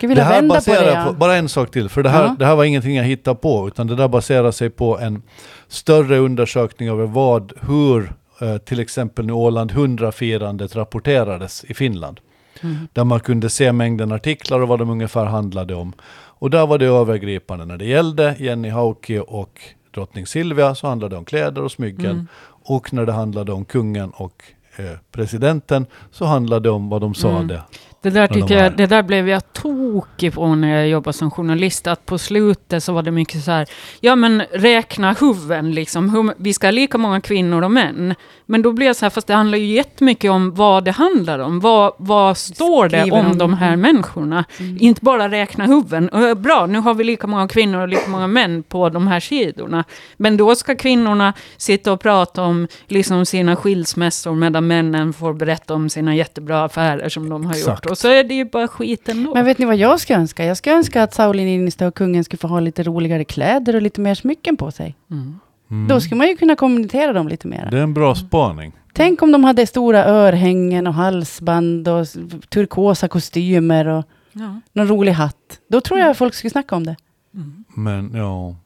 vilja 0.00 0.14
det 0.14 0.22
här 0.22 0.34
vända 0.34 0.54
på 0.54 0.58
baserar 0.58 0.86
det. 0.86 0.92
Ja. 0.98 1.04
på, 1.04 1.12
bara 1.12 1.36
en 1.36 1.48
sak 1.48 1.70
till, 1.70 1.88
för 1.88 2.02
det 2.02 2.08
här, 2.10 2.24
Ja. 2.24 2.36
det 2.38 2.46
här 2.46 2.56
var 2.56 2.64
ingenting 2.64 2.96
jag 2.96 3.04
hittade 3.04 3.36
på, 3.36 3.68
utan 3.68 3.86
det 3.86 3.96
där 3.96 4.08
baserar 4.08 4.50
sig 4.50 4.70
på 4.70 4.98
en 4.98 5.22
större 5.68 6.18
undersökning 6.18 6.88
över 6.88 7.06
vad, 7.06 7.52
hur 7.68 8.12
eh, 8.40 8.56
till 8.56 8.80
exempel 8.80 9.26
nu 9.26 9.32
Åland 9.32 9.72
100-firandet 9.72 10.76
rapporterades 10.76 11.64
i 11.64 11.74
Finland. 11.74 12.20
Mm. 12.62 12.88
Där 12.92 13.04
man 13.04 13.20
kunde 13.20 13.50
se 13.50 13.72
mängden 13.72 14.12
artiklar 14.12 14.60
och 14.60 14.68
vad 14.68 14.78
de 14.78 14.90
ungefär 14.90 15.24
handlade 15.24 15.74
om. 15.74 15.92
Och 16.36 16.50
där 16.50 16.66
var 16.66 16.78
det 16.78 16.86
övergripande. 16.86 17.64
När 17.64 17.76
det 17.76 17.84
gällde 17.84 18.36
Jenny 18.38 18.68
Hauki 18.68 19.20
och 19.26 19.60
drottning 19.94 20.26
Silvia 20.26 20.74
så 20.74 20.86
handlade 20.86 21.14
det 21.14 21.18
om 21.18 21.24
kläder 21.24 21.62
och 21.62 21.72
smycken. 21.72 22.06
Mm. 22.06 22.26
Och 22.66 22.92
när 22.92 23.06
det 23.06 23.12
handlade 23.12 23.52
om 23.52 23.64
kungen 23.64 24.10
och 24.10 24.42
eh, 24.76 24.98
presidenten 25.12 25.86
så 26.10 26.24
handlade 26.24 26.68
det 26.68 26.70
om 26.70 26.88
vad 26.88 27.00
de 27.00 27.14
sa 27.14 27.30
Mm. 27.30 27.58
Det. 28.04 28.10
Där, 28.10 28.48
här. 28.48 28.62
jag, 28.62 28.76
det 28.76 28.86
där 28.86 29.02
blev 29.02 29.28
jag 29.28 29.52
tokig 29.52 30.34
på 30.34 30.54
när 30.54 30.76
jag 30.76 30.88
jobbade 30.88 31.12
som 31.12 31.30
journalist. 31.30 31.86
Att 31.86 32.06
på 32.06 32.18
slutet 32.18 32.84
så 32.84 32.92
var 32.92 33.02
det 33.02 33.10
mycket 33.10 33.44
så 33.44 33.50
här, 33.50 33.66
ja 34.00 34.16
men 34.16 34.42
räkna 34.52 35.12
huvuden 35.12 35.72
liksom. 35.72 36.10
Hur, 36.10 36.34
vi 36.36 36.52
ska 36.52 36.66
ha 36.66 36.72
lika 36.72 36.98
många 36.98 37.20
kvinnor 37.20 37.62
och 37.62 37.70
män. 37.70 38.14
Men 38.46 38.62
då 38.62 38.72
blir 38.72 38.86
jag 38.86 38.96
så 38.96 39.04
här, 39.04 39.10
fast 39.10 39.26
det 39.26 39.34
handlar 39.34 39.58
ju 39.58 39.66
jättemycket 39.66 40.30
om 40.30 40.54
vad 40.54 40.84
det 40.84 40.90
handlar 40.90 41.38
om. 41.38 41.60
Vad, 41.60 41.92
vad 41.96 42.36
står 42.36 42.88
det 42.88 43.00
Skriver 43.00 43.18
om 43.18 43.38
de. 43.38 43.54
här 43.54 43.76
människorna? 43.76 44.44
Mm. 44.58 44.76
Inte 44.80 45.00
bara 45.04 45.28
räkna 45.28 45.66
huvuden. 45.66 46.08
Och, 46.08 46.36
Bra, 46.36 46.66
nu 46.66 46.78
har 46.78 46.94
vi 46.94 47.04
lika 47.04 47.26
många 47.26 47.48
kvinnor 47.48 47.80
och 47.80 47.88
lika 47.88 48.10
många 48.10 48.26
män 48.26 48.62
på 48.62 48.88
de 48.88 49.06
här 49.06 49.20
sidorna. 49.20 49.84
Men 50.16 50.36
då 50.36 50.54
ska 50.54 50.74
kvinnorna 50.74 51.32
sitta 51.56 51.92
och 51.92 52.00
prata 52.00 52.42
om 52.42 52.68
liksom 52.86 53.26
sina 53.26 53.56
skilsmässor 53.56 54.34
medan 54.34 54.66
männen 54.66 55.12
får 55.12 55.32
berätta 55.32 55.74
om 55.74 55.88
sina 55.88 56.14
jättebra 56.14 56.64
affärer 56.64 57.08
som 57.08 57.28
de 57.28 57.46
har 57.46 57.52
Exakt. 57.52 57.84
gjort. 57.84 57.93
Och 57.94 57.98
så 57.98 58.08
är 58.08 58.24
det 58.24 58.34
ju 58.34 58.44
bara 58.44 58.68
skit 58.68 59.08
ändå. 59.08 59.34
Men 59.34 59.44
vet 59.44 59.58
ni 59.58 59.64
vad 59.66 59.76
jag 59.76 60.00
ska 60.00 60.14
önska? 60.14 60.44
Jag 60.44 60.56
ska 60.56 60.72
önska 60.72 61.02
att 61.02 61.14
Sauli 61.14 61.44
Niinistö 61.44 61.86
och 61.86 61.94
kungen 61.94 62.24
skulle 62.24 62.38
få 62.38 62.48
ha 62.48 62.60
lite 62.60 62.82
roligare 62.82 63.24
kläder 63.24 63.76
och 63.76 63.82
lite 63.82 64.00
mer 64.00 64.14
smycken 64.14 64.56
på 64.56 64.70
sig. 64.70 64.96
Mm. 65.10 65.38
Mm. 65.70 65.88
Då 65.88 66.00
skulle 66.00 66.16
man 66.18 66.28
ju 66.28 66.36
kunna 66.36 66.56
kommentera 66.56 67.12
dem 67.12 67.28
lite 67.28 67.48
mer. 67.48 67.68
Det 67.70 67.78
är 67.78 67.82
en 67.82 67.94
bra 67.94 68.14
spaning. 68.14 68.72
Tänk 68.92 69.22
om 69.22 69.32
de 69.32 69.44
hade 69.44 69.66
stora 69.66 70.04
örhängen 70.04 70.86
och 70.86 70.94
halsband 70.94 71.88
och 71.88 72.06
turkosa 72.48 73.08
kostymer 73.08 73.86
och 73.86 74.04
Ja. 74.32 74.60
någon 74.72 74.88
rolig 74.88 75.12
hatt. 75.12 75.60
Då 75.68 75.80
tror 75.80 76.00
jag 76.00 76.16
folk 76.16 76.34
skulle 76.34 76.50
snacka 76.50 76.76
om 76.76 76.86
det. 76.86 76.96
Mm. 77.34 77.64
Men 77.76 78.14
ja, 78.14 78.56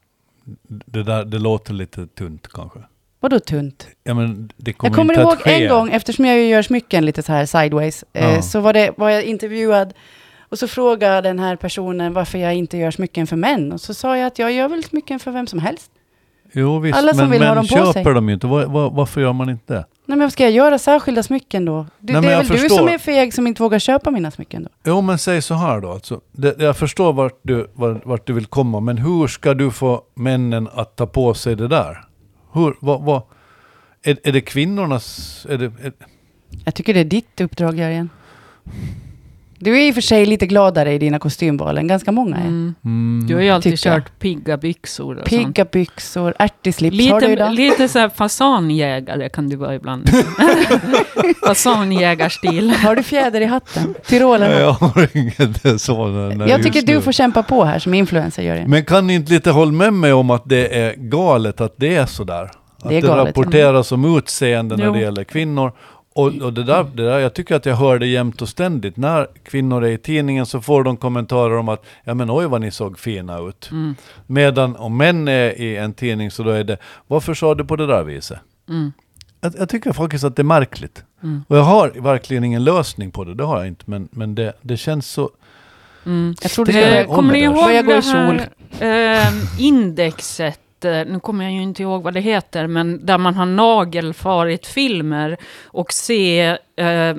det, 0.68 1.02
där, 1.02 1.24
det 1.24 1.38
låter 1.38 1.72
lite 1.72 2.06
tunt 2.06 2.48
kanske. 2.48 2.78
Vadå 3.20 3.40
tunt? 3.40 3.86
Ja, 4.04 4.14
men 4.14 4.50
det 4.56 4.72
kommer 4.72 4.90
Jag 4.90 4.96
kommer 4.96 5.14
inte 5.14 5.22
ihåg 5.22 5.32
att 5.32 5.42
ske. 5.42 5.62
en 5.64 5.68
gång, 5.70 5.90
eftersom 5.92 6.24
jag 6.24 6.40
gör 6.44 6.62
smycken 6.62 7.04
lite 7.06 7.22
så 7.22 7.32
här 7.32 7.46
sideways, 7.46 8.04
eh, 8.12 8.34
Ja. 8.34 8.42
så 8.42 8.60
var, 8.60 8.72
det, 8.72 8.90
var 8.96 9.10
jag 9.10 9.22
intervjuad 9.24 9.92
och 10.48 10.58
så 10.58 10.68
frågade 10.68 11.20
den 11.28 11.38
här 11.38 11.56
personen 11.56 12.12
varför 12.12 12.38
jag 12.38 12.54
inte 12.54 12.76
gör 12.76 12.90
smycken 12.90 13.26
för 13.26 13.36
män. 13.36 13.72
Och 13.72 13.80
så 13.80 13.94
sa 13.94 14.16
jag 14.16 14.26
att 14.26 14.38
jag 14.38 14.52
gör 14.52 14.68
väl 14.68 14.84
smycken 14.84 15.18
för 15.18 15.30
vem 15.30 15.46
som 15.46 15.58
helst. 15.58 15.90
Jo 16.52 16.78
visst, 16.78 16.98
Alla 16.98 17.10
som 17.14 17.18
men, 17.20 17.30
vill 17.30 17.42
ha 17.42 17.48
men 17.48 17.56
dem 17.56 17.66
på 17.66 17.74
köper 17.86 17.92
sig. 17.92 18.14
de 18.14 18.28
ju 18.28 18.34
inte. 18.34 18.46
Var, 18.46 18.64
var, 18.66 18.90
varför 18.90 19.20
gör 19.20 19.32
man 19.32 19.50
inte 19.50 19.74
det? 19.74 19.84
Nej 20.06 20.18
men 20.18 20.30
ska 20.30 20.42
jag 20.42 20.52
göra 20.52 20.78
särskilda 20.78 21.22
smycken 21.22 21.64
då? 21.64 21.86
Du, 21.98 22.12
Nej, 22.12 22.22
det 22.22 22.28
är 22.32 22.36
väl 22.36 22.46
du 22.46 22.58
förstår. 22.58 22.76
som 22.76 22.88
är 22.88 22.98
feg 22.98 23.34
som 23.34 23.46
inte 23.46 23.62
vågar 23.62 23.78
köpa 23.78 24.10
mina 24.10 24.30
smycken 24.30 24.62
då? 24.62 24.68
Jo 24.84 25.00
men 25.00 25.18
säg 25.18 25.42
så 25.42 25.54
här 25.54 25.80
då. 25.80 25.92
Alltså, 25.92 26.20
det, 26.32 26.54
jag 26.58 26.76
förstår 26.76 27.12
vart 27.12 27.38
du, 27.42 27.70
vart, 27.74 28.06
vart 28.06 28.26
du 28.26 28.32
vill 28.32 28.46
komma, 28.46 28.80
men 28.80 28.98
hur 28.98 29.26
ska 29.26 29.54
du 29.54 29.70
få 29.70 30.02
männen 30.14 30.68
att 30.72 30.96
ta 30.96 31.06
på 31.06 31.34
sig 31.34 31.56
det 31.56 31.68
där? 31.68 32.04
Hur, 32.58 32.76
vad, 32.80 33.02
vad, 33.02 33.22
är, 34.02 34.18
är 34.24 34.32
det 34.32 34.40
kvinnornas... 34.40 35.46
Är 35.48 35.58
det, 35.58 35.64
är, 35.64 35.92
Jag 36.64 36.74
tycker 36.74 36.94
det 36.94 37.00
är 37.00 37.04
ditt 37.04 37.40
uppdrag 37.40 37.78
Jörgen. 37.78 38.10
Du 39.60 39.76
är 39.76 39.88
i 39.88 39.90
och 39.90 39.94
för 39.94 40.00
sig 40.02 40.26
lite 40.26 40.46
gladare 40.46 40.92
i 40.94 40.98
dina 40.98 41.18
kostymval 41.18 41.78
än 41.78 41.86
ganska 41.86 42.12
många 42.12 42.36
är. 42.36 42.40
Mm. 42.40 42.74
mm, 42.84 43.26
Du 43.28 43.34
har 43.34 43.42
ju 43.42 43.50
alltid 43.50 43.72
tycker 43.78 43.90
kört 43.90 44.18
pigga 44.18 44.56
byxor 44.56 45.18
och 45.18 45.28
sånt. 45.28 45.44
Pigga 45.46 45.64
byxor, 45.64 46.34
ärtislips 46.38 47.10
har 47.10 47.20
du 47.20 47.26
Lite, 47.28 47.32
idag. 47.32 47.54
lite 47.54 47.88
så 47.88 47.98
här 47.98 48.08
fasanjägare 48.08 49.28
kan 49.28 49.48
du 49.48 49.56
vara 49.56 49.74
ibland. 49.74 50.10
Fasanjägarstil. 51.46 52.70
Har 52.70 52.96
du 52.96 53.02
fjäder 53.02 53.40
i 53.40 53.44
hatten? 53.44 53.94
Tyrolen? 54.06 54.60
Jag 54.60 54.72
har 54.72 55.08
inget 55.16 55.80
sådant. 55.80 56.48
Jag 56.48 56.62
tycker 56.62 56.82
du 56.82 57.00
får 57.00 57.12
kämpa 57.12 57.42
på 57.42 57.64
här 57.64 57.78
som 57.78 57.94
influencer 57.94 58.42
Jörgen. 58.42 58.70
Men 58.70 58.84
kan 58.84 59.06
ni 59.06 59.14
inte 59.14 59.32
lite 59.32 59.50
hålla 59.50 59.72
med 59.72 59.92
mig 59.92 60.12
om 60.12 60.30
att 60.30 60.42
det 60.46 60.78
är 60.78 60.94
galet 60.96 61.60
att 61.60 61.74
det 61.76 61.96
är 61.96 62.06
sådär? 62.06 62.42
Att 62.82 62.88
Det 62.88 62.96
är 62.96 63.02
det, 63.02 63.06
galet, 63.08 63.24
ja. 63.36 63.42
rapporteras 63.42 63.92
om 63.92 64.16
utseende 64.18 64.76
när 64.76 64.84
Jo. 64.86 64.92
det 64.92 65.00
gäller 65.00 65.24
kvinnor. 65.24 65.72
Och, 66.18 66.34
och 66.34 66.52
det, 66.52 66.64
där, 66.64 66.86
det 66.94 67.04
där, 67.04 67.18
jag 67.18 67.34
tycker 67.34 67.54
att 67.54 67.66
jag 67.66 67.76
hör 67.76 67.98
det 67.98 68.06
jämt 68.06 68.42
och 68.42 68.48
ständigt. 68.48 68.96
När 68.96 69.26
kvinnor 69.42 69.84
är 69.84 69.88
i 69.88 69.98
tidningen 69.98 70.46
så 70.46 70.60
får 70.60 70.84
de 70.84 70.96
kommentarer 70.96 71.56
om 71.56 71.68
att 71.68 71.84
ja 72.04 72.14
men 72.14 72.30
oj 72.30 72.46
vad 72.46 72.60
ni 72.60 72.70
såg 72.70 72.98
fina 72.98 73.38
ut. 73.38 73.68
Mm. 73.70 73.94
Medan 74.26 74.76
om 74.76 74.96
män 74.96 75.28
är 75.28 75.60
i 75.60 75.76
en 75.76 75.94
tidning 75.94 76.30
så 76.30 76.42
då 76.42 76.50
är 76.50 76.64
det 76.64 76.76
varför 77.06 77.34
sa 77.34 77.54
du 77.54 77.64
på 77.64 77.76
det 77.76 77.86
där 77.86 78.02
viset? 78.02 78.38
Mm. 78.68 78.92
Jag, 79.40 79.54
jag 79.58 79.68
tycker 79.68 79.92
faktiskt 79.92 80.24
att 80.24 80.36
det 80.36 80.42
är 80.42 80.44
märkligt. 80.44 81.04
Mm. 81.22 81.44
Och 81.48 81.56
jag 81.56 81.62
har 81.62 81.88
verkligen 81.88 82.44
ingen 82.44 82.64
lösning 82.64 83.10
på 83.10 83.24
det, 83.24 83.34
det 83.34 83.44
har 83.44 83.58
jag 83.58 83.66
inte. 83.68 83.84
Men, 83.86 84.08
men 84.12 84.34
det, 84.34 84.52
det 84.62 84.76
känns 84.76 85.10
så... 85.10 85.30
Mm. 86.06 86.34
Jag 86.42 86.50
tror 86.50 86.64
Det. 86.64 87.00
Eh, 87.00 87.14
kommer 87.14 87.32
ni 87.32 87.38
ihåg 87.38 87.54
det 87.54 88.04
här 88.04 88.48
eh, 88.80 89.60
indexet? 89.60 90.60
Eh, 90.84 91.06
Nu 91.06 91.20
kommer 91.20 91.44
jag 91.44 91.52
ju 91.52 91.62
inte 91.62 91.82
ihåg 91.82 92.02
vad 92.02 92.14
det 92.14 92.20
heter, 92.20 92.66
men 92.66 93.06
där 93.06 93.18
man 93.18 93.34
har 93.34 93.46
nagelfarit 93.46 94.66
filmer 94.66 95.36
och 95.64 95.92
se 95.92 96.58
eh, 96.76 97.16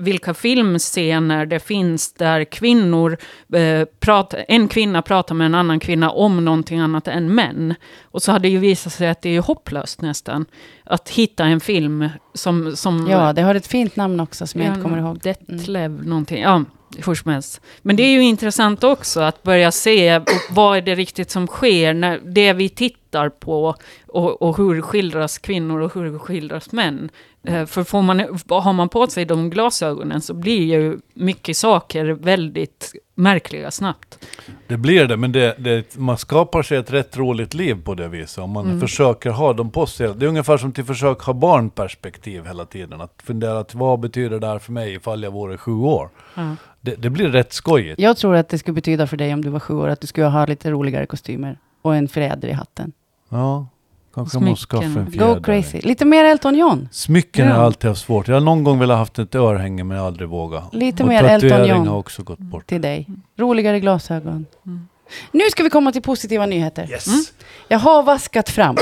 vilka 0.00 0.34
filmscener 0.34 1.46
det 1.46 1.60
finns 1.60 2.12
där 2.12 2.44
kvinnor 2.44 3.16
eh, 3.52 3.84
pratar, 4.00 4.44
en 4.48 4.68
kvinna 4.68 5.02
pratar 5.02 5.34
med 5.34 5.44
en 5.44 5.54
annan 5.54 5.80
kvinna 5.80 6.10
om 6.10 6.44
någonting 6.44 6.80
annat 6.80 7.08
än 7.08 7.34
män. 7.34 7.74
Och 8.02 8.22
så 8.22 8.32
har 8.32 8.38
det 8.38 8.48
ju 8.48 8.58
visat 8.58 8.92
sig 8.92 9.08
att 9.08 9.22
det 9.22 9.36
är 9.36 9.40
hopplöst 9.40 10.02
nästan. 10.02 10.46
Att 10.84 11.08
hitta 11.08 11.44
en 11.44 11.60
film 11.60 12.08
som... 12.34 12.76
som 12.76 13.06
Ja, 13.10 13.32
det 13.32 13.42
har 13.42 13.54
ett 13.54 13.66
fint 13.66 13.96
namn 13.96 14.20
också 14.20 14.46
som 14.46 14.60
jag 14.60 14.70
inte 14.70 14.80
kommer 14.80 14.98
ihåg. 14.98 15.18
Detlev 15.18 16.06
någonting. 16.06 16.42
Ja, 16.42 16.64
hur 17.06 17.14
som 17.14 17.30
helst. 17.32 17.60
Men 17.82 17.96
det 17.96 18.02
är 18.02 18.10
ju 18.12 18.22
intressant 18.22 18.84
också 18.84 19.20
att 19.20 19.42
börja 19.42 19.72
se 19.72 20.20
vad 20.50 20.76
är 20.76 20.82
det 20.82 20.94
riktigt 20.94 21.30
som 21.30 21.46
sker 21.46 21.94
när 21.94 22.18
det 22.24 22.52
vi 22.52 22.68
tittar 22.68 23.28
på 23.28 23.74
och, 24.06 24.42
och 24.42 24.56
hur 24.56 24.80
skildras 24.82 25.38
kvinnor 25.38 25.80
och 25.80 25.94
hur 25.94 26.18
skildras 26.18 26.72
män. 26.72 27.10
Eh, 27.44 27.66
För 27.66 27.84
får 27.84 28.02
man, 28.02 28.18
har 28.48 28.72
man 28.72 28.88
på 28.88 29.06
sig 29.06 29.24
de 29.24 29.50
glasögonen 29.50 30.20
så 30.20 30.34
blir 30.34 30.62
ju 30.62 30.98
mycket 31.14 31.56
saker 31.56 32.04
väldigt 32.04 32.92
märkliga 33.14 33.70
snabbt. 33.70 34.18
Det 34.66 34.76
blir 34.76 35.06
det, 35.06 35.16
men 35.16 35.32
det, 35.32 35.54
det, 35.58 35.96
man 35.96 36.18
skapar 36.18 36.62
sig 36.62 36.78
ett 36.78 36.92
rätt 36.92 37.16
roligt 37.16 37.54
liv 37.54 37.76
på 37.84 37.94
det 37.94 38.08
viset. 38.08 38.38
Om 38.38 38.50
man 38.50 38.66
Mm. 38.66 38.80
försöker 38.80 39.30
ha 39.30 39.52
dem 39.52 39.70
på 39.70 39.86
sig. 39.86 40.14
Det 40.16 40.26
är 40.26 40.28
ungefär 40.28 40.56
som 40.56 40.72
till 40.72 40.84
försök 40.84 41.20
ha 41.20 41.32
barnperspektiv 41.32 42.46
hela 42.46 42.64
tiden. 42.64 43.00
Att 43.00 43.14
fundera 43.24 43.58
att 43.58 43.74
vad 43.74 44.00
betyder 44.00 44.38
det 44.38 44.46
här 44.46 44.58
för 44.58 44.72
mig 44.72 44.94
ifall 44.94 45.22
jag 45.22 45.30
vore 45.30 45.56
sju 45.58 45.72
år? 45.72 46.08
Ja. 46.34 46.56
Det, 46.80 46.94
det 46.94 47.10
blir 47.10 47.28
rätt 47.28 47.52
skojigt. 47.52 48.00
Jag 48.00 48.16
tror 48.16 48.36
att 48.36 48.48
det 48.48 48.58
skulle 48.58 48.74
betyda 48.74 49.06
för 49.06 49.16
dig 49.16 49.34
om 49.34 49.42
du 49.44 49.48
var 49.50 49.60
sju 49.60 49.74
år 49.74 49.88
att 49.88 50.00
du 50.00 50.06
skulle 50.06 50.26
ha 50.26 50.46
lite 50.46 50.70
roligare 50.70 51.06
kostymer 51.06 51.58
och 51.82 51.96
en 51.96 52.08
fjäder 52.08 52.48
i 52.48 52.52
hatten. 52.52 52.92
Ja, 53.28 53.66
kanske 54.14 54.38
man 54.38 54.48
måste 54.50 54.66
skaffa 54.66 54.84
en 54.84 54.92
Smycken. 54.92 55.12
fjäder. 55.12 55.34
Go 55.34 55.42
crazy. 55.42 55.80
Lite 55.80 56.04
mer 56.04 56.24
Elton 56.24 56.54
John. 56.54 56.88
Smycken 56.92 57.46
har 57.46 57.52
Ja. 57.54 57.56
jag 57.58 57.64
alltid 57.66 57.88
haft 57.90 58.00
svårt. 58.04 58.28
Jag 58.28 58.34
har 58.36 58.40
någon 58.40 58.64
gång 58.64 58.78
velat 58.78 58.98
haft 58.98 59.18
ett 59.18 59.34
örhänge 59.34 59.84
men 59.84 59.96
jag 59.96 60.02
har 60.02 60.06
aldrig 60.08 60.28
vågat. 60.28 60.74
Lite 60.74 61.02
och 61.02 61.08
mer 61.08 61.24
Elton 61.24 61.66
John. 61.66 61.86
har 61.88 61.96
också 61.96 62.22
gått 62.22 62.38
bort. 62.38 62.66
till 62.66 62.80
dig. 62.82 63.06
Roligare 63.36 63.80
glasögon. 63.80 64.46
Mm. 64.66 64.88
Nu 65.32 65.44
ska 65.50 65.62
vi 65.62 65.70
komma 65.70 65.92
till 65.92 66.02
positiva 66.02 66.46
nyheter. 66.46 66.90
Yes! 66.90 67.06
Mm. 67.06 67.20
Jag 67.68 67.78
har 67.78 68.02
vaskat 68.02 68.48
fram 68.48 68.76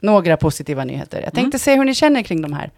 några 0.00 0.36
positiva 0.36 0.84
nyheter. 0.84 1.20
Jag 1.24 1.32
tänkte 1.32 1.58
se 1.58 1.76
hur 1.76 1.84
ni 1.84 1.94
känner 1.94 2.22
kring 2.22 2.42
de 2.42 2.52
här. 2.52 2.70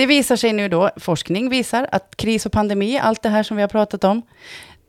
Mm. 0.00 0.08
Det 0.08 0.14
visar 0.14 0.36
sig 0.36 0.52
nu 0.52 0.68
då, 0.68 0.90
forskning 0.96 1.50
visar 1.50 1.88
att 1.92 2.16
kris 2.16 2.46
och 2.46 2.52
pandemi, 2.52 2.98
allt 2.98 3.22
det 3.22 3.28
här 3.28 3.42
som 3.42 3.56
vi 3.56 3.62
har 3.62 3.68
pratat 3.68 4.04
om, 4.04 4.22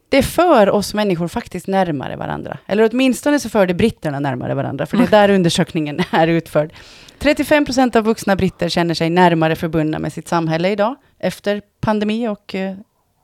det 0.09 0.23
för 0.23 0.69
oss 0.69 0.93
människor 0.93 1.27
faktiskt 1.27 1.67
närmare 1.67 2.15
varandra. 2.15 2.57
Eller 2.67 2.89
åtminstone 2.91 3.39
så 3.39 3.49
för 3.49 3.67
det 3.67 3.73
britterna 3.73 4.19
närmare 4.19 4.53
varandra, 4.53 4.85
för 4.85 4.97
det 4.97 5.03
är 5.03 5.07
där 5.27 5.29
undersökningen 5.29 5.99
är 6.11 6.27
utförd. 6.27 6.73
35 7.19 7.65
procent 7.65 7.95
av 7.95 8.03
vuxna 8.03 8.35
britter 8.35 8.69
känner 8.69 8.93
sig 8.93 9.09
närmare 9.09 9.55
förbundna 9.55 9.99
med 9.99 10.13
sitt 10.13 10.27
samhälle 10.27 10.69
idag, 10.69 10.95
efter 11.19 11.61
pandemi 11.81 12.27
och 12.27 12.55
eh, 12.55 12.75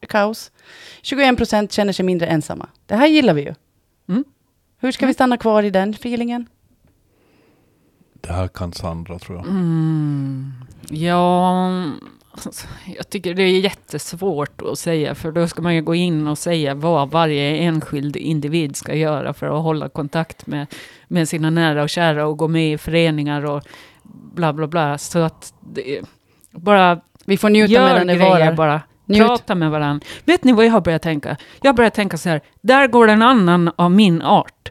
kaos. 0.07 0.51
21 1.01 1.37
procent 1.37 1.71
känner 1.71 1.93
sig 1.93 2.05
mindre 2.05 2.27
ensamma. 2.27 2.69
Det 2.85 2.95
här 2.95 3.07
gillar 3.07 3.33
vi 3.33 3.41
ju. 3.41 3.53
Mm. 4.09 4.23
Hur 4.79 4.91
ska 4.91 5.05
vi 5.05 5.13
stanna 5.13 5.37
kvar 5.37 5.63
i 5.63 5.69
den 5.69 5.89
feelingen? 5.89 6.47
Det 8.27 8.33
här 8.33 8.47
kan 8.47 8.73
Sandra 8.73 9.19
tror 9.19 9.37
jag. 9.37 9.47
Mm. 9.47 10.51
Ja, 10.89 11.67
alltså, 12.31 12.67
jag 12.97 13.09
tycker 13.09 13.33
det 13.33 13.43
är 13.43 13.59
jättesvårt 13.59 14.61
att 14.61 14.79
säga, 14.79 15.15
för 15.15 15.31
då 15.31 15.47
ska 15.47 15.61
man 15.61 15.75
ju 15.75 15.81
gå 15.81 15.95
in 15.95 16.27
och 16.27 16.37
säga 16.37 16.73
vad 16.73 17.11
varje 17.11 17.57
enskild 17.57 18.15
individ 18.15 18.75
ska 18.75 18.95
göra 18.95 19.33
för 19.33 19.57
att 19.57 19.63
hålla 19.63 19.89
kontakt 19.89 20.47
med, 20.47 20.67
med 21.07 21.29
sina 21.29 21.49
nära 21.49 21.83
och 21.83 21.89
kära 21.89 22.27
och 22.27 22.37
gå 22.37 22.47
med 22.47 22.73
i 22.73 22.77
föreningar 22.77 23.45
och 23.45 23.63
bla 24.33 24.53
bla 24.53 24.67
bla. 24.67 24.97
Så 24.97 25.19
att 25.19 25.53
det, 25.73 25.99
bara 26.51 26.99
Vi 27.25 27.37
får 27.37 27.49
njuta 27.49 27.73
gör 27.73 27.93
medan 27.93 28.07
det 28.07 28.15
varar. 28.17 28.53
bara. 28.53 28.81
Njut. 29.05 29.27
Prata 29.27 29.55
med 29.55 29.71
varandra. 29.71 30.05
Vet 30.25 30.43
ni 30.43 30.51
vad 30.53 30.65
jag 30.65 30.71
har 30.71 30.81
börjat 30.81 31.01
tänka? 31.01 31.37
Jag 31.61 31.69
har 31.69 31.75
börjat 31.75 31.93
tänka 31.93 32.17
så 32.17 32.29
här, 32.29 32.41
där 32.61 32.87
går 32.87 33.07
en 33.07 33.21
annan 33.21 33.71
av 33.75 33.91
min 33.91 34.21
art. 34.21 34.69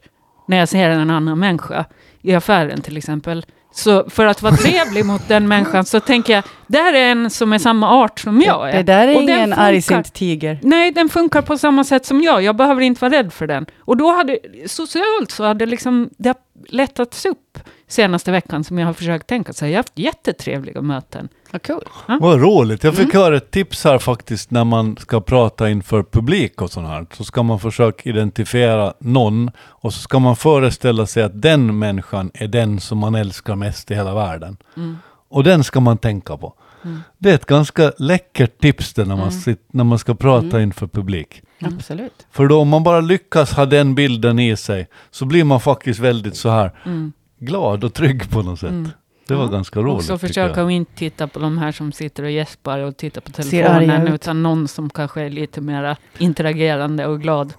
När 0.48 0.56
jag 0.56 0.68
ser 0.68 0.90
en 0.90 1.10
annan 1.10 1.38
människa, 1.38 1.84
i 2.26 2.34
affären 2.34 2.80
till 2.82 2.96
exempel. 2.96 3.46
Så 3.72 4.10
för 4.10 4.26
att 4.26 4.42
vara 4.42 4.56
trevlig 4.56 5.04
mot 5.04 5.28
den 5.28 5.48
människan 5.48 5.84
så 5.84 6.00
tänker 6.00 6.32
jag, 6.32 6.44
där 6.66 6.92
är 6.92 7.10
en 7.10 7.30
som 7.30 7.52
är 7.52 7.58
samma 7.58 7.90
art 7.90 8.20
som 8.20 8.40
jag 8.40 8.70
är. 8.70 8.76
Det 8.76 8.82
där 8.82 9.08
är 9.08 9.16
Och 9.16 9.22
ingen 9.22 9.50
funkar. 9.50 9.62
argsint 9.72 10.14
tiger. 10.14 10.58
Nej, 10.62 10.92
den 10.92 11.08
funkar 11.08 11.42
på 11.42 11.58
samma 11.58 11.84
sätt 11.84 12.06
som 12.06 12.22
jag. 12.22 12.42
Jag 12.42 12.56
behöver 12.56 12.80
inte 12.80 13.00
vara 13.00 13.12
rädd 13.12 13.32
för 13.32 13.46
den. 13.46 13.66
Och 13.80 13.96
då 13.96 14.12
hade, 14.12 14.38
socialt 14.66 15.30
så 15.30 15.44
hade 15.44 15.66
liksom, 15.66 16.10
det 16.18 16.34
lättats 16.68 17.26
upp 17.26 17.58
senaste 17.88 18.32
veckan 18.32 18.64
som 18.64 18.78
jag 18.78 18.86
har 18.86 18.92
försökt 18.92 19.26
tänka 19.26 19.52
så. 19.52 19.64
Jag 19.64 19.70
har 19.70 19.76
haft 19.76 19.98
jättetrevliga 19.98 20.82
möten. 20.82 21.28
Vad 21.50 21.62
kul. 21.62 21.80
Vad 22.20 22.40
roligt. 22.40 22.84
Jag 22.84 22.94
fick 22.94 23.14
Mm. 23.14 23.22
höra 23.22 23.36
ett 23.36 23.50
tips 23.50 23.84
här 23.84 23.98
faktiskt 23.98 24.50
när 24.50 24.64
man 24.64 24.96
ska 24.96 25.20
prata 25.20 25.70
inför 25.70 26.02
publik 26.02 26.62
och 26.62 26.70
sånt 26.70 26.88
här. 26.88 27.06
Så 27.12 27.24
ska 27.24 27.42
man 27.42 27.60
försöka 27.60 28.08
identifiera 28.10 28.94
någon 28.98 29.50
och 29.58 29.94
så 29.94 30.00
ska 30.00 30.18
man 30.18 30.36
föreställa 30.36 31.06
sig 31.06 31.22
att 31.22 31.42
den 31.42 31.78
människan 31.78 32.30
är 32.34 32.48
den 32.48 32.80
som 32.80 32.98
man 32.98 33.14
älskar 33.14 33.56
mest 33.56 33.90
i 33.90 33.94
hela 33.94 34.14
världen. 34.14 34.56
Mm. 34.76 34.96
Och 35.28 35.44
den 35.44 35.64
ska 35.64 35.80
man 35.80 35.98
tänka 35.98 36.36
på. 36.36 36.54
Mm. 36.86 37.02
Det 37.18 37.30
är 37.30 37.34
ett 37.34 37.46
ganska 37.46 37.92
läckert 37.98 38.60
tips 38.60 38.94
det 38.94 39.04
när 39.04 39.16
man, 39.16 39.32
sit, 39.32 39.60
när 39.72 39.84
man 39.84 39.98
ska 39.98 40.14
prata 40.14 40.46
Mm. 40.46 40.62
inför 40.62 40.86
publik. 40.86 41.42
Mm. 41.58 41.74
Absolut. 41.74 42.26
För 42.30 42.46
då 42.46 42.60
om 42.60 42.68
man 42.68 42.82
bara 42.82 43.00
lyckas 43.00 43.52
ha 43.52 43.66
den 43.66 43.94
bilden 43.94 44.38
i 44.38 44.56
sig 44.56 44.88
så 45.10 45.24
blir 45.24 45.44
man 45.44 45.60
faktiskt 45.60 46.00
väldigt 46.00 46.36
så 46.36 46.48
här 46.50 46.70
Mm. 46.84 47.12
glad 47.38 47.84
och 47.84 47.94
trygg 47.94 48.30
på 48.30 48.42
något 48.42 48.60
sätt. 48.60 48.70
Mm. 48.70 48.88
Det 49.28 49.34
var 49.34 49.44
Ja. 49.44 49.50
ganska 49.50 49.80
roligt. 49.80 49.94
Också 49.94 50.18
tycker 50.18 50.26
försöka 50.28 50.62
att 50.64 50.70
inte 50.70 50.92
titta 50.94 51.28
på 51.28 51.38
de 51.38 51.58
här 51.58 51.72
som 51.72 51.92
sitter 51.92 52.22
och 52.22 52.30
gäspar 52.30 52.78
och 52.78 52.96
tittar 52.96 53.20
på 53.20 53.30
telefonen, 53.32 54.08
ut. 54.08 54.14
utan 54.14 54.42
någon 54.42 54.68
som 54.68 54.90
kanske 54.90 55.20
är 55.22 55.30
lite 55.30 55.60
mer 55.60 55.96
interagerande 56.18 57.06
och 57.06 57.20
glad. 57.20 57.52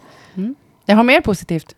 Jag 0.89 0.95
har 0.95 1.03
mer 1.03 1.21
positivt. 1.21 1.73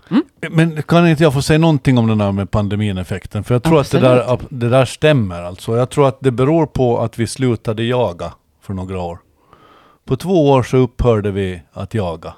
Men 0.49 0.81
kan 0.83 1.07
inte 1.07 1.23
jag 1.23 1.33
få 1.33 1.41
säga 1.41 1.59
någonting 1.59 1.97
om 1.97 2.07
den 2.07 2.21
här 2.21 2.31
med 2.31 2.51
pandemineffekten? 2.51 3.43
För 3.43 3.55
jag 3.55 3.63
tror 3.63 3.79
att 3.81 3.91
det 3.91 3.99
där, 3.99 4.37
det 4.49 4.69
där 4.69 4.85
stämmer 4.85 5.43
alltså. 5.43 5.77
Jag 5.77 5.89
tror 5.89 6.07
att 6.07 6.17
det 6.21 6.31
beror 6.31 6.65
på 6.65 6.99
att 6.99 7.19
vi 7.19 7.27
slutade 7.27 7.83
jaga 7.83 8.33
för 8.61 8.73
några 8.73 8.99
år. 9.01 9.19
På 10.05 10.15
två 10.15 10.49
år 10.49 10.63
så 10.63 10.77
upphörde 10.77 11.31
vi 11.31 11.61
att 11.73 11.93
jaga. 11.93 12.33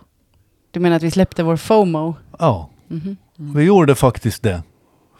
Du 0.72 0.80
menar 0.80 0.95
att 0.95 1.03
vi 1.03 1.11
släppte 1.11 1.43
vår 1.43 1.57
FOMO? 1.57 2.15
Ja, 2.39 2.69
Mhm. 2.88 3.17
vi 3.36 3.63
gjorde 3.63 3.95
faktiskt 3.95 4.43
det. 4.43 4.63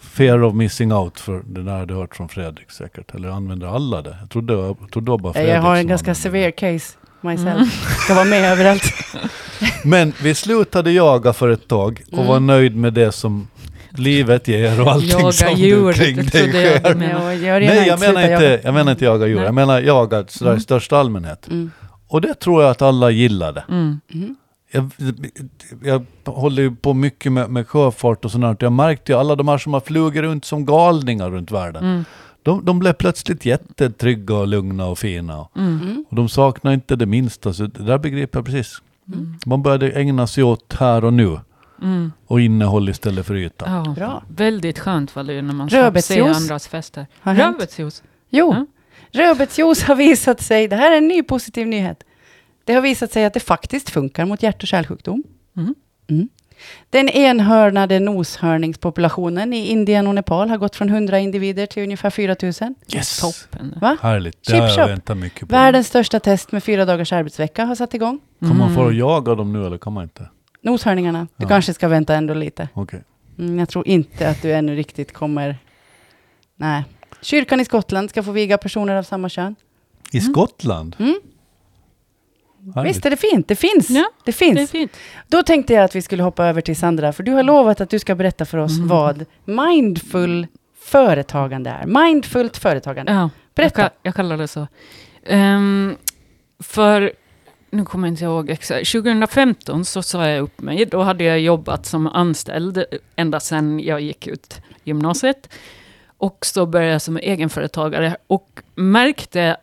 Fear 0.02 0.43
of 0.43 0.54
missing 0.54 0.93
out, 0.93 1.20
för 1.20 1.43
det 1.45 1.64
där 1.64 1.78
hade 1.80 1.93
jag 1.93 1.99
hört 1.99 2.16
från 2.16 2.30
Fredrik 2.30 2.72
säkert. 2.72 3.16
Eller 3.16 3.30
använder 3.30 3.68
alla 3.68 4.02
det? 4.02 4.18
Jag 4.22 4.30
trodde, 4.30 4.54
jag 4.54 4.78
trodde 4.91 5.06
det 5.06 5.12
var 5.12 5.18
bara 5.18 5.34
Fredrik 5.34 5.54
Jag 5.56 5.62
har 5.62 5.76
en 5.76 5.88
ganska 5.88 6.16
severe 6.16 6.52
case 6.52 6.97
myself. 7.22 7.74
Ska 8.04 8.14
vara 8.14 8.26
med 8.26 8.52
överallt. 8.52 8.84
Men 9.84 10.14
vi 10.24 10.36
slutade 10.36 10.91
jaga 10.91 11.34
för 11.34 11.49
ett 11.49 11.68
tag 11.68 12.01
och 12.12 12.14
Mm. 12.18 12.28
var 12.28 12.39
nöjd 12.39 12.76
med 12.76 12.93
det 12.93 13.12
som 13.12 13.47
livet 13.97 14.47
ger 14.47 14.82
och 14.82 14.91
allting 14.91 15.09
Jaga 15.09 15.32
som 15.32 15.53
djur, 15.57 15.93
kring 15.93 16.16
det 16.16 16.51
dig 16.51 16.66
jag 16.66 16.80
sker. 16.82 16.93
du 17.39 17.45
jag 17.45 17.62
redan 17.62 17.76
Nej, 17.76 17.88
jag 17.88 17.99
menar, 17.99 18.22
inte, 18.22 18.32
jaga. 18.43 18.62
jag 18.64 18.74
menar 18.74 18.91
inte 18.91 19.05
jaga 19.05 19.28
djur. 19.28 19.36
Nej. 19.36 19.45
Jag 19.45 19.53
menar 19.53 19.82
jaga 19.82 20.26
sådär 20.28 20.51
i 20.51 20.53
Mm. 20.53 20.62
största 20.62 20.97
allmänhet. 20.97 21.47
Mm. 21.47 21.72
Och 22.07 22.22
det 22.22 22.34
tror 22.34 22.62
jag 22.64 22.72
att 22.72 22.82
alla 22.82 23.09
gillade. 23.09 23.64
Mm. 23.70 23.99
Jag, 24.72 24.89
jag 25.84 26.05
håller 26.26 26.62
ju 26.64 26.76
på 26.76 26.93
mycket 26.93 27.32
med, 27.32 27.49
med 27.49 27.68
sjöfart 27.68 28.26
och 28.26 28.32
sånt 28.32 28.43
där. 28.59 28.66
Jag 28.66 28.72
märkte 28.74 29.12
ju 29.12 29.18
alla 29.18 29.36
de 29.36 29.47
här 29.47 29.57
som 29.57 29.74
har 29.74 29.80
flugit 29.82 30.22
runt 30.22 30.45
som 30.45 30.66
galningar 30.66 31.30
runt 31.30 31.51
världen. 31.51 31.84
Mm. 31.84 32.05
De, 32.43 32.66
de 32.66 32.80
blev 32.80 32.93
plötsligt 32.93 33.45
jättetrygga 33.45 34.36
och 34.36 34.47
lugna 34.47 34.86
och 34.86 34.99
fina. 34.99 35.47
Mm. 35.57 35.80
Mm. 35.84 36.05
Och 36.09 36.16
de 36.16 36.30
saknar 36.30 36.74
inte 36.74 36.95
det 36.95 37.05
minsta. 37.05 37.53
Så 37.53 37.64
det 37.64 37.84
där 37.84 37.97
begriper 37.97 38.39
jag 38.39 38.45
precis. 38.45 38.82
Mm. 39.14 39.36
Man 39.45 39.64
började 39.64 39.91
ägna 39.91 40.28
sig 40.28 40.43
åt 40.43 40.74
här 40.80 41.03
och 41.05 41.14
nu. 41.14 41.39
Mm. 41.82 42.12
Och 42.28 42.41
innehåll 42.41 42.89
istället 42.89 43.26
för 43.26 43.36
yta. 43.36 43.66
Ja, 43.86 43.93
Bra. 43.95 44.24
Väldigt 44.36 44.80
skönt 44.80 45.16
var 45.16 45.24
det 45.24 45.34
ju 45.34 45.41
när 45.41 45.53
man 45.53 45.70
slapp 45.70 45.80
se 45.80 45.86
Rödbetsjuice 46.20 46.38
andras 46.38 46.68
fester. 46.68 47.07
Rödbetsjuice. 47.24 48.03
Jo, 48.30 48.53
Ja. 48.53 48.66
rödbetsjuice 49.24 49.84
har 49.84 49.95
visat 49.95 50.41
sig, 50.41 50.68
det 50.68 50.76
här 50.76 50.91
är 50.91 50.97
en 50.97 51.07
ny 51.07 51.24
positiv 51.24 51.68
nyhet. 51.68 52.03
Det 52.64 52.74
har 52.74 52.82
visat 52.82 53.12
sig 53.12 53.26
att 53.26 53.34
det 53.34 53.39
faktiskt 53.39 53.89
funkar 53.89 54.26
mot 54.26 54.43
hjärt 54.43 54.62
och 54.64 54.68
kärlsjukdom. 54.68 55.24
Mm. 55.57 56.30
Mm. 56.62 56.89
Den 56.89 57.09
enhörnade 57.09 57.99
noshörningspopulationen 57.99 59.53
i 59.53 59.68
Indien 59.68 60.07
och 60.07 60.16
Nepal 60.16 60.49
har 60.49 60.57
gått 60.57 60.76
från 60.76 60.89
100 60.89 61.20
individer 61.20 61.66
till 61.66 61.84
ungefär 61.84 62.09
4 62.09 62.36
000. 62.41 62.51
Yes! 62.95 63.20
Toppen. 63.22 63.76
Va? 63.82 63.97
Härligt. 64.01 64.45
Det 64.47 64.57
har 64.57 64.68
jag 64.78 64.88
väntat 64.88 65.18
mycket 65.18 65.39
på. 65.39 65.45
Världens 65.45 65.88
största 65.88 66.20
test 66.20 66.51
med 66.51 66.64
fyra 66.64 66.86
dagars 66.86 67.14
arbetsvecka 67.14 67.66
har 67.66 67.76
satt 67.76 67.93
igång. 67.93 68.20
Kan 68.39 68.57
man 68.57 68.76
få 68.76 68.82
Mm. 68.82 68.97
jaga 68.97 69.36
dem 69.36 69.53
nu 69.53 69.66
eller 69.66 69.78
kan 69.78 69.93
man 69.93 70.03
inte? 70.03 70.30
Noshörningarna, 70.64 71.28
du 71.38 71.43
Ja. 71.43 71.47
kanske 71.47 71.74
ska 71.74 71.88
vänta 71.88 72.16
ändå 72.16 72.34
lite. 72.34 72.70
Okej. 72.74 73.03
Mm, 73.39 73.59
jag 73.59 73.70
tror 73.70 73.88
inte 73.88 74.30
att 74.30 74.41
du 74.41 74.51
ännu 74.53 74.76
riktigt 74.76 75.14
kommer... 75.14 75.57
Nej. 76.55 76.84
Kyrkan 77.22 77.59
i 77.59 77.66
Skottland 77.66 78.09
ska 78.09 78.24
få 78.24 78.32
viga 78.32 78.57
personer 78.57 78.95
av 78.95 79.03
samma 79.03 79.30
kön. 79.30 79.55
I 80.12 80.18
Mm. 80.20 80.34
Skottland? 80.34 80.95
Mm. 80.99 81.16
Härligt. 82.76 82.89
Visst 82.95 83.05
är 83.05 83.09
det 83.09 83.18
fint? 83.18 83.47
Det 83.47 83.55
finns. 83.55 83.89
Ja, 83.89 84.01
det 84.01 84.07
Det 84.26 84.32
finns. 84.32 84.59
är 84.59 84.66
fint. 84.66 84.91
Då 85.28 85.43
tänkte 85.43 85.74
jag 85.74 85.84
att 85.84 85.95
vi 85.95 86.01
skulle 86.01 86.24
hoppa 86.24 86.45
över 86.45 86.62
till 86.62 86.76
Sandra, 86.76 87.14
för 87.14 87.24
du 87.24 87.32
har 87.32 87.43
lovat 87.43 87.82
att 87.82 87.89
du 87.89 87.99
ska 87.99 88.16
berätta 88.16 88.45
för 88.45 88.57
oss 88.57 88.78
Mm. 88.78 88.88
vad 88.88 89.26
mindful 89.45 90.47
företagande 90.82 91.70
är. 91.70 91.86
Mindfullt 91.86 92.57
företagande. 92.57 93.12
Ja, 93.12 93.20
jag, 93.20 93.30
Berätta. 93.55 93.82
ka- 93.82 93.89
jag 94.03 94.16
kallar 94.16 94.38
det 94.38 94.47
så. 94.47 94.68
Ehm, 95.26 95.95
för, 96.64 97.12
nu 97.72 97.86
kommer 97.86 98.07
jag 98.07 98.14
inte 98.14 98.24
ihåg 98.24 98.49
exakt, 98.49 98.91
2015 98.91 99.86
så 99.86 100.03
sa 100.03 100.28
jag 100.28 100.41
upp 100.43 100.62
mig. 100.62 100.86
Då 100.86 101.01
hade 101.01 101.24
jag 101.24 101.39
jobbat 101.39 101.86
som 101.86 102.07
anställd 102.07 102.84
ända 103.16 103.39
sedan 103.39 103.80
jag 103.80 104.01
gick 104.01 104.28
ut 104.28 104.62
gymnasiet. 104.84 105.49
Och 106.18 106.45
så 106.45 106.66
började 106.66 106.91
jag 106.91 107.01
som 107.01 107.18
egenföretagare 107.18 108.16
och 108.28 108.59
märkte 108.76 109.57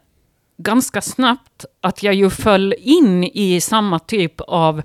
ganska 0.59 1.01
snabbt 1.01 1.65
att 1.81 2.03
jag 2.03 2.15
ju 2.15 2.31
föll 2.31 2.75
in 2.79 3.25
i 3.25 3.61
samma 3.61 3.99
typ 3.99 4.41
av 4.41 4.83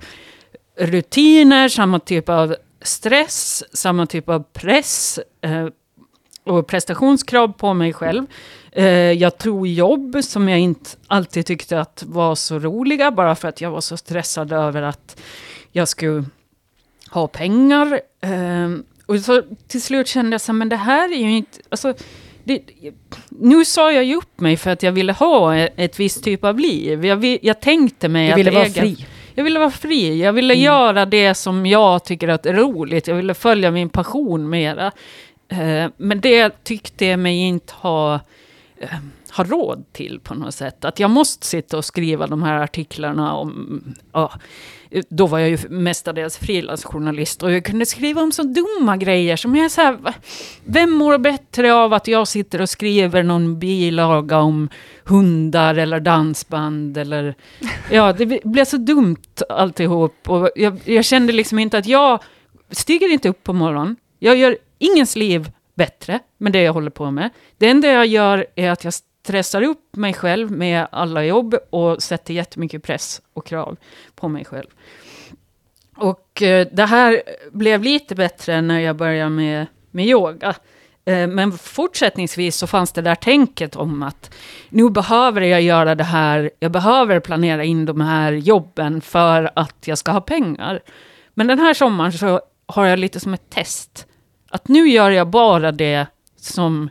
rutiner, 0.78 1.70
samma 1.70 2.00
typ 2.00 2.30
av 2.30 2.56
stress, 2.82 3.64
samma 3.74 4.06
typ 4.06 4.30
av 4.30 4.44
press 4.54 5.20
eh, 5.42 5.68
och 6.44 6.68
prestationskrav 6.68 7.48
på 7.48 7.74
mig 7.74 7.94
själv. 7.94 8.26
Eh, 8.72 8.88
jag 9.12 9.38
tog 9.38 9.68
jobb 9.68 10.18
som 10.24 10.50
jag 10.50 10.60
inte 10.60 10.90
alltid 11.08 11.46
tyckte 11.46 11.80
att 11.80 12.04
var 12.08 12.36
så 12.36 12.60
roliga, 12.60 13.12
bara 13.12 13.36
för 13.36 13.48
att 13.48 13.62
jag 13.62 13.72
var 13.72 13.82
så 13.82 13.98
stressad 13.98 14.52
över 14.52 14.82
att 14.82 15.22
jag 15.72 15.88
skulle 15.88 16.26
ha 17.10 17.28
pengar. 17.28 18.02
Eh, 18.22 18.70
och 19.06 19.20
så 19.20 19.42
till 19.68 19.82
slut 19.82 20.08
kände 20.08 20.34
jag 20.34 20.42
så 20.42 20.54
men 20.54 20.70
det 20.70 20.76
här 20.76 21.12
är 21.12 21.18
ju 21.18 21.38
inte... 21.38 21.60
Alltså, 21.70 21.94
det, 22.44 22.62
nu 23.30 23.66
sa 23.66 23.92
jag 23.92 24.04
ju 24.04 24.16
upp 24.16 24.40
mig 24.40 24.58
för 24.58 24.72
att 24.72 24.84
jag 24.84 24.92
ville 24.92 25.14
ha 25.14 25.56
ett, 25.56 26.00
visst 26.00 26.24
typ 26.24 26.44
av 26.44 26.60
liv. 26.60 27.06
Jag, 27.06 27.38
jag 27.42 27.60
tänkte 27.62 28.10
mig 28.10 28.28
Du 28.28 28.32
att 28.34 28.40
ville 28.40 28.52
vara 28.52 28.66
egen- 28.66 28.84
fri. 28.96 29.06
jag 29.36 29.44
ville 29.44 29.60
vara 29.60 29.72
fri. 29.72 30.22
Jag 30.24 30.34
ville 30.34 30.54
Mm. 30.54 30.64
göra 30.66 31.06
det 31.06 31.34
som 31.34 31.66
jag 31.66 32.06
tycker 32.06 32.28
att 32.28 32.46
är 32.46 32.54
roligt. 32.54 33.08
Jag 33.08 33.16
ville 33.16 33.34
följa 33.34 33.72
min 33.72 33.90
passion 33.90 34.50
mera. 34.50 34.92
Eh, 35.50 35.90
men 35.98 36.22
det 36.22 36.64
tyckte 36.64 37.06
jag 37.06 37.20
mig 37.20 37.38
inte 37.38 37.74
ha, 37.78 38.20
Eh, 38.84 38.98
har 39.30 39.46
råd 39.46 39.86
till 39.92 40.20
på 40.20 40.34
något 40.34 40.54
sätt. 40.54 40.86
Att 40.86 41.00
jag 41.00 41.12
måste 41.12 41.48
sitta 41.48 41.78
och 41.78 41.86
skriva 41.86 42.28
de 42.28 42.44
här 42.44 42.64
artiklarna 42.64 43.36
om... 43.36 43.82
Ja, 44.12 44.32
då 45.10 45.28
var 45.28 45.40
jag 45.40 45.50
ju 45.50 45.58
mestadels 45.70 46.38
frilansjournalist 46.38 47.44
och 47.44 47.52
jag 47.52 47.66
kunde 47.66 47.86
skriva 47.86 48.22
om 48.22 48.32
så 48.32 48.44
dumma 48.44 48.98
grejer 48.98 49.36
som 49.36 49.56
jag 49.56 49.72
så 49.72 49.82
här, 49.82 49.98
Vem 50.64 50.92
mår 50.92 51.18
bättre 51.18 51.74
av 51.74 51.94
att 51.94 52.08
jag 52.08 52.28
sitter 52.28 52.62
och 52.62 52.70
skriver 52.70 53.24
någon 53.24 53.60
bilaga 53.60 54.38
om 54.38 54.70
hundar 55.04 55.76
eller 55.76 56.00
dansband 56.00 56.98
eller... 56.98 57.36
Ja, 57.92 58.14
det 58.14 58.44
blev 58.44 58.66
så 58.66 58.78
dumt 58.78 59.42
alltihop. 59.50 60.30
Och 60.30 60.50
jag, 60.56 60.80
jag 60.86 61.06
kände 61.06 61.34
liksom 61.34 61.60
inte 61.60 61.78
att 61.78 61.88
jag 61.88 62.24
stiger 62.72 63.12
inte 63.14 63.30
upp 63.30 63.44
på 63.44 63.54
morgonen. 63.54 63.96
Jag 64.20 64.38
gör 64.38 64.58
ingens 64.80 65.16
liv 65.16 65.52
bättre 65.76 66.20
med 66.38 66.52
det 66.52 66.62
jag 66.62 66.74
håller 66.74 66.92
på 66.92 67.12
med. 67.12 67.30
Det 67.58 67.70
enda 67.70 67.88
jag 67.88 68.06
gör 68.06 68.46
är 68.56 68.72
att 68.72 68.84
jag 68.84 68.94
stressar 68.94 69.62
upp 69.62 69.96
mig 69.96 70.14
själv 70.14 70.52
med 70.52 70.88
alla 70.92 71.26
jobb 71.26 71.56
och 71.70 72.04
sätter 72.04 72.34
jättemycket 72.34 72.84
press 72.84 73.22
och 73.34 73.46
krav 73.46 73.78
på 74.16 74.28
mig 74.28 74.46
själv. 74.46 74.68
Och 75.96 76.42
eh, 76.42 76.68
det 76.72 76.86
här 76.86 77.22
blev 77.52 77.84
lite 77.84 78.16
bättre 78.16 78.62
när 78.62 78.80
jag 78.80 78.96
började 78.96 79.30
med, 79.30 79.68
med 79.92 80.06
yoga. 80.06 80.56
Eh, 81.06 81.28
men 81.28 81.52
fortsättningsvis 81.52 82.56
så 82.56 82.68
fanns 82.68 82.92
det 82.92 83.02
där 83.02 83.16
tänket 83.16 83.76
om 83.76 84.04
att 84.04 84.36
nu 84.70 84.90
behöver 84.90 85.42
jag 85.42 85.62
göra 85.62 85.96
det 85.96 86.04
här, 86.04 86.52
jag 86.60 86.72
behöver 86.72 87.20
planera 87.20 87.64
in 87.64 87.86
de 87.86 88.02
här 88.02 88.32
jobben 88.32 89.02
för 89.02 89.52
att 89.56 89.88
jag 89.88 89.98
ska 89.98 90.12
ha 90.12 90.22
pengar. 90.22 90.80
Men 91.34 91.48
den 91.48 91.60
här 91.60 91.74
sommaren 91.74 92.14
så 92.14 92.42
har 92.66 92.86
jag 92.86 93.00
lite 93.00 93.20
som 93.20 93.34
ett 93.34 93.50
test. 93.50 94.08
Att 94.54 94.68
nu 94.68 94.90
gör 94.90 95.12
jag 95.12 95.28
bara 95.28 95.72
det 95.72 96.06
som 96.38 96.90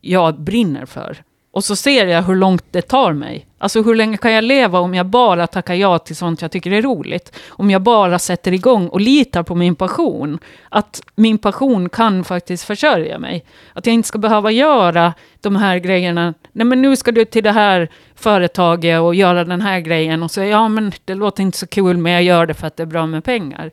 jag 0.00 0.40
brinner 0.40 0.86
för. 0.86 1.22
Och 1.52 1.64
så 1.64 1.76
ser 1.76 2.06
jag 2.06 2.22
hur 2.22 2.36
långt 2.36 2.64
det 2.70 2.82
tar 2.82 3.12
mig. 3.12 3.46
Alltså 3.58 3.82
hur 3.82 3.94
länge 3.94 4.16
kan 4.16 4.32
jag 4.32 4.44
leva 4.44 4.78
om 4.78 4.94
jag 4.94 5.06
bara 5.06 5.46
tackar 5.46 5.74
ja 5.74 5.98
till 5.98 6.16
sånt 6.16 6.42
jag 6.42 6.50
tycker 6.50 6.72
är 6.72 6.82
roligt? 6.82 7.36
Om 7.48 7.70
jag 7.70 7.82
bara 7.82 8.18
sätter 8.18 8.52
igång 8.52 8.88
och 8.88 9.00
litar 9.00 9.42
på 9.42 9.54
min 9.54 9.74
passion. 9.74 10.38
Att 10.68 11.02
min 11.14 11.38
passion 11.38 11.88
kan 11.88 12.24
faktiskt 12.24 12.64
försörja 12.64 13.18
mig. 13.18 13.44
Att 13.72 13.86
jag 13.86 13.94
inte 13.94 14.08
ska 14.08 14.18
behöva 14.18 14.50
göra 14.50 15.14
de 15.40 15.56
här 15.56 15.78
grejerna. 15.78 16.34
Nej 16.52 16.66
men 16.66 16.82
nu 16.82 16.96
ska 16.96 17.12
du 17.12 17.24
till 17.24 17.44
det 17.44 17.52
här 17.52 17.88
företaget 18.14 19.00
och 19.00 19.14
göra 19.14 19.44
den 19.44 19.60
här 19.60 19.80
grejen. 19.80 20.22
Och 20.22 20.30
så 20.30 20.40
ja 20.40 20.68
men 20.68 20.92
det 21.04 21.14
låter 21.14 21.42
inte 21.42 21.58
så 21.58 21.66
kul 21.66 21.96
men 21.96 22.12
jag 22.12 22.22
gör 22.22 22.46
det 22.46 22.54
för 22.54 22.66
att 22.66 22.76
det 22.76 22.82
är 22.82 22.86
bra 22.86 23.06
med 23.06 23.24
pengar. 23.24 23.70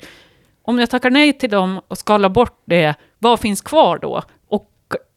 Om 0.68 0.80
jag 0.80 0.90
tackar 0.90 1.10
nej 1.10 1.34
till 1.34 1.50
dem 1.50 1.82
och 1.88 1.98
skalar 1.98 2.30
bort 2.30 2.62
det, 2.66 2.96
vad 3.20 3.40
finns 3.40 3.62
kvar 3.62 4.00
då? 4.02 4.24
Och 4.48 4.72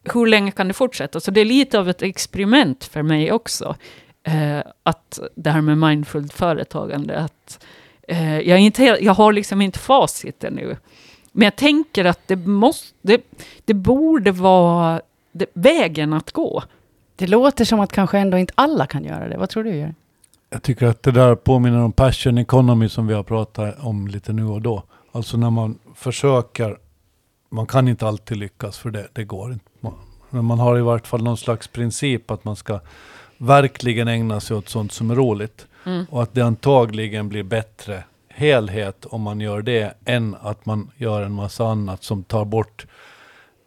hur 0.05 0.26
länge 0.26 0.51
kan 0.51 0.68
det 0.68 0.74
fortsätta? 0.74 1.20
Så 1.20 1.30
det 1.30 1.40
är 1.40 1.44
lite 1.44 1.78
av 1.78 1.88
ett 1.88 2.03
experiment 2.03 2.84
för 2.84 3.03
mig 3.03 3.32
också. 3.32 3.76
Eh, 4.22 4.59
att 4.82 5.18
det 5.34 5.51
här 5.51 5.61
med 5.61 5.78
mindfullt 5.78 6.32
företagande. 6.32 7.18
Att, 7.18 7.64
eh, 8.09 8.40
jag, 8.40 8.59
inte, 8.59 8.84
jag 8.84 9.14
har 9.14 9.32
liksom 9.32 9.61
inte 9.61 9.78
facit 9.78 10.44
ännu. 10.44 10.76
Men 11.32 11.44
jag 11.44 11.57
tänker 11.57 12.05
att 12.05 12.20
det, 12.26 12.36
måste, 12.36 12.94
det, 13.03 13.22
det 13.64 13.74
borde 13.74 14.32
vara 14.32 15.01
det, 15.32 15.46
vägen 15.53 16.12
att 16.12 16.32
gå. 16.32 16.62
Det 17.16 17.26
låter 17.26 17.64
som 17.64 17.80
att 17.80 17.92
kanske 17.92 18.18
ändå 18.18 18.38
inte 18.38 18.53
alla 18.57 18.86
kan 18.86 19.05
göra 19.05 19.28
det. 19.28 19.36
Vad 19.36 19.48
tror 19.48 19.64
du, 19.64 19.76
Gör? 19.76 19.94
Jag 20.51 20.62
tycker 20.62 20.86
att 20.86 21.03
det 21.03 21.11
där 21.11 21.34
påminner 21.34 21.78
om 21.78 21.92
passion 21.92 22.38
economy 22.38 22.88
som 22.88 23.07
vi 23.07 23.14
har 23.14 23.22
pratat 23.22 23.84
om 23.84 24.07
lite 24.07 24.32
nu 24.32 24.44
och 24.44 24.62
då. 24.62 24.82
Alltså 25.12 25.36
när 25.36 25.50
man 25.50 25.78
försöker, 25.94 26.78
man 27.48 27.66
kan 27.66 27.88
inte 27.88 28.06
alltid 28.06 28.36
lyckas 28.36 28.78
för 28.78 28.90
det, 28.90 29.08
det 29.12 29.24
går 29.24 29.52
inte. 29.52 29.64
Man, 29.80 29.94
men 30.30 30.44
man 30.44 30.58
har 30.58 30.78
i 30.78 30.82
vart 30.82 31.06
fall 31.06 31.22
någon 31.22 31.36
slags 31.36 31.68
princip 31.68 32.30
att 32.30 32.44
man 32.44 32.56
ska 32.56 32.80
verkligen 33.38 34.08
ägna 34.08 34.40
sig 34.40 34.56
åt 34.56 34.68
sånt 34.68 34.92
som 34.92 35.11
är 35.11 35.14
roligt. 35.14 35.66
Mm. 35.84 36.06
Och 36.11 36.22
att 36.22 36.34
det 36.34 36.40
antagligen 36.40 37.28
blir 37.28 37.42
bättre 37.42 38.04
helhet 38.28 39.06
om 39.06 39.22
man 39.22 39.40
gör 39.40 39.62
det 39.62 39.94
än 40.04 40.36
att 40.40 40.66
man 40.66 40.90
gör 40.96 41.22
en 41.22 41.32
massa 41.32 41.66
annat 41.66 42.04
som 42.04 42.22
tar 42.22 42.44
bort 42.44 42.86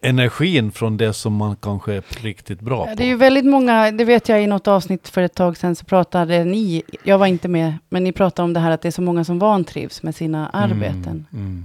energin 0.04 0.72
från 0.72 0.96
det 0.96 1.12
som 1.12 1.32
man 1.32 1.56
kanske 1.56 1.92
är 1.94 2.02
riktigt 2.22 2.60
bra 2.60 2.86
på. 2.86 2.94
Det 2.96 3.04
är 3.04 3.08
ju 3.08 3.16
väldigt 3.16 3.44
många, 3.44 3.90
det 3.90 4.04
vet 4.04 4.28
jag 4.28 4.42
i 4.42 4.46
något 4.46 4.68
avsnitt 4.68 5.08
för 5.08 5.22
ett 5.22 5.34
tag 5.34 5.56
sedan 5.56 5.76
så 5.76 5.84
pratade 5.84 6.44
ni, 6.44 6.82
jag 7.04 7.18
var 7.18 7.26
inte 7.26 7.48
med, 7.48 7.74
men 7.88 8.04
ni 8.04 8.12
pratade 8.12 8.44
om 8.44 8.52
det 8.52 8.60
här 8.60 8.70
att 8.70 8.82
det 8.82 8.88
är 8.88 8.92
så 8.92 9.02
många 9.02 9.24
som 9.24 9.38
vantrivs 9.38 10.02
med 10.02 10.14
sina 10.14 10.48
arbeten. 10.48 11.26
Mm, 11.32 11.46
mm. 11.46 11.64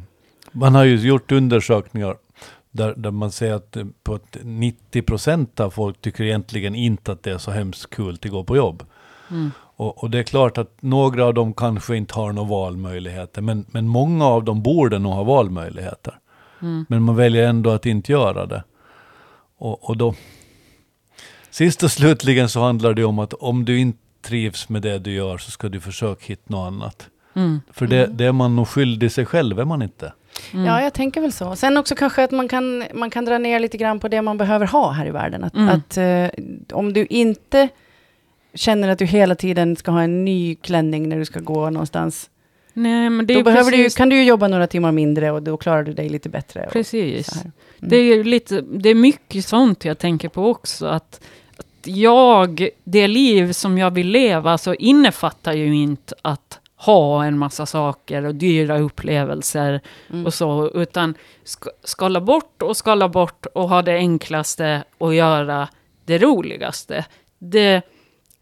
Man 0.52 0.76
har 0.76 0.84
ju 0.84 0.96
gjort 0.96 1.32
undersökningar 1.32 2.16
där, 2.72 2.94
där 2.98 3.12
man 3.12 3.32
säger 3.32 3.54
att 3.54 3.78
på 4.04 4.16
ett 4.16 4.38
90 4.42 5.02
procent 5.02 5.60
av 5.60 5.70
folk 5.70 6.02
tycker 6.02 6.24
egentligen 6.24 6.76
inte 6.76 7.12
att 7.12 7.24
det 7.24 7.32
är 7.32 7.38
så 7.38 7.52
hemskt 7.52 7.90
kul 7.90 8.14
att 8.14 8.32
gå 8.32 8.44
på 8.44 8.58
jobb. 8.58 8.84
Mm. 9.32 9.52
Och, 9.58 10.04
och 10.04 10.10
det 10.10 10.20
är 10.20 10.24
klart 10.24 10.58
att 10.58 10.78
några 10.80 11.26
av 11.26 11.34
dem 11.34 11.54
kanske 11.54 11.96
inte 11.96 12.14
har 12.14 12.32
några 12.32 12.50
valmöjligheter, 12.50 13.42
men, 13.42 13.66
men 13.72 13.88
många 13.88 14.26
av 14.26 14.44
dem 14.44 14.62
borde 14.62 15.00
nog 15.00 15.14
ha 15.14 15.24
valmöjligheter. 15.24 16.20
Mm. 16.62 16.86
Men 16.90 17.02
man 17.02 17.16
väljer 17.16 17.48
ändå 17.50 17.70
att 17.70 17.86
inte 17.86 18.12
göra 18.12 18.46
det. 18.46 18.64
Och, 19.58 19.90
och 19.90 19.98
då... 19.98 20.16
Sist 21.52 21.84
och 21.84 21.92
slutligen 21.92 22.50
så 22.50 22.62
handlar 22.62 22.94
det 22.94 23.04
om 23.04 23.20
att 23.20 23.34
om 23.34 23.66
du 23.66 23.80
inte 23.80 24.00
trivs 24.22 24.70
med 24.70 24.82
det 24.82 25.00
du 25.00 25.12
gör 25.12 25.38
så 25.38 25.52
ska 25.52 25.70
du 25.70 25.80
försöka 25.80 26.26
hitta 26.26 26.44
något 26.48 26.68
annat. 26.68 27.08
Mm. 27.34 27.62
För 27.72 27.88
det, 27.88 28.06
det 28.06 28.26
är 28.26 28.32
man 28.32 28.56
nog 28.56 28.68
skyldig 28.68 29.12
sig 29.12 29.26
själv, 29.26 29.60
är 29.60 29.66
man 29.66 29.82
inte? 29.82 30.14
Mm. 30.54 30.66
Ja, 30.66 30.82
jag 30.82 30.94
tänker 30.94 31.22
väl 31.22 31.32
så. 31.32 31.56
Sen 31.56 31.78
också 31.78 31.96
kanske 31.96 32.24
att 32.24 32.32
man 32.32 32.48
kan, 32.48 32.84
man 32.94 33.10
kan 33.10 33.26
dra 33.26 33.38
ner 33.38 33.60
lite 33.60 33.78
grann 33.78 34.00
på 34.00 34.08
det 34.08 34.22
man 34.22 34.38
behöver 34.38 34.68
ha 34.68 34.92
här 34.92 35.06
i 35.06 35.12
världen. 35.12 35.44
Att, 35.44 35.56
Mm. 35.56 35.70
att 35.70 35.98
eh, 35.98 36.44
om 36.78 36.94
du 36.94 37.06
inte 37.06 37.70
känner 38.54 38.90
att 38.90 39.00
du 39.00 39.06
hela 39.06 39.36
tiden 39.36 39.76
ska 39.76 39.92
ha 39.92 40.02
en 40.02 40.26
ny 40.26 40.56
klänning 40.56 41.10
när 41.10 41.18
du 41.18 41.26
ska 41.26 41.40
gå 41.40 41.70
någonstans, 41.70 42.30
Nej, 42.84 43.10
men 43.10 43.26
det 43.26 43.34
då 43.34 43.44
behöver 43.44 43.72
du, 43.72 43.78
ju- 43.78 43.84
precis, 43.84 43.98
kan 43.98 44.10
du 44.10 44.16
ju 44.16 44.24
jobba 44.24 44.48
några 44.48 44.68
timmar 44.68 44.92
mindre 44.92 45.32
och 45.32 45.44
då 45.44 45.58
klarar 45.58 45.84
du 45.84 45.94
dig 45.94 46.10
lite 46.10 46.30
bättre. 46.30 46.70
precis. 46.72 47.36
Mm. 47.42 47.52
Det 47.78 47.96
är 47.98 48.24
lite, 48.24 48.62
det 48.62 48.90
är 48.90 48.96
mycket 48.96 49.46
sånt 49.46 49.86
jag 49.86 49.98
tänker 49.98 50.30
på 50.30 50.48
också. 50.50 50.86
Att, 50.86 51.22
att 51.58 51.88
jag, 51.88 52.70
det 52.84 53.08
liv 53.08 53.52
som 53.52 53.78
jag 53.78 53.92
vill 53.92 54.08
leva, 54.08 54.58
så 54.58 54.74
innefattar 54.74 55.54
ju 55.54 55.76
inte 55.76 56.16
att 56.22 56.60
ha 56.76 57.26
en 57.26 57.38
massa 57.38 57.66
saker 57.66 58.26
och 58.26 58.36
dyra 58.36 58.80
upplevelser 58.80 59.82
Mm. 60.10 60.26
och 60.26 60.34
så, 60.34 60.72
utan 60.74 61.16
sk- 61.46 61.68
skala 61.84 62.22
bort 62.22 62.62
och 62.62 62.78
skala 62.78 63.10
bort 63.10 63.46
och 63.54 63.70
ha 63.70 63.82
det 63.82 63.96
enklaste 63.96 64.84
och 64.98 65.16
göra 65.16 65.68
det 66.06 66.18
roligaste. 66.18 67.06
Det, 67.40 67.82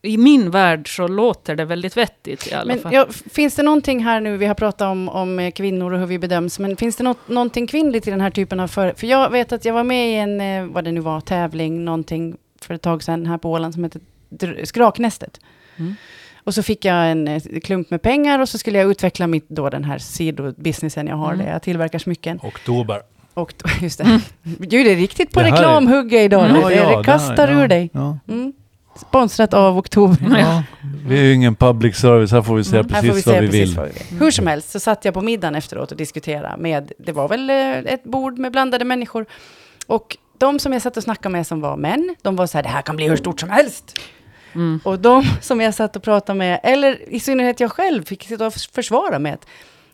I 0.08 0.18
min 0.18 0.52
värld 0.52 0.96
så 0.96 1.08
låter 1.08 1.56
det 1.56 1.66
väldigt 1.66 1.98
vettigt 1.98 2.48
i 2.48 2.54
alla 2.54 2.66
Men 2.66 2.80
fall. 2.80 2.94
ja, 2.94 3.08
finns 3.32 3.56
det 3.56 3.64
någonting 3.64 4.04
här 4.04 4.22
nu, 4.22 4.38
vi 4.38 4.46
har 4.46 4.56
pratat 4.56 4.82
om, 4.82 5.10
om 5.10 5.40
eh, 5.40 5.52
kvinnor 5.52 5.94
och 5.94 6.00
hur 6.00 6.06
vi 6.06 6.20
bedöms, 6.20 6.60
men 6.60 6.78
finns 6.78 6.96
det 6.96 7.04
något, 7.04 7.28
någonting 7.30 7.68
kvinnligt 7.68 8.08
i 8.08 8.12
den 8.12 8.22
här 8.22 8.30
typen 8.32 8.60
av 8.60 8.68
för... 8.68 8.94
För 8.98 9.08
jag 9.08 9.30
vet 9.30 9.52
att 9.52 9.66
jag 9.66 9.74
var 9.74 9.84
med 9.84 10.10
i 10.12 10.16
en, 10.16 10.42
eh, 10.42 10.74
vad 10.74 10.84
det 10.84 10.92
nu 10.92 11.00
var, 11.00 11.22
tävling, 11.22 11.86
någonting 11.86 12.36
för 12.62 12.74
ett 12.74 12.82
tag 12.82 13.04
sedan 13.04 13.26
här 13.26 13.38
på 13.38 13.52
Åland 13.52 13.74
som 13.74 13.84
heter 13.84 14.02
Dr- 14.30 14.66
Skraknästet. 14.66 15.40
Mm. 15.78 15.96
Och 16.44 16.54
så 16.54 16.64
fick 16.64 16.86
jag 16.86 17.12
en 17.12 17.28
eh, 17.28 17.42
klump 17.64 17.90
med 17.90 18.02
pengar 18.02 18.40
och 18.40 18.50
så 18.50 18.58
skulle 18.58 18.78
jag 18.80 18.92
utveckla 18.92 19.28
mitt, 19.28 19.50
då 19.50 19.70
den 19.70 19.84
här 19.84 19.98
sidobusinessen 19.98 21.08
jag 21.08 21.16
har, 21.16 21.34
Mm. 21.34 21.46
där 21.46 21.54
jag 21.54 21.62
tillverkar 21.62 22.00
smycken. 22.00 22.40
Oktober. 22.44 23.02
Och 23.34 23.54
då, 23.58 23.70
just 23.86 23.98
det. 23.98 24.22
Gud, 24.44 24.86
det 24.86 24.92
är 24.92 24.96
riktigt 24.96 25.32
på 25.32 25.40
Det 25.40 25.46
här 25.46 25.52
reklamhugget 25.52 26.22
idag. 26.22 26.50
Mm. 26.50 26.62
Det, 26.62 26.98
det 26.98 27.04
kastar 27.04 27.48
här- 27.48 27.56
ur 27.56 27.62
ja, 27.62 27.68
dig. 27.68 27.90
Ja. 27.94 28.18
Mm. 28.28 28.54
Sponsrat 28.98 29.54
av 29.54 29.78
Oktober. 29.78 30.40
Ja, 30.40 30.64
vi 31.08 31.20
är 31.20 31.24
ju 31.24 31.34
ingen 31.34 31.56
public 31.56 31.96
service, 31.98 32.32
här 32.32 32.42
får 32.42 32.56
vi 32.56 32.64
säga 32.64 32.80
Mm, 32.80 32.90
precis, 32.94 33.10
får 33.10 33.16
vi 33.16 33.22
säga 33.22 33.36
vad, 33.36 33.42
vi 33.44 33.48
precis 33.50 33.70
vill. 33.70 33.78
vad 33.78 33.86
vi 33.88 33.92
vill. 34.10 34.20
Hur 34.20 34.32
som 34.32 34.48
helst 34.48 34.70
så 34.72 34.80
satt 34.80 35.06
jag 35.06 35.14
på 35.14 35.22
middagen 35.22 35.56
efteråt 35.56 35.92
och 35.92 35.98
diskuterade 35.98 36.58
med, 36.58 36.92
det 36.98 37.12
var 37.12 37.28
väl 37.28 37.50
eh, 37.50 37.78
ett 37.94 38.04
bord 38.04 38.38
med 38.40 38.52
blandade 38.52 38.86
människor. 38.86 39.26
Och 39.88 40.18
de 40.38 40.60
som 40.60 40.74
jag 40.74 40.82
satt 40.82 40.98
och 40.98 41.04
snackade 41.04 41.34
med 41.34 41.48
som 41.48 41.62
var 41.62 41.78
män, 41.78 42.16
de 42.22 42.36
var 42.36 42.48
så 42.48 42.58
här, 42.58 42.64
det 42.64 42.70
här 42.70 42.82
kan 42.82 42.96
bli 42.96 43.08
hur 43.10 43.16
stort 43.18 43.40
som 43.40 43.50
helst. 43.50 44.00
Mm. 44.56 44.80
Och 44.84 45.00
de 45.00 45.24
som 45.42 45.62
jag 45.62 45.74
satt 45.74 45.96
och 45.96 46.04
pratade 46.04 46.40
med, 46.40 46.60
eller 46.64 47.10
i 47.10 47.20
synnerhet 47.20 47.60
jag 47.60 47.72
själv, 47.72 48.06
fick 48.06 48.24
sitta 48.24 48.48
och 48.48 48.54
försvara 48.54 49.20
med 49.20 49.34
att 49.34 49.46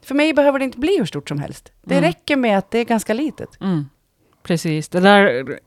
för 0.05 0.15
mig 0.15 0.33
behöver 0.33 0.59
det 0.59 0.65
inte 0.65 0.79
bli 0.79 0.97
hur 0.97 1.05
stort 1.05 1.29
som 1.29 1.39
helst. 1.39 1.71
Det 1.81 1.95
Mm. 1.95 2.03
räcker 2.09 2.35
med 2.35 2.57
att 2.57 2.71
det 2.71 2.79
är 2.79 2.85
ganska 2.85 3.13
litet. 3.13 3.61
Mm. 3.61 3.85
Precis, 4.43 4.89
det 4.89 4.99
där 4.99 5.59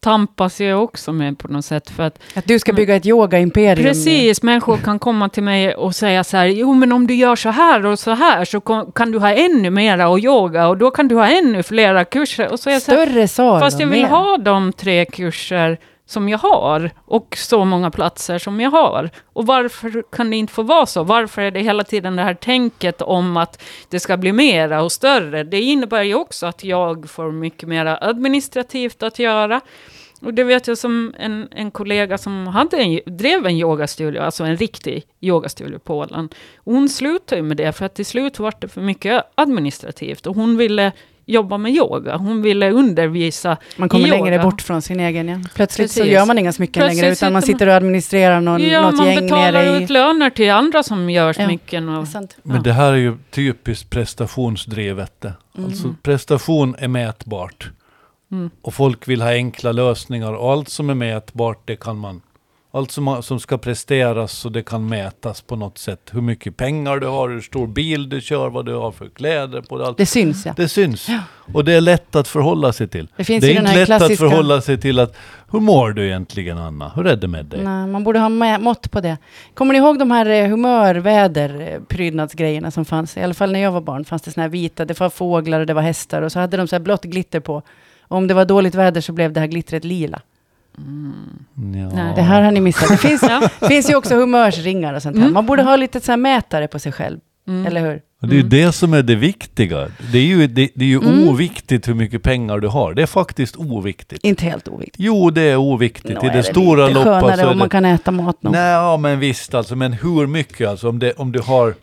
tampas 0.00 0.60
jag 0.60 0.84
också 0.84 1.12
med 1.12 1.38
på 1.38 1.48
något 1.48 1.64
sätt. 1.64 1.90
För 1.90 2.02
att 2.02 2.18
Att 2.34 2.46
du 2.46 2.58
ska 2.58 2.72
bygga 2.72 2.96
ett 2.96 3.06
yoga-imperium. 3.06 3.82
Precis, 3.88 4.42
människor 4.42 4.76
kan 4.76 4.98
komma 4.98 5.28
till 5.28 5.42
mig 5.42 5.74
och 5.74 5.94
säga 5.94 6.24
så 6.24 6.36
här, 6.36 6.46
jo 6.46 6.74
men 6.74 6.92
om 6.92 7.06
du 7.06 7.14
gör 7.14 7.36
så 7.36 7.48
här 7.48 7.86
och 7.86 7.98
så 7.98 8.10
här 8.10 8.44
så 8.44 8.60
kan 8.94 9.10
du 9.12 9.18
ha 9.18 9.32
ännu 9.32 9.70
mera 9.70 10.08
och 10.08 10.18
yoga 10.18 10.68
och 10.68 10.76
då 10.78 10.90
kan 10.90 11.08
du 11.08 11.14
ha 11.14 11.26
ännu 11.28 11.62
flera 11.62 12.04
kurser. 12.04 12.52
Och 12.52 12.60
så 12.60 12.70
är 12.70 12.78
Större 12.80 13.28
sal 13.28 13.60
fast 13.60 13.80
jag 13.80 13.86
vill 13.86 14.02
mer. 14.02 14.08
ha 14.08 14.36
de 14.36 14.72
tre 14.72 15.04
kurser 15.04 15.78
som 16.08 16.28
jag 16.28 16.38
har 16.38 16.90
och 17.04 17.36
så 17.36 17.64
många 17.64 17.90
platser 17.90 18.38
som 18.38 18.60
jag 18.60 18.70
har. 18.70 19.10
Och 19.32 19.46
varför 19.46 20.04
kan 20.12 20.30
det 20.30 20.36
inte 20.36 20.52
få 20.52 20.62
vara 20.62 20.86
så? 20.86 21.02
Varför 21.02 21.42
är 21.42 21.50
det 21.50 21.60
hela 21.60 21.84
tiden 21.84 22.16
det 22.16 22.22
här 22.22 22.34
tänket 22.34 23.02
om 23.02 23.36
att 23.36 23.62
det 23.88 24.00
ska 24.00 24.16
bli 24.16 24.32
mera 24.32 24.82
och 24.82 24.92
större? 24.92 25.44
Det 25.44 25.60
innebär 25.60 26.02
ju 26.02 26.14
också 26.14 26.46
att 26.46 26.64
jag 26.64 27.10
får 27.10 27.32
mycket 27.32 27.68
mera 27.68 27.98
administrativt 28.00 29.02
att 29.02 29.18
göra. 29.18 29.60
Och 30.20 30.34
det 30.34 30.44
vet 30.44 30.68
jag 30.68 30.78
som 30.78 31.14
en, 31.18 31.48
en 31.50 31.70
kollega 31.70 32.18
som 32.18 32.46
hade 32.46 32.76
en, 32.76 33.00
drev 33.06 33.46
en 33.46 33.56
yogastudio, 33.56 34.20
alltså 34.20 34.44
en 34.44 34.56
riktig 34.56 35.02
yogastudio 35.20 35.78
på 35.78 35.98
Åland. 35.98 36.34
Hon 36.56 36.88
slutade 36.88 37.40
ju 37.40 37.42
med 37.42 37.56
det 37.56 37.72
för 37.72 37.84
att 37.84 37.94
till 37.94 38.06
slut 38.06 38.38
var 38.38 38.54
det 38.60 38.68
för 38.68 38.80
mycket 38.80 39.24
administrativt 39.34 40.26
och 40.26 40.36
hon 40.36 40.56
ville 40.56 40.92
jobba 41.28 41.58
med 41.58 41.72
yoga. 41.72 42.16
Hon 42.16 42.42
ville 42.42 42.70
undervisa 42.70 43.56
Man 43.76 43.88
kommer 43.88 44.06
i 44.06 44.10
längre 44.10 44.34
yoga. 44.34 44.42
bort 44.44 44.62
från 44.62 44.82
sin 44.82 45.00
egen. 45.00 45.28
Ja. 45.28 45.38
Plötsligt 45.54 45.90
så 45.90 46.00
Precis. 46.00 46.12
gör 46.12 46.26
man 46.26 46.38
inga 46.38 46.52
smycken 46.52 46.80
Plötsligt 46.80 47.02
längre, 47.02 47.12
utan 47.12 47.32
man 47.32 47.42
sitter 47.42 47.66
man- 47.66 47.70
och 47.72 47.76
administrerar 47.76 48.40
någon, 48.40 48.62
Ja, 48.62 48.82
något 48.82 48.96
man 48.96 49.06
gäng 49.06 49.20
betalar 49.22 49.52
nere 49.52 49.78
i... 49.80 49.82
ut 49.84 49.90
löner 49.90 50.30
till 50.30 50.50
andra 50.50 50.82
som 50.82 51.10
gör 51.10 51.34
Ja. 51.38 51.44
smycken. 51.46 51.88
Och, 51.88 52.08
sant. 52.08 52.36
Men 52.42 52.56
Ja. 52.56 52.62
det 52.62 52.72
här 52.72 52.92
är 52.92 52.96
ju 52.96 53.16
typiskt 53.30 53.90
prestationsdrivet. 53.90 55.20
det. 55.20 55.32
Alltså 55.64 55.84
Mm. 55.84 55.96
prestation 56.02 56.74
är 56.78 56.88
mätbart. 56.88 57.70
Mm. 58.32 58.50
Och 58.62 58.74
folk 58.74 59.08
vill 59.08 59.22
ha 59.22 59.30
enkla 59.30 59.72
lösningar. 59.72 60.32
Och 60.32 60.52
allt 60.52 60.68
som 60.68 60.90
är 60.90 60.94
mätbart, 60.94 61.62
det 61.64 61.76
kan 61.76 61.96
man... 61.98 62.20
Allt 62.70 62.90
som, 62.90 63.22
som 63.22 63.40
ska 63.40 63.58
presteras 63.58 64.32
så 64.32 64.48
det 64.48 64.62
kan 64.62 64.88
mätas 64.88 65.40
på 65.40 65.56
något 65.56 65.78
sätt. 65.78 66.00
Hur 66.12 66.20
mycket 66.20 66.56
pengar 66.56 66.96
du 66.96 67.06
har, 67.06 67.28
hur 67.28 67.40
stor 67.40 67.66
bil 67.66 68.08
du 68.08 68.20
kör, 68.20 68.50
vad 68.50 68.66
du 68.66 68.74
har 68.74 68.92
för 68.92 69.08
kläder 69.08 69.60
på. 69.60 69.84
Allt. 69.84 69.96
Det 69.96 70.06
syns 70.06 70.46
ja. 70.46 70.54
Det 70.56 70.68
syns. 70.68 71.06
Och 71.52 71.64
det 71.64 71.72
är 71.72 71.80
lätt 71.80 72.16
att 72.16 72.28
förhålla 72.28 72.72
sig 72.72 72.88
till. 72.88 73.08
Det 73.16 73.24
finns 73.24 73.44
det 73.44 73.52
är 73.52 73.60
inte 73.60 73.74
lätt 73.74 73.86
klassiska... 73.86 74.12
att 74.12 74.30
förhålla 74.30 74.60
sig 74.60 74.80
till 74.80 74.98
att 74.98 75.16
hur 75.50 75.60
mår 75.60 75.90
du 75.90 76.06
egentligen 76.06 76.58
Anna? 76.58 76.92
Hur 76.96 77.06
är 77.06 77.16
det 77.16 77.28
med 77.28 77.46
dig? 77.46 77.64
Nej, 77.64 77.86
man 77.86 78.04
borde 78.04 78.18
ha 78.18 78.28
mä- 78.28 78.58
mått 78.60 78.90
på 78.90 79.00
det. 79.00 79.16
Kommer 79.54 79.72
ni 79.72 79.78
ihåg 79.78 79.98
de 79.98 80.10
här 80.10 80.26
eh, 80.26 80.48
humör, 80.48 80.94
väder, 80.94 81.60
eh, 81.60 81.80
prydnadsgrejerna 81.88 82.70
som 82.70 82.84
fanns? 82.84 83.16
I 83.16 83.20
alla 83.22 83.34
fall 83.34 83.52
när 83.52 83.60
jag 83.60 83.72
var 83.72 83.80
barn 83.80 84.04
fanns 84.04 84.22
det 84.22 84.30
såna 84.30 84.42
här 84.44 84.50
vita, 84.50 84.84
det 84.84 85.00
var 85.00 85.10
fåglar 85.10 85.60
och 85.60 85.66
det 85.66 85.74
var 85.74 85.82
hästar 85.82 86.22
och 86.22 86.32
så 86.32 86.38
hade 86.40 86.56
de 86.56 86.68
så 86.68 86.74
här 86.76 86.80
blått 86.80 87.04
glitter 87.04 87.40
på. 87.40 87.62
Och 88.02 88.16
om 88.16 88.26
det 88.26 88.34
var 88.34 88.44
dåligt 88.44 88.74
väder 88.74 89.00
så 89.00 89.12
blev 89.12 89.32
det 89.32 89.40
här 89.40 89.46
glittret 89.46 89.84
lila. 89.84 90.20
Ja. 91.74 91.88
Nej. 91.94 92.12
Det 92.16 92.22
här 92.22 92.42
har 92.42 92.50
ni 92.52 92.60
missat. 92.60 92.88
Det 92.88 92.96
finns, 92.96 93.22
Ja. 93.60 93.68
finns 93.68 93.90
ju 93.90 93.94
också 93.96 94.14
humörsringar 94.14 94.94
och 94.94 95.02
sånt 95.02 95.16
här. 95.16 95.22
Mm. 95.22 95.34
Man 95.34 95.46
borde 95.46 95.62
ha 95.62 95.76
lite 95.76 96.00
så 96.00 96.12
här 96.12 96.16
mätare 96.16 96.68
på 96.68 96.78
sig 96.78 96.92
själv, 96.92 97.18
Mm. 97.48 97.66
eller 97.66 97.80
hur? 97.80 98.00
Och 98.22 98.28
det 98.28 98.34
är 98.34 98.36
ju 98.36 98.40
Mm. 98.40 98.50
det 98.50 98.72
som 98.72 98.94
är 98.94 99.02
det 99.02 99.14
viktiga. 99.14 99.88
Det 100.12 100.18
är 100.18 100.22
ju, 100.24 100.46
det, 100.46 100.68
det 100.74 100.84
är 100.84 100.88
ju 100.88 100.98
Mm. 101.02 101.28
oviktigt 101.28 101.88
hur 101.88 101.94
mycket 101.94 102.22
pengar 102.22 102.58
du 102.58 102.68
har. 102.68 102.94
Det 102.94 103.02
är 103.02 103.06
faktiskt 103.06 103.56
oviktigt. 103.56 104.24
Inte 104.24 104.44
helt 104.44 104.68
oviktigt. 104.68 104.96
Jo, 105.04 105.30
det 105.30 105.42
är 105.42 105.56
oviktigt. 105.56 106.14
Nå, 106.22 106.24
I 106.24 106.30
är 106.30 106.32
det 106.36 106.42
stora 106.42 106.88
loppet 106.88 107.02
så 107.38 107.44
är 107.46 107.50
om 107.50 107.58
man 107.58 107.68
det... 107.68 107.72
kan 107.72 107.84
äta 107.84 108.10
mat 108.10 108.42
nog. 108.42 108.52
Nej, 108.52 108.70
ja, 108.72 108.96
men 108.96 109.18
visst 109.18 109.54
alltså. 109.54 109.76
Men 109.76 109.92
hur 109.92 110.26
mycket 110.26 110.68
alltså? 110.68 110.88
Om, 110.88 110.98
det, 110.98 111.12
om 111.12 111.32
du 111.32 111.40
har, 111.40 111.74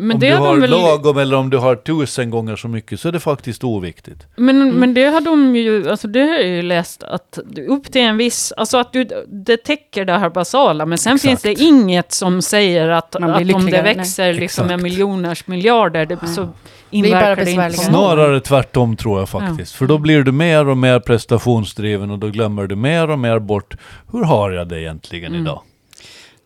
Men 0.00 0.14
om 0.14 0.20
det 0.20 0.30
du 0.30 0.36
har 0.36 0.46
de 0.54 0.60
väl... 0.60 0.70
lagom 0.70 1.18
eller 1.18 1.36
om 1.36 1.50
du 1.50 1.58
har 1.58 1.76
tusen 1.76 2.30
gånger 2.30 2.56
så 2.56 2.68
mycket 2.68 3.00
så 3.00 3.08
är 3.08 3.12
det 3.12 3.20
faktiskt 3.20 3.64
oviktigt. 3.64 4.26
Men, 4.36 4.62
Mm. 4.62 4.74
men 4.74 4.94
det 4.94 5.04
har 5.04 5.20
de 5.20 5.56
ju, 5.56 5.90
alltså 5.90 6.08
det 6.08 6.20
har 6.20 6.28
jag 6.34 6.46
ju 6.46 6.62
läst, 6.62 7.02
att 7.02 7.38
du- 7.50 7.66
upp 7.66 7.92
till 7.92 8.02
en 8.02 8.16
viss, 8.16 8.52
alltså 8.56 8.78
att 8.78 8.92
du, 8.92 9.08
det 9.28 9.56
täcker 9.56 10.04
det 10.04 10.18
här 10.18 10.30
basala, 10.30 10.86
men 10.86 10.98
sen 10.98 11.14
Exakt. 11.14 11.28
finns 11.42 11.42
det 11.58 11.64
inget 11.64 12.12
som 12.12 12.42
säger 12.42 12.88
att, 12.88 13.16
att 13.16 13.22
om 13.54 13.66
det 13.66 13.82
nej. 13.82 13.82
växer 13.96 14.32
liksom 14.34 14.66
med 14.66 14.82
miljoners 14.82 15.46
miljarder, 15.46 16.06
det, 16.06 16.26
så 16.26 16.48
inverkar 16.90 17.44
det 17.44 17.50
inte. 17.50 17.70
Snarare 17.72 18.40
tvärtom 18.40 18.96
tror 18.96 19.18
jag 19.18 19.28
faktiskt. 19.28 19.74
För 19.74 19.86
då 19.86 19.98
blir 19.98 20.22
du 20.22 20.32
mer 20.32 20.68
och 20.68 20.76
mer 20.78 21.00
prestationsdriven 21.00 22.10
och 22.10 22.18
då 22.18 22.26
glömmer 22.28 22.66
du 22.66 22.76
mer 22.76 23.10
och 23.10 23.18
mer 23.18 23.38
bort 23.38 23.74
hur 24.12 24.24
har 24.24 24.50
jag 24.50 24.68
det 24.68 24.80
egentligen 24.80 25.32
Mm. 25.32 25.42
idag? 25.46 25.60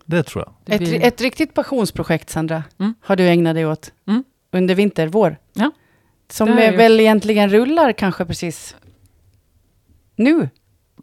Det 0.06 0.22
tror 0.22 0.44
jag. 0.46 0.54
Det 0.64 0.72
Ett, 0.74 0.80
blir- 0.90 1.04
ett 1.04 1.20
riktigt 1.20 1.54
passionsprojekt, 1.54 2.30
Sandra, 2.30 2.62
Mm. 2.80 2.94
har 3.00 3.16
du 3.16 3.28
ägnat 3.28 3.54
dig 3.54 3.66
åt 3.66 3.92
Mm. 4.08 4.24
under 4.52 4.74
vinter, 4.74 5.06
vår. 5.06 5.36
Ja, 5.52 5.70
Som 6.30 6.56
väl 6.56 7.00
egentligen 7.00 7.50
rullar 7.50 7.92
kanske 7.92 8.24
precis 8.24 8.76
nu, 10.16 10.48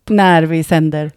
när 0.10 0.44
vi 0.44 0.64
sänder. 0.64 1.12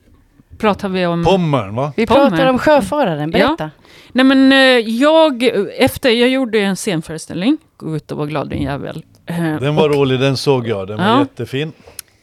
pratar 0.59 0.89
vi 0.89 1.07
om... 1.07 1.25
Pommern 1.25 1.75
va? 1.75 1.93
Vi 1.97 2.07
Pommer. 2.07 2.31
pratar 2.31 2.47
om 2.47 2.59
sjöfararen, 2.59 3.31
berätta. 3.31 3.71
Nej 4.13 4.25
men 4.25 4.53
eh, 4.53 4.59
jag, 4.89 5.43
efter, 5.79 6.11
jag 6.11 6.29
gjorde 6.29 6.59
en 6.61 6.77
scenföreställning, 6.77 7.59
gå 7.77 7.97
ut 7.97 8.13
och 8.13 8.19
var 8.19 8.27
glad 8.27 8.49
din 8.51 8.63
jävel. 8.63 9.05
Eh, 9.27 9.37
Den 9.61 9.75
var 9.75 9.89
rolig, 9.89 10.21
den 10.21 10.37
såg 10.37 10.69
jag. 10.69 10.89
Den 10.89 10.99
var 10.99 11.05
Ja. 11.07 11.19
jättefin. 11.21 11.73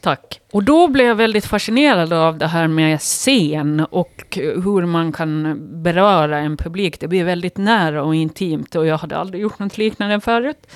Tack. 0.01 0.41
Och 0.51 0.63
då 0.63 0.87
blev 0.87 1.05
jag 1.05 1.15
väldigt 1.15 1.45
fascinerad 1.45 2.13
av 2.13 2.37
det 2.37 2.47
här 2.47 2.67
med 2.67 2.99
scen 2.99 3.85
och 3.89 4.37
hur 4.41 4.85
man 4.85 5.11
kan 5.11 5.57
beröra 5.83 6.37
en 6.37 6.57
publik. 6.57 6.99
Det 6.99 7.07
blir 7.07 7.23
väldigt 7.23 7.57
nära 7.57 8.03
och 8.03 8.15
intimt 8.15 8.75
och 8.75 8.85
jag 8.85 8.97
hade 8.97 9.17
aldrig 9.17 9.41
gjort 9.41 9.59
något 9.59 9.77
liknande 9.77 10.21
förut. 10.21 10.67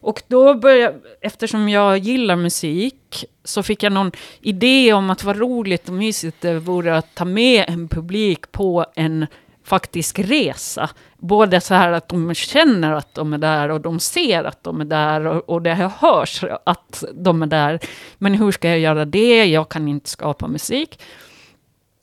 Och 0.00 0.22
då 0.28 0.54
började, 0.54 0.96
eftersom 1.20 1.68
jag 1.68 1.98
gillar 1.98 2.36
musik, 2.36 3.24
så 3.44 3.62
fick 3.62 3.82
jag 3.82 3.92
någon 3.92 4.12
idé 4.40 4.92
om 4.92 5.10
att 5.10 5.24
vad 5.24 5.36
roligt 5.38 5.88
och 5.88 5.94
mysigt 5.94 6.40
det 6.40 6.58
vore 6.58 6.96
att 6.96 7.14
ta 7.14 7.24
med 7.24 7.64
en 7.68 7.88
publik 7.88 8.52
på 8.52 8.86
en 8.94 9.26
faktisk 9.64 10.18
resa. 10.18 10.90
Både 11.18 11.60
så 11.60 11.74
här 11.74 11.92
att 11.92 12.08
de 12.08 12.34
känner 12.34 12.92
att 12.92 13.14
de 13.14 13.32
är 13.32 13.38
där 13.38 13.68
och 13.68 13.80
de 13.80 14.00
ser 14.00 14.44
att 14.44 14.64
de 14.64 14.80
är 14.80 14.84
där 14.84 15.26
och, 15.26 15.48
och 15.48 15.62
det 15.62 15.74
hörs 15.74 16.44
att 16.64 17.04
de 17.14 17.42
är 17.42 17.46
där. 17.46 17.80
Men 18.18 18.34
hur 18.34 18.52
ska 18.52 18.68
jag 18.68 18.78
göra 18.78 19.04
det? 19.04 19.44
Jag 19.44 19.68
kan 19.68 19.88
inte 19.88 20.10
skapa 20.10 20.48
musik. 20.48 21.00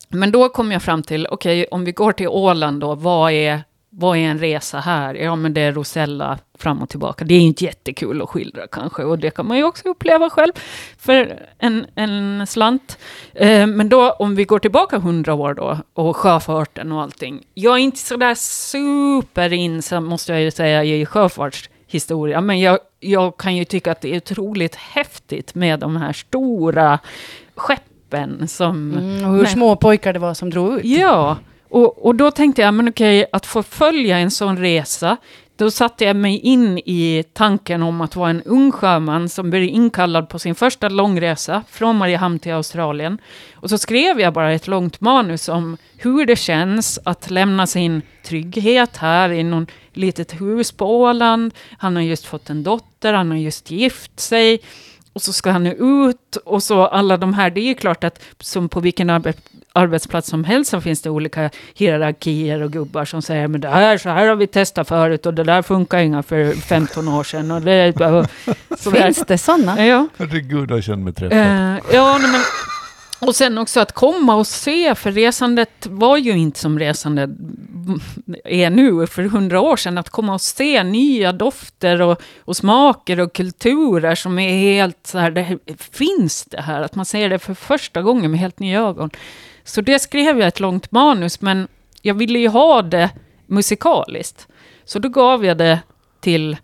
Men 0.08 0.32
då 0.32 0.48
kom 0.48 0.72
jag 0.72 0.82
fram 0.82 1.02
till, 1.02 1.26
okej, 1.30 1.66
om 1.70 1.84
vi 1.84 1.92
går 1.92 2.12
till 2.12 2.28
Åland 2.28 2.80
då, 2.80 2.94
vad 2.94 3.32
är, 3.32 3.64
vad 4.00 4.16
är 4.16 4.20
en 4.20 4.38
resa 4.38 4.80
här? 4.80 5.14
Ja, 5.14 5.36
men 5.36 5.54
det 5.54 5.60
är 5.60 5.72
Rosella 5.72 6.38
fram 6.58 6.82
och 6.82 6.88
tillbaka. 6.88 7.24
Det 7.24 7.34
är 7.34 7.40
inte 7.40 7.64
jättekul 7.64 8.22
att 8.22 8.28
skildra 8.28 8.66
kanske, 8.66 9.02
och 9.02 9.18
det 9.18 9.30
kan 9.30 9.46
man 9.46 9.56
ju 9.56 9.64
också 9.64 9.88
uppleva 9.88 10.30
själv 10.30 10.52
för 10.98 11.42
en, 11.58 11.86
en 11.94 12.46
slant. 12.46 12.98
Eh, 13.34 13.66
men 13.66 13.88
då, 13.88 14.10
om 14.10 14.34
vi 14.34 14.44
går 14.44 14.58
tillbaka 14.58 14.98
hundra 14.98 15.34
år 15.34 15.54
då, 15.54 15.78
och 15.94 16.16
sjöfarten 16.16 16.92
och 16.92 17.02
allting. 17.02 17.42
Jag 17.54 17.74
är 17.74 17.78
inte 17.78 17.98
sådär 17.98 18.34
super 18.34 19.52
in, 19.52 19.82
så 19.82 20.00
måste 20.00 20.32
jag 20.32 20.42
ju 20.42 20.50
säga, 20.50 20.84
i 20.84 21.06
sjöfartshistoria, 21.06 22.40
men 22.40 22.60
jag, 22.60 22.78
jag 23.00 23.36
kan 23.36 23.56
ju 23.56 23.64
tycka 23.64 23.92
att 23.92 24.00
det 24.00 24.14
är 24.14 24.16
otroligt 24.16 24.74
häftigt 24.74 25.54
med 25.54 25.80
de 25.80 25.96
här 25.96 26.12
stora 26.12 26.98
skeppen 27.54 28.48
som... 28.48 28.92
Mm, 28.92 29.24
och 29.24 29.34
hur 29.34 29.42
Nej. 29.42 29.52
små 29.52 29.76
pojkar 29.76 30.12
det 30.12 30.18
var 30.18 30.34
som 30.34 30.50
drog 30.50 30.74
ut. 30.74 30.84
Ja, 30.84 31.36
och, 31.70 32.06
och 32.06 32.14
då 32.14 32.30
tänkte 32.30 32.62
jag, 32.62 32.74
men 32.74 32.88
okej, 32.88 33.26
att 33.32 33.46
få 33.46 33.62
följa 33.62 34.18
en 34.18 34.30
sån 34.30 34.58
resa, 34.58 35.16
då 35.58 35.70
satte 35.70 36.04
jag 36.04 36.16
mig 36.16 36.38
in 36.38 36.78
i 36.78 37.24
tanken 37.32 37.82
om 37.82 38.00
att 38.00 38.16
vara 38.16 38.30
en 38.30 38.42
ung 38.42 38.72
sjöman 38.72 39.28
som 39.28 39.50
blev 39.50 39.62
inkallad 39.62 40.28
på 40.28 40.38
sin 40.38 40.54
första 40.54 40.88
långresa 40.88 41.64
från 41.70 41.96
Mariehamn 41.96 42.38
till 42.38 42.52
Australien. 42.52 43.18
Och 43.54 43.70
så 43.70 43.78
skrev 43.78 44.20
jag 44.20 44.32
bara 44.32 44.52
ett 44.52 44.66
långt 44.66 45.00
manus 45.00 45.48
om 45.48 45.76
hur 45.96 46.26
det 46.26 46.36
känns 46.36 46.98
att 47.04 47.30
lämna 47.30 47.66
sin 47.66 48.02
trygghet 48.24 48.96
här 48.96 49.32
i 49.32 49.42
någon 49.42 49.66
litet 49.92 50.40
hus 50.40 50.72
på 50.72 51.00
Åland. 51.00 51.54
Han 51.78 51.96
har 51.96 52.02
just 52.02 52.24
fått 52.24 52.50
en 52.50 52.62
dotter, 52.62 53.12
han 53.12 53.30
har 53.30 53.38
just 53.38 53.70
gift 53.70 54.20
sig. 54.20 54.60
Och 55.18 55.22
så 55.22 55.32
ska 55.32 55.50
han 55.50 55.64
nu 55.64 55.70
ut 56.10 56.36
och 56.44 56.62
så 56.62 56.86
alla 56.86 57.16
de 57.16 57.34
här, 57.34 57.50
det 57.50 57.60
är 57.60 57.64
ju 57.64 57.74
klart 57.74 58.04
att 58.04 58.20
som 58.40 58.68
på 58.68 58.80
vilken 58.80 59.10
arbe- 59.10 59.34
arbetsplats 59.72 60.28
som 60.28 60.44
helst 60.44 60.70
så 60.70 60.80
finns 60.80 61.02
det 61.02 61.10
olika 61.10 61.50
hierarkier 61.74 62.62
och 62.62 62.72
gubbar 62.72 63.04
som 63.04 63.22
säger 63.22 63.48
men 63.48 63.60
det 63.60 63.68
här, 63.68 63.98
så 63.98 64.08
här 64.08 64.26
har 64.28 64.36
vi 64.36 64.46
testat 64.46 64.88
förut 64.88 65.26
och 65.26 65.34
det 65.34 65.44
där 65.44 65.62
funkar 65.62 65.98
inga 65.98 66.22
för 66.22 66.52
15 66.52 67.08
år 67.08 67.24
sedan. 67.24 67.50
Och 67.50 67.62
det, 67.62 67.92
så. 68.78 68.90
Finns 68.90 69.24
det 69.26 69.38
sådana? 69.38 69.86
Ja, 69.86 70.08
Herregud, 70.18 70.70
jag 70.70 70.84
känner 70.84 71.02
mig 71.04 71.12
träffad. 71.12 71.38
eh, 71.38 71.78
ja 71.92 72.18
nej, 72.18 72.30
men 72.32 72.40
Och 73.28 73.34
sen 73.36 73.58
också 73.58 73.80
att 73.80 73.92
komma 73.92 74.34
och 74.34 74.46
se, 74.46 74.94
för 74.94 75.12
resandet 75.12 75.86
var 75.86 76.16
ju 76.16 76.30
inte 76.38 76.60
som 76.60 76.78
resande 76.78 77.28
är 78.44 78.70
nu 78.70 79.06
för 79.06 79.22
hundra 79.22 79.60
år 79.60 79.76
sedan. 79.76 79.98
Att 79.98 80.08
komma 80.08 80.34
och 80.34 80.40
se 80.40 80.82
nya 80.82 81.32
dofter 81.32 82.02
och, 82.02 82.22
och 82.38 82.56
smaker 82.56 83.20
och 83.20 83.32
kulturer 83.32 84.14
som 84.14 84.38
är 84.38 84.58
helt 84.58 85.06
så 85.06 85.18
här, 85.18 85.30
det 85.30 85.58
finns 85.78 86.44
det 86.44 86.60
här. 86.60 86.82
Att 86.82 86.94
man 86.94 87.04
ser 87.04 87.28
det 87.28 87.38
för 87.38 87.54
första 87.54 88.02
gången 88.02 88.30
med 88.30 88.40
helt 88.40 88.58
nya 88.58 88.80
ögon. 88.80 89.10
Så 89.64 89.80
det 89.80 89.98
skrev 89.98 90.38
jag 90.38 90.48
ett 90.48 90.60
långt 90.60 90.90
manus, 90.90 91.40
men 91.40 91.68
jag 92.02 92.14
ville 92.14 92.38
ju 92.38 92.48
ha 92.48 92.82
det 92.82 93.10
musikaliskt. 93.46 94.48
Så 94.84 94.98
då 94.98 95.08
gav 95.08 95.44
jag 95.44 95.58
det 95.58 95.80
till 96.20 96.56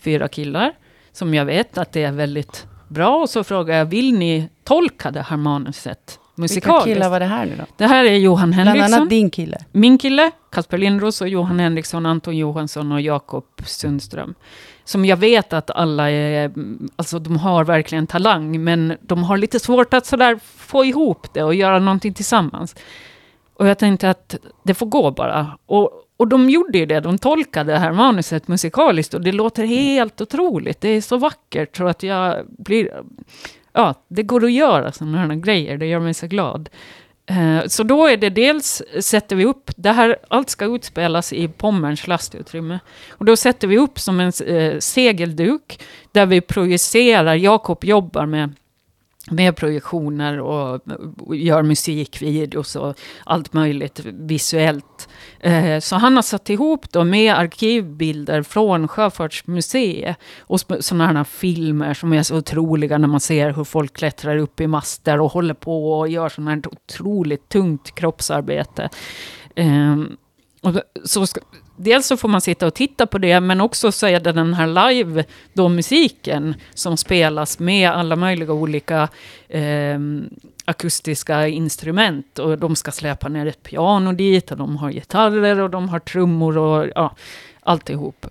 fyra 0.00 0.28
killar, 0.28 0.72
som 1.12 1.34
jag 1.34 1.44
vet 1.44 1.78
att 1.78 1.92
det 1.92 2.02
är 2.02 2.12
väldigt 2.12 2.66
bra. 2.88 3.16
Och 3.16 3.30
så 3.30 3.44
frågade 3.44 3.78
jag, 3.78 3.86
vill 3.86 4.18
ni 4.18 4.48
tolka 4.64 5.10
det 5.10 5.22
här 5.22 5.36
manuset 5.36 6.18
musikaliskt? 6.40 6.86
Vilka 6.86 6.94
killar 6.94 7.10
var 7.10 7.20
det 7.20 7.26
här 7.26 7.46
nu 7.46 7.56
då? 7.58 7.64
Det 7.76 7.86
här 7.86 8.04
är 8.04 8.16
Johan 8.16 8.50
Bland 8.50 8.68
Henriksson, 8.68 8.94
annat 8.94 9.10
din 9.10 9.30
kille. 9.30 9.58
min 9.72 9.98
kille, 9.98 10.30
Kasper 10.52 10.78
Lindros 10.78 11.20
och 11.20 11.28
Johan 11.28 11.60
Henriksson, 11.60 12.06
Anton 12.06 12.36
Johansson 12.36 12.92
och 12.92 13.00
Jakob 13.00 13.44
Sundström. 13.64 14.34
Som 14.84 15.04
jag 15.04 15.16
vet 15.16 15.52
att 15.52 15.70
alla 15.70 16.10
är, 16.10 16.52
alltså 16.96 17.18
de 17.18 17.36
har 17.36 17.64
verkligen 17.64 18.06
talang, 18.06 18.64
men 18.64 18.96
de 19.00 19.24
har 19.24 19.36
lite 19.36 19.60
svårt 19.60 19.94
att 19.94 20.06
sådär 20.06 20.40
få 20.56 20.84
ihop 20.84 21.34
det 21.34 21.42
och 21.42 21.54
göra 21.54 21.78
någonting 21.78 22.14
tillsammans. 22.14 22.74
Och 23.54 23.68
jag 23.68 23.78
tänkte 23.78 24.10
att 24.10 24.34
det 24.62 24.74
får 24.74 24.86
gå 24.86 25.10
bara. 25.10 25.58
Och, 25.66 25.92
och 26.16 26.28
de 26.28 26.50
gjorde 26.50 26.78
ju 26.78 26.86
det, 26.86 27.00
de 27.00 27.18
tolkade 27.18 27.72
det 27.72 27.78
här 27.78 27.92
manuset 27.92 28.48
musikaliskt 28.48 29.14
och 29.14 29.20
det 29.20 29.32
låter 29.32 29.64
helt 29.64 30.20
otroligt. 30.20 30.80
Det 30.80 30.88
är 30.88 31.00
så 31.00 31.16
vackert 31.16 31.76
så 31.76 31.86
att 31.86 32.02
jag 32.02 32.46
blir... 32.58 33.02
Ja, 33.72 33.94
det 34.08 34.22
går 34.22 34.44
att 34.44 34.52
göra 34.52 34.92
sådana 34.92 35.18
här 35.18 35.34
grejer, 35.34 35.76
det 35.78 35.86
gör 35.86 36.00
mig 36.00 36.14
så 36.14 36.26
glad. 36.26 36.68
Eh, 37.26 37.66
Så 37.66 37.82
då 37.82 38.06
är 38.06 38.16
det 38.16 38.30
dels, 38.30 38.82
sätter 39.00 39.36
vi 39.36 39.44
upp, 39.44 39.70
det 39.76 39.92
här, 39.92 40.16
allt 40.28 40.50
ska 40.50 40.64
utspelas 40.64 41.32
i 41.32 41.48
Pommerns 41.48 42.06
lastutrymme. 42.06 42.78
Och 43.10 43.24
då 43.24 43.36
sätter 43.36 43.68
vi 43.68 43.78
upp 43.78 43.98
som 43.98 44.20
en 44.20 44.32
eh, 44.46 44.78
segelduk, 44.78 45.80
där 46.12 46.26
vi 46.26 46.40
projicerar, 46.40 47.34
Jakob 47.34 47.84
jobbar 47.84 48.26
med 48.26 48.54
med 49.30 49.56
projektioner 49.56 50.40
och 50.40 50.80
och 51.18 51.36
gör 51.36 51.62
musikvideos 51.62 52.76
och 52.76 52.94
allt 53.24 53.52
möjligt 53.52 54.00
visuellt. 54.04 55.08
Eh, 55.40 55.80
Så 55.80 55.96
han 55.96 56.16
har 56.16 56.22
satt 56.22 56.50
ihop 56.50 56.92
då 56.92 57.04
med 57.04 57.34
arkivbilder 57.34 58.42
från 58.42 58.88
Sjöfartsmuseet 58.88 60.16
och 60.40 60.60
sådana 60.80 61.06
här 61.06 61.24
filmer 61.24 61.94
som 61.94 62.12
är 62.12 62.22
så 62.22 62.36
otroliga 62.36 62.98
när 62.98 63.08
man 63.08 63.20
ser 63.20 63.52
hur 63.52 63.64
folk 63.64 63.92
klättrar 63.96 64.36
upp 64.36 64.60
i 64.60 64.66
master 64.66 65.20
och 65.20 65.32
håller 65.32 65.54
på 65.54 65.92
och 65.98 66.08
gör 66.08 66.28
sådana 66.28 66.50
här 66.50 66.62
otroligt 66.66 67.48
tungt 67.48 67.94
kroppsarbete. 67.94 68.88
Eh, 69.56 69.96
och 70.62 70.74
så 71.04 71.26
ska, 71.26 71.40
dels 71.82 72.06
så 72.06 72.16
får 72.16 72.28
man 72.28 72.40
sitta 72.40 72.66
och 72.66 72.74
titta 72.74 73.06
på 73.06 73.18
det, 73.18 73.40
men 73.40 73.60
också 73.60 73.92
så 73.92 74.06
är 74.06 74.20
det 74.20 74.32
den 74.32 74.54
här 74.54 74.92
live, 74.92 75.24
då 75.52 75.68
musiken 75.68 76.54
som 76.74 76.96
spelas 76.96 77.58
med 77.58 77.90
alla 77.90 78.16
möjliga 78.16 78.52
olika 78.52 79.08
eh, 79.48 79.98
akustiska 80.64 81.48
instrument. 81.48 82.38
Och 82.38 82.58
de 82.58 82.76
ska 82.76 82.90
släpa 82.90 83.28
ner 83.28 83.46
ett 83.46 83.62
piano 83.62 84.12
dit, 84.12 84.50
och 84.50 84.56
de 84.56 84.76
har 84.76 84.90
gitarrer 84.90 85.60
och 85.60 85.70
de 85.70 85.88
har 85.88 85.98
trummor 85.98 86.58
och 86.58 86.86
ja, 86.94 87.14
alltihop. 87.62 88.26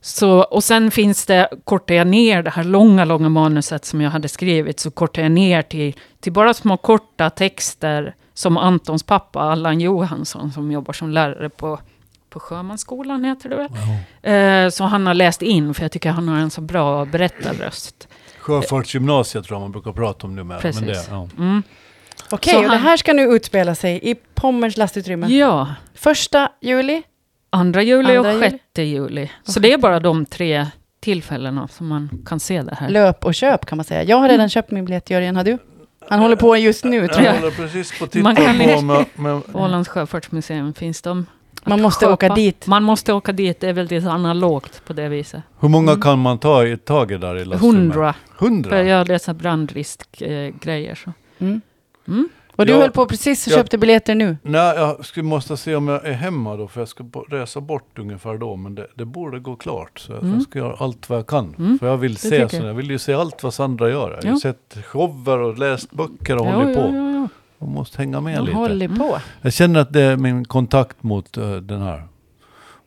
Så, 0.00 0.42
och 0.42 0.64
sen 0.64 0.90
finns 0.90 1.26
det, 1.26 1.48
kortar 1.64 1.94
jag 1.94 2.06
ner 2.06 2.42
det 2.42 2.50
här 2.50 2.64
långa, 2.64 3.04
långa 3.04 3.28
manuset 3.28 3.84
som 3.84 4.00
jag 4.00 4.10
hade 4.10 4.28
skrivit, 4.28 4.80
så 4.80 4.90
kortar 4.90 5.22
jag 5.22 5.32
ner 5.32 5.62
till, 5.62 5.94
till 6.20 6.32
bara 6.32 6.54
små 6.54 6.76
korta 6.76 7.30
texter 7.30 8.14
som 8.34 8.56
Antons 8.56 9.02
pappa, 9.02 9.40
Allan 9.40 9.80
Johansson, 9.80 10.52
som 10.52 10.72
jobbar 10.72 10.92
som 10.92 11.10
lärare 11.10 11.48
på, 11.48 11.78
på 12.30 12.40
Sjömansskolan, 12.40 13.24
heter 13.24 13.48
det 13.48 13.56
väl? 13.56 14.64
Eh, 14.66 14.70
så 14.70 14.84
han 14.84 15.06
har 15.06 15.14
läst 15.14 15.42
in, 15.42 15.74
för 15.74 15.82
jag 15.82 15.92
tycker 15.92 16.10
han 16.10 16.28
har 16.28 16.36
en 16.38 16.50
så 16.50 16.60
bra 16.60 17.04
berättarröst. 17.04 18.08
Sjöfartsgymnasiet 18.38 19.44
tror 19.44 19.54
jag 19.56 19.60
man 19.60 19.72
brukar 19.72 19.92
prata 19.92 20.26
om 20.26 20.36
numera. 20.36 20.60
Men 20.62 20.72
det, 20.74 20.80
Precis. 20.80 21.08
ja. 21.10 21.28
Mm. 21.38 21.62
Okej, 22.30 22.52
Så 22.52 22.58
och 22.58 22.62
det 22.64 22.68
han- 22.68 22.78
här 22.78 22.96
ska 22.96 23.12
nu 23.12 23.22
utspela 23.22 23.74
sig 23.74 24.00
i 24.10 24.14
Pommerns 24.34 24.76
lastutrymme. 24.76 25.26
Ja, 25.26 25.74
Första 25.94 26.48
juli. 26.60 27.02
andra 27.50 27.82
juli 27.82 28.16
Andra 28.16 28.20
och 28.30 28.34
juli. 28.36 28.50
sjätte 28.50 28.82
juli. 28.82 29.30
Så 29.44 29.60
det 29.60 29.72
är 29.72 29.78
bara 29.78 30.00
de 30.00 30.26
tre 30.26 30.66
tillfällena 31.00 31.68
som 31.68 31.86
man 31.88 32.10
kan 32.26 32.40
se 32.40 32.62
det 32.62 32.74
här. 32.74 32.88
Löp 32.88 33.24
och 33.24 33.34
köp 33.34 33.66
kan 33.66 33.76
man 33.78 33.84
säga. 33.84 34.02
Jag 34.02 34.16
har 34.16 34.28
redan 34.28 34.48
köpt 34.48 34.70
min 34.70 34.84
biljett, 34.84 35.10
Jörgen. 35.10 35.36
Har 35.36 35.44
du? 35.44 35.58
Han 36.08 36.20
håller 36.20 36.36
på 36.36 36.56
just 36.56 36.84
nu, 36.84 37.08
tror 37.08 37.24
Jag 37.26 37.34
jag. 37.34 37.40
håller 37.40 37.50
precis 37.56 37.98
på 37.98 38.04
att 38.04 38.10
titta 38.10 38.22
Man 38.22 38.36
kan 38.36 38.58
på 38.58 39.04
med, 39.22 39.42
Ålands 39.52 39.88
sjöfartsmuseum 39.88 40.74
finns 40.74 41.02
de. 41.02 41.26
Man 41.64 41.82
måste 41.82 42.04
köpa. 42.04 42.12
åka 42.12 42.28
dit. 42.34 42.66
Man 42.66 42.82
måste 42.82 43.12
åka 43.12 43.32
dit, 43.32 43.60
det 43.60 43.68
är 43.68 43.72
väldigt 43.72 44.04
analogt 44.06 44.82
på 44.86 44.92
det 44.92 45.08
viset. 45.08 45.42
Hur 45.60 45.68
många 45.68 45.90
Mm. 45.92 46.02
kan 46.02 46.18
man 46.18 46.38
ta 46.38 46.66
i 46.66 46.76
taget 46.76 47.20
där 47.20 47.36
i 47.36 47.44
lastrummet? 47.44 47.76
Hundra. 47.80 48.14
För 48.38 48.46
Hundra? 48.46 48.82
jag 48.82 49.08
läser 49.08 49.34
brandriskgrejer. 49.34 50.94
så. 50.94 51.12
Mm. 51.38 51.60
Mm. 52.08 52.28
Och 52.56 52.66
du 52.66 52.72
Ja. 52.72 52.78
höll 52.80 52.90
på 52.90 53.06
precis 53.06 53.46
och 53.46 53.52
Ja. 53.52 53.56
köpte 53.56 53.78
biljetter 53.78 54.14
nu. 54.14 54.36
Nej, 54.42 54.76
jag 54.76 55.04
skulle 55.06 55.24
måste 55.24 55.56
se 55.56 55.74
om 55.74 55.88
jag 55.88 56.06
är 56.06 56.12
hemma 56.12 56.56
då, 56.56 56.68
för 56.68 56.80
jag 56.80 56.88
ska 56.88 57.04
resa 57.30 57.60
bort 57.60 57.98
ungefär 57.98 58.38
då. 58.38 58.56
Men 58.56 58.74
det, 58.74 58.86
det 58.94 59.04
borde 59.04 59.38
gå 59.38 59.56
klart. 59.56 59.98
Så 59.98 60.12
jag, 60.12 60.22
Mm. 60.22 60.34
jag 60.34 60.42
ska 60.42 60.58
göra 60.58 60.76
allt 60.78 61.08
vad 61.08 61.18
jag 61.18 61.26
kan. 61.26 61.54
Mm. 61.58 61.78
För 61.78 61.86
jag 61.86 61.96
vill 61.96 62.16
se 62.16 62.36
jag. 62.36 62.50
så, 62.50 62.56
jag 62.56 62.74
vill 62.74 62.90
ju 62.90 62.98
se 62.98 63.12
allt 63.14 63.42
vad 63.42 63.54
Sandra 63.54 63.90
gör. 63.90 64.10
Jag 64.10 64.16
har 64.16 64.22
ju 64.22 64.28
Ja. 64.30 64.38
sett 64.40 64.84
shower 64.84 65.38
och 65.38 65.58
läst 65.58 65.90
böcker 65.92 66.36
och 66.36 66.46
Ja, 66.46 66.50
hållit 66.52 66.76
ja, 66.76 66.82
på. 66.82 66.96
ja, 66.96 67.28
Jag 67.58 67.68
måste 67.68 67.98
hänga 67.98 68.20
med 68.20 68.44
lite. 68.44 68.56
håller 68.56 68.88
på. 68.88 69.18
Jag 69.42 69.52
känner 69.52 69.80
att 69.80 69.92
det 69.92 70.02
är 70.02 70.16
min 70.16 70.44
kontakt 70.44 71.02
mot 71.02 71.36
eh, 71.36 71.52
den 71.56 71.82
här. 71.82 72.02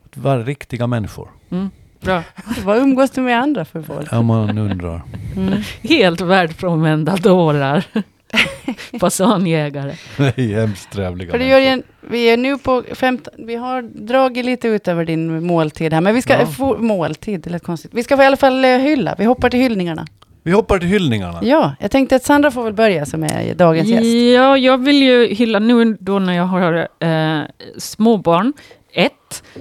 Att 0.06 0.16
vara 0.16 0.42
riktiga 0.42 0.86
människor. 0.86 1.28
Mm. 1.50 1.70
Bra. 2.00 2.22
Vad 2.64 2.78
umgås 2.78 3.10
du 3.10 3.20
med 3.20 3.40
andra 3.40 3.64
för 3.64 3.82
folk? 3.82 4.08
Ja, 4.10 4.22
man 4.22 4.58
undrar. 4.58 5.02
Mm. 5.36 5.58
Helt 5.82 6.20
världsfrånvända 6.20 7.16
dårar. 7.16 7.84
Fasanjägare. 9.00 9.94
Nej, 10.16 10.54
hemskt 10.54 10.92
trevliga 10.92 11.30
För 11.30 11.38
det 11.38 11.82
vi 12.00 12.30
är 12.30 12.36
nu 12.36 12.58
på 12.58 12.82
15, 12.94 13.34
vi 13.38 13.54
har 13.56 13.82
dragit 13.82 14.44
lite 14.44 14.68
ut 14.68 14.88
över 14.88 15.04
din 15.04 15.46
måltid 15.46 15.92
här, 15.92 16.00
men 16.00 16.14
vi 16.14 16.22
ska, 16.22 16.38
Ja. 16.40 16.46
få, 16.46 16.78
måltid, 16.78 17.40
det 17.40 17.50
lät 17.50 17.62
konstigt. 17.62 17.94
Vi 17.94 18.02
ska 18.02 18.16
få 18.16 18.22
i 18.22 18.26
alla 18.26 18.36
fall 18.36 18.64
eh, 18.64 18.70
hylla, 18.70 19.14
vi 19.18 19.24
hoppar 19.24 19.50
till 19.50 19.60
hyllningarna. 19.60 20.06
Vi 20.42 20.52
hoppar 20.52 20.78
till 20.78 20.88
hyllningarna. 20.88 21.38
Ja, 21.42 21.74
jag 21.80 21.90
tänkte 21.90 22.16
att 22.16 22.24
Sandra 22.24 22.50
får 22.50 22.64
väl 22.64 22.72
börja 22.72 23.06
som 23.06 23.22
är 23.22 23.54
dagens 23.54 23.88
gäst. 23.88 24.34
Ja, 24.34 24.56
jag 24.58 24.78
vill 24.84 25.02
ju 25.02 25.26
hylla 25.26 25.58
nu 25.58 25.96
då 26.00 26.18
när 26.18 26.32
jag 26.32 26.44
har 26.44 26.88
eh, 27.00 27.40
småbarn. 27.78 28.52
Ett, 28.94 29.12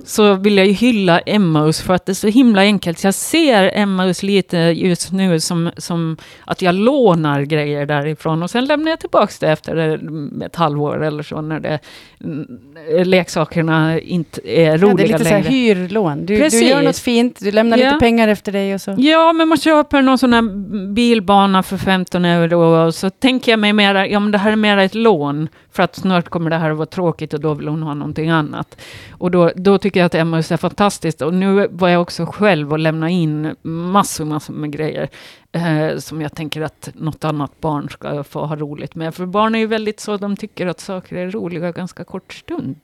så 0.05 0.34
vill 0.34 0.57
jag 0.57 0.67
ju 0.67 0.74
hylla 0.74 1.19
Emmaus 1.19 1.82
för 1.82 1.93
att 1.93 2.05
det 2.05 2.11
är 2.11 2.13
så 2.13 2.28
himla 2.28 2.61
enkelt. 2.61 3.03
Jag 3.03 3.13
ser 3.13 3.72
Emmaus 3.74 4.24
lite 4.24 4.57
just 4.57 5.11
nu 5.11 5.39
som, 5.39 5.72
som 5.78 6.17
att 6.45 6.61
jag 6.61 6.76
lånar 6.76 7.41
grejer 7.41 7.86
därifrån 7.86 8.43
och 8.43 8.49
sen 8.49 8.65
lämnar 8.65 8.89
jag 8.91 8.99
tillbaka 8.99 9.34
det 9.39 9.47
efter 9.47 9.99
ett 10.45 10.55
halvår 10.55 11.03
eller 11.03 11.24
så 11.24 11.41
när 11.41 11.59
det, 11.59 11.80
leksakerna 13.05 13.99
inte 13.99 14.41
är 14.49 14.65
Ja, 14.72 14.78
roliga 14.78 14.95
det 14.95 15.03
är 15.03 15.07
lite 15.07 15.24
så 15.24 15.30
här 15.30 15.43
längre. 15.43 15.49
hyrlån. 15.55 16.26
Du, 16.26 16.49
du 16.49 16.63
gör 16.63 16.82
något 16.82 16.97
fint, 16.97 17.39
du 17.39 17.51
lämnar 17.51 17.78
Ja. 17.78 17.86
lite 17.86 17.99
pengar 17.99 18.28
efter 18.28 18.51
dig 18.51 18.74
och 18.76 18.82
så. 18.82 18.95
Ja, 18.97 19.34
men 19.34 19.47
man 19.47 19.57
köper 19.57 20.01
någon 20.01 20.17
sån 20.17 20.34
här 20.34 20.41
bilbana 20.93 21.63
för 21.63 21.78
15 21.78 22.26
euro 22.26 22.86
och 22.86 22.95
så 22.95 23.09
tänker 23.09 23.51
jag 23.51 23.59
mig 23.59 23.74
mera, 23.74 24.07
ja 24.07 24.19
men 24.19 24.32
det 24.32 24.38
här 24.38 24.51
är 24.51 24.55
mera 24.55 24.84
ett 24.84 24.95
lån 24.95 25.47
för 25.72 25.84
att 25.84 25.95
snart 25.95 26.30
kommer 26.30 26.49
det 26.49 26.57
här 26.57 26.72
att 26.72 26.78
vara 26.78 26.86
tråkigt 26.86 27.34
och 27.34 27.39
då 27.39 27.53
vill 27.53 27.67
hon 27.67 27.84
ha 27.84 27.93
någonting 27.93 28.30
annat. 28.30 28.78
Och 29.11 29.32
då, 29.32 29.51
då 29.64 29.78
tycker 29.78 29.99
jag 29.99 30.05
att 30.05 30.16
Emmaus 30.16 30.51
är 30.51 30.57
fantastiskt 30.57 31.22
och 31.22 31.34
nu 31.34 31.68
var 31.72 31.89
jag 31.89 32.01
också 32.01 32.26
själv 32.26 32.72
och 32.72 32.80
lämnade 32.80 33.12
in 33.12 33.55
massor, 33.62 34.26
massor 34.26 34.53
med 34.53 34.72
grejer 34.72 35.09
eh, 35.51 35.97
som 35.97 36.22
jag 36.22 36.36
tänker 36.36 36.62
att 36.62 36.89
något 36.93 37.24
annat 37.24 37.62
barn 37.62 37.89
ska 37.89 38.24
få 38.24 38.45
ha 38.45 38.55
roligt 38.55 38.95
med. 38.95 39.16
För 39.16 39.26
barn 39.26 39.55
är 39.55 39.59
ju 39.59 39.68
väldigt 39.68 39.99
så, 39.99 40.18
de 40.18 40.36
tycker 40.38 40.68
att 40.68 40.80
saker 40.80 41.16
är 41.16 41.32
roliga 41.32 41.72
ganska 41.72 42.03
kort 42.03 42.34
stund. 42.34 42.76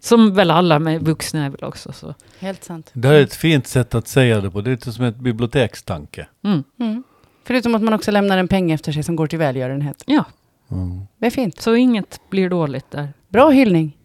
Som 0.00 0.34
väl 0.34 0.50
alla 0.50 0.78
med 0.78 1.02
vuxna 1.02 1.44
är 1.44 1.50
väl 1.50 1.64
också 1.64 1.92
så. 1.92 2.14
Helt 2.38 2.64
sant. 2.64 2.90
Det 2.92 3.08
här 3.08 3.14
är 3.14 3.22
ett 3.22 3.34
fint 3.34 3.66
sätt 3.66 3.94
att 3.94 4.08
säga 4.08 4.40
det 4.40 4.50
på. 4.50 4.60
Det 4.60 4.70
är 4.70 4.72
lite 4.72 4.92
som 4.92 5.04
ett 5.04 5.16
bibliotekstanke. 5.16 6.26
Mm. 6.44 6.64
Mm. 6.80 7.02
Förutom 7.44 7.74
att 7.74 7.82
man 7.82 7.94
också 7.94 8.10
lämnar 8.10 8.38
en 8.38 8.48
peng 8.48 8.70
efter 8.72 8.92
sig 8.92 9.02
som 9.02 9.16
går 9.16 9.26
till 9.26 9.38
välgörenhet. 9.38 10.02
Ja, 10.06 10.24
Mm. 10.70 11.00
Det 11.18 11.26
är 11.26 11.30
fint. 11.30 11.60
så 11.60 11.74
inget 11.74 12.20
blir 12.30 12.50
dåligt 12.50 12.90
där. 12.90 13.08
Bra 13.28 13.50
hyllning. 13.50 13.95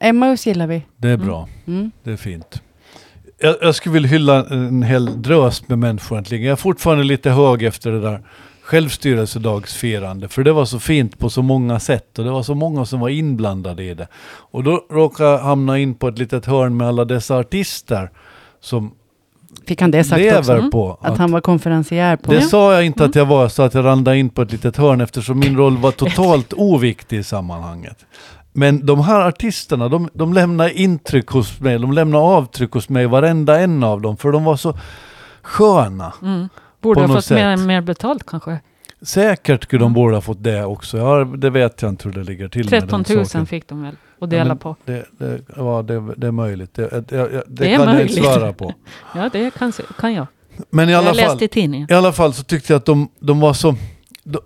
Emmaus 0.00 0.46
gillar 0.46 0.66
vi. 0.66 0.82
Det 0.96 1.08
är 1.08 1.14
Mm. 1.14 1.26
bra. 1.26 1.48
Mm. 1.66 1.90
Det 2.04 2.12
är 2.12 2.16
fint. 2.16 2.62
Jag, 3.40 3.56
jag 3.62 3.74
skulle 3.74 3.92
vilja 3.92 4.08
hylla 4.08 4.46
en 4.46 4.82
hel 4.82 5.22
drös 5.22 5.68
med 5.68 5.78
människor 5.78 6.18
äntligen. 6.18 6.44
Jag 6.46 6.52
är 6.52 6.56
fortfarande 6.56 7.04
lite 7.04 7.30
hög 7.30 7.62
efter 7.62 7.90
det 7.92 8.00
där 8.00 8.20
självstyrelsedagsfirande. 8.62 10.28
För 10.28 10.44
det 10.44 10.52
var 10.52 10.64
så 10.64 10.78
fint 10.80 11.18
på 11.18 11.30
så 11.30 11.42
många 11.42 11.80
sätt 11.80 12.18
och 12.18 12.24
det 12.24 12.30
var 12.30 12.42
så 12.42 12.54
många 12.54 12.84
som 12.84 13.00
var 13.00 13.08
inblandade 13.08 13.82
i 13.84 13.94
det. 13.94 14.08
Och 14.50 14.64
då 14.64 14.86
råkade 14.90 15.30
jag 15.30 15.38
hamna 15.38 15.78
in 15.78 15.94
på 15.94 16.08
ett 16.08 16.18
litet 16.18 16.46
hörn 16.46 16.76
med 16.76 16.88
alla 16.88 17.04
dessa 17.04 17.36
artister 17.38 18.10
som 18.60 18.92
Fick 19.66 19.80
han 19.80 19.90
det 19.90 20.04
sagt 20.04 20.20
lever 20.20 20.38
också? 20.40 20.52
Mm. 20.52 20.70
på. 20.70 20.98
Att 21.00 21.18
han 21.18 21.32
var 21.32 21.40
konferencier 21.40 22.16
på... 22.16 22.32
det 22.32 22.40
sa 22.42 22.74
jag 22.74 22.84
inte 22.86 23.04
att 23.04 23.14
jag 23.14 23.26
var, 23.26 23.48
så 23.48 23.62
att 23.62 23.74
jag 23.74 23.84
randade 23.84 24.18
in 24.18 24.28
på 24.30 24.42
ett 24.42 24.52
litet 24.52 24.76
hörn 24.76 25.00
eftersom 25.00 25.38
min 25.38 25.56
roll 25.56 25.76
var 25.76 25.90
totalt 26.04 26.52
oviktig 26.56 27.18
i 27.18 27.22
sammanhanget. 27.22 28.06
Men 28.52 28.86
de 28.86 29.00
här 29.00 29.28
artisterna, 29.28 29.88
de, 29.88 30.08
de 30.12 30.32
lämnar 30.32 30.68
intryck 30.68 31.28
hos 31.28 31.60
mig, 31.60 31.78
de 31.78 31.92
lämnar 31.92 32.18
avtryck 32.18 32.72
hos 32.72 32.88
mig, 32.88 33.06
varenda 33.06 33.60
en 33.60 33.84
av 33.84 34.00
dem, 34.00 34.16
för 34.16 34.32
de 34.32 34.44
var 34.44 34.56
så 34.56 34.78
sköna. 35.42 36.12
Mm. 36.22 36.48
Borde 36.80 37.00
ha 37.00 37.06
fått 37.08 37.30
mer, 37.30 37.56
sätt. 37.56 37.66
mer 37.66 37.80
betalt 37.80 38.26
kanske. 38.26 38.60
Säkert 39.02 39.64
skulle 39.64 39.84
de 39.84 39.92
borde 39.92 40.14
ha 40.16 40.20
fått 40.20 40.42
det 40.42 40.64
också. 40.64 40.98
Ja, 40.98 41.24
det 41.24 41.50
vet 41.50 41.82
jag 41.82 41.88
inte 41.88 42.08
hur 42.08 42.14
det 42.14 42.24
ligger 42.24 42.48
till 42.48 42.68
13 42.68 42.98
med 42.98 43.06
den 43.06 43.16
000 43.16 43.26
saken. 43.26 43.46
fick 43.46 43.68
de 43.68 43.82
väl 43.82 43.92
att 43.92 43.96
Ja, 44.20 44.26
dela 44.26 44.44
men 44.44 44.58
på. 44.58 44.76
Det, 44.84 45.04
det, 45.18 45.40
ja, 45.56 45.82
det, 45.82 46.14
det 46.16 46.26
är 46.26 46.30
möjligt. 46.30 46.74
Det, 46.74 46.88
det, 47.08 47.42
det, 47.46 47.72
är 47.72 47.76
kan 47.76 47.86
jag 47.86 47.94
möjligt. 47.94 48.16
inte 48.16 48.32
svara 48.32 48.52
på. 48.52 48.74
Ja, 49.14 49.28
det 49.32 49.50
kan, 49.54 49.72
kan 49.98 50.14
jag. 50.14 50.26
Men 50.70 50.88
i 50.88 50.92
Jag 50.92 50.98
alla 50.98 51.08
har 51.08 51.14
fall, 51.14 51.42
i 51.42 51.86
i 51.90 51.94
alla 51.94 52.12
fall 52.12 52.34
så 52.34 52.42
tyckte 52.42 52.72
jag 52.72 52.78
att 52.78 52.84
de, 52.84 53.08
de 53.18 53.40
var 53.40 53.52
så... 53.52 53.74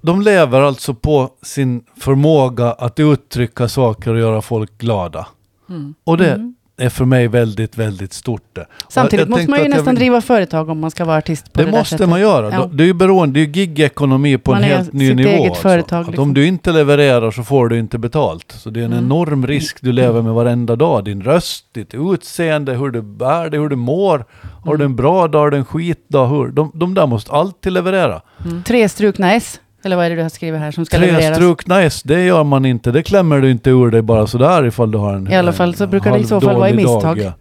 De, 0.03 0.23
lever 0.23 0.61
alltså 0.61 0.95
på 0.95 1.31
sin 1.43 1.83
förmåga 2.01 2.73
att 2.73 3.01
uttrycka 3.01 3.69
saker 3.69 4.13
och 4.13 4.19
göra 4.19 4.43
folk 4.43 4.79
glada. 4.79 5.27
Mm. 5.69 5.95
Och 6.05 6.17
det 6.17 6.33
Mm. 6.33 6.55
är 6.77 6.89
för 6.89 7.05
mig 7.05 7.29
väldigt, 7.29 7.79
väldigt 7.79 8.13
stort 8.13 8.43
det. 8.53 8.67
Samtidigt 8.89 9.29
måste 9.29 9.51
man 9.51 9.63
ju 9.63 9.69
nästan 9.69 9.87
vill- 9.87 9.95
driva 9.95 10.21
företag 10.21 10.69
om 10.69 10.81
man 10.81 10.91
ska 10.91 11.05
vara 11.05 11.17
artist 11.17 11.53
på 11.53 11.61
det, 11.61 11.67
Det, 11.67 11.71
måste 11.73 11.89
sättet. 11.91 12.09
man 12.09 12.21
göra. 12.21 12.51
Ja. 12.53 12.67
Det 12.73 12.83
är 12.85 12.87
ju 12.87 12.95
beroende, 12.95 13.41
det 13.41 13.45
är 13.45 13.47
ju 13.57 13.61
gigekonomi 13.65 14.39
på 14.39 14.51
Man 14.51 14.63
en 14.63 14.69
helt 14.69 14.93
ny 14.93 15.15
nivå. 15.15 15.29
eget 15.31 15.49
alltså. 15.49 15.63
företag, 15.63 16.07
liksom. 16.07 16.23
Om 16.23 16.35
du 16.35 16.47
inte 16.47 16.73
levererar 16.73 17.31
så 17.31 17.43
får 17.43 17.69
du 17.69 17.79
inte 17.79 17.99
betalt. 17.99 18.53
Så 18.59 18.71
det 18.71 18.81
är 18.81 18.85
en 18.85 18.93
Mm. 18.93 19.05
enorm 19.05 19.47
risk 19.47 19.79
du 19.81 19.93
lever 19.93 20.23
med 20.23 20.33
varenda 20.35 20.77
dag. 20.77 21.05
Din 21.05 21.23
röst, 21.23 21.65
ditt 21.75 21.95
utseende, 21.95 22.75
hur 22.75 22.91
du 22.91 23.03
bär 23.03 23.51
dig, 23.51 23.61
hur 23.61 23.69
du 23.69 23.77
mår. 23.77 24.25
Har 24.65 24.77
du 24.77 24.85
en 24.85 24.97
bra 24.97 25.29
dag, 25.29 25.39
har 25.41 25.51
du 25.51 25.57
en 25.57 25.65
skitdag? 25.65 26.27
Hur? 26.27 26.49
De, 26.49 26.71
de 26.75 26.95
där 26.95 27.07
måste 27.07 27.33
alltid 27.33 27.73
leverera. 27.73 28.21
Tre 28.65 28.89
strukna 28.89 29.33
S, 29.33 29.61
eller 29.87 29.97
vad 29.97 30.07
är 30.07 30.11
det 30.11 30.17
du 30.17 30.23
har 30.23 30.29
skrivit 30.29 30.61
här 30.61 30.71
som 30.71 30.87
ska 30.87 30.99
levereras? 30.99 31.37
strukna 31.37 31.83
S, 31.83 32.03
det 32.03 32.25
gör 32.25 32.45
man 32.45 32.65
inte. 32.65 32.91
Det 32.91 33.03
klämmer 33.03 33.41
du 33.41 33.51
inte 33.51 33.71
ur 33.71 33.91
dig 33.91 34.03
bara 34.03 34.27
sådär 34.27 34.67
ifall 34.67 34.91
du 34.91 34.99
har 34.99 35.15
en 35.15 35.31
I 35.31 35.37
alla 35.37 35.53
fall 35.53 35.75
så 35.75 35.87
brukar 35.87 36.13
det 36.13 36.19
i 36.19 36.25
så 36.25 36.41
fall 36.41 36.57
vara 36.57 36.71
i 36.71 36.75
misstag. 36.75 37.19
ja. 37.19 37.33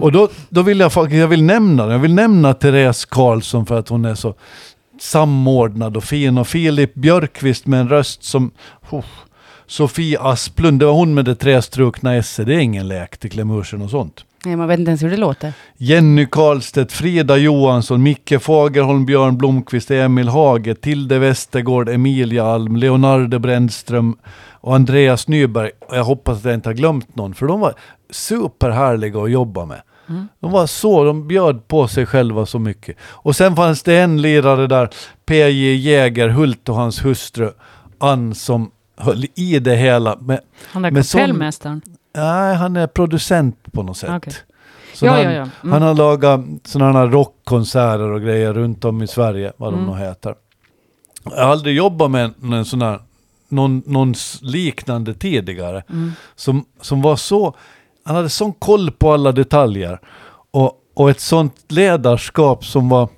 Och 0.00 0.12
då, 0.12 0.28
då 0.48 0.62
vill 0.62 0.80
jag 0.80 0.92
faktiskt, 0.92 1.20
jag 1.20 1.28
vill 1.28 1.42
nämna 1.42 1.92
Jag 1.92 1.98
vill 1.98 2.14
nämna 2.14 2.54
Therese 2.54 3.04
Karlsson 3.04 3.66
för 3.66 3.78
att 3.78 3.88
hon 3.88 4.04
är 4.04 4.14
så 4.14 4.34
samordnad 5.00 5.96
och 5.96 6.04
fin. 6.04 6.38
Och 6.38 6.46
Filip 6.46 6.94
Björkqvist 6.94 7.66
med 7.66 7.80
en 7.80 7.88
röst 7.88 8.24
som... 8.24 8.50
Oh, 8.90 9.04
Sofie 9.66 10.20
Asplund, 10.20 10.80
det 10.80 10.86
var 10.86 10.92
hon 10.92 11.14
med 11.14 11.24
det 11.24 11.34
trestrukna 11.34 12.16
S. 12.16 12.40
Det 12.46 12.54
är 12.54 12.58
ingen 12.58 12.88
lek 12.88 13.18
till 13.18 13.30
klemursen 13.30 13.82
och 13.82 13.90
sånt. 13.90 14.24
Nej, 14.44 14.56
man 14.56 14.68
vet 14.68 14.78
inte 14.78 14.90
ens 14.90 15.02
hur 15.02 15.10
det 15.10 15.16
låter. 15.16 15.52
Jenny 15.76 16.26
Karlstedt, 16.26 16.92
Frida 16.92 17.36
Johansson, 17.36 18.02
Micke 18.02 18.34
Fagerholm, 18.42 19.06
Björn 19.06 19.38
Blomqvist, 19.38 19.90
Emil 19.90 20.28
Hage, 20.28 20.74
Tilde 20.74 21.18
Westergård, 21.18 21.88
Emilia 21.88 22.44
Alm, 22.46 22.76
Leonardo 22.76 23.38
Brännström 23.38 24.16
och 24.50 24.74
Andreas 24.74 25.28
Nyberg. 25.28 25.70
Och 25.88 25.96
jag 25.96 26.04
hoppas 26.04 26.38
att 26.38 26.44
jag 26.44 26.54
inte 26.54 26.68
har 26.68 26.74
glömt 26.74 27.16
någon, 27.16 27.34
för 27.34 27.46
de 27.46 27.60
var 27.60 27.74
superhärliga 28.10 29.20
att 29.22 29.30
jobba 29.30 29.64
med. 29.66 29.82
De 30.40 30.50
var 30.52 30.66
så, 30.66 31.04
de 31.04 31.28
bjöd 31.28 31.68
på 31.68 31.88
sig 31.88 32.06
själva 32.06 32.46
så 32.46 32.58
mycket. 32.58 32.96
Och 33.02 33.36
sen 33.36 33.56
fanns 33.56 33.82
det 33.82 33.96
en 33.96 34.22
lirare 34.22 34.66
där, 34.66 34.88
PJ 35.26 35.74
Jägerhult 35.76 36.68
och 36.68 36.74
hans 36.74 37.04
hustru 37.04 37.50
Ann 37.98 38.34
som 38.34 38.70
höll 38.96 39.24
i 39.34 39.58
det 39.58 39.76
hela. 39.76 40.18
Men, 40.20 40.38
Han 40.72 40.82
där 40.82 41.02
sån- 41.02 41.20
kapellmästaren. 41.20 41.82
Nej, 42.14 42.54
han 42.56 42.76
är 42.76 42.86
producent 42.86 43.72
på 43.72 43.82
något 43.82 43.96
sätt. 43.96 44.10
Okej. 44.16 44.32
Så 44.94 45.06
Ja, 45.06 45.12
han, 45.12 45.22
ja, 45.22 45.30
ja. 45.30 45.48
Mm. 45.62 45.72
han 45.72 45.82
har 45.82 45.94
lagat 45.94 46.40
sådana 46.64 47.06
rockkonserter 47.06 48.10
och 48.10 48.20
grejer 48.22 48.52
runt 48.52 48.84
om 48.84 49.02
i 49.02 49.06
Sverige, 49.06 49.52
vad 49.56 49.72
Mm. 49.74 49.86
de 49.86 49.92
nu 49.92 49.98
heter. 50.04 50.34
Jag 51.24 51.30
har 51.44 51.52
aldrig 51.52 51.76
jobbat 51.76 52.10
med 52.10 52.32
en, 52.52 52.64
sån 52.64 52.82
här, 52.82 53.00
någon, 53.48 53.82
någon 53.86 54.14
liknande 54.40 55.14
tidigare. 55.14 55.82
Mm. 55.90 56.12
Som, 56.36 56.64
som 56.80 57.02
var 57.02 57.16
så, 57.16 57.54
han 58.04 58.16
hade 58.16 58.28
sån 58.28 58.52
koll 58.52 58.90
på 58.90 59.12
alla 59.12 59.32
detaljer. 59.32 60.00
Och, 60.50 60.72
och 60.94 61.10
ett 61.10 61.20
sånt 61.20 61.64
ledarskap 61.68 62.64
som 62.64 62.88
var, 62.88 63.08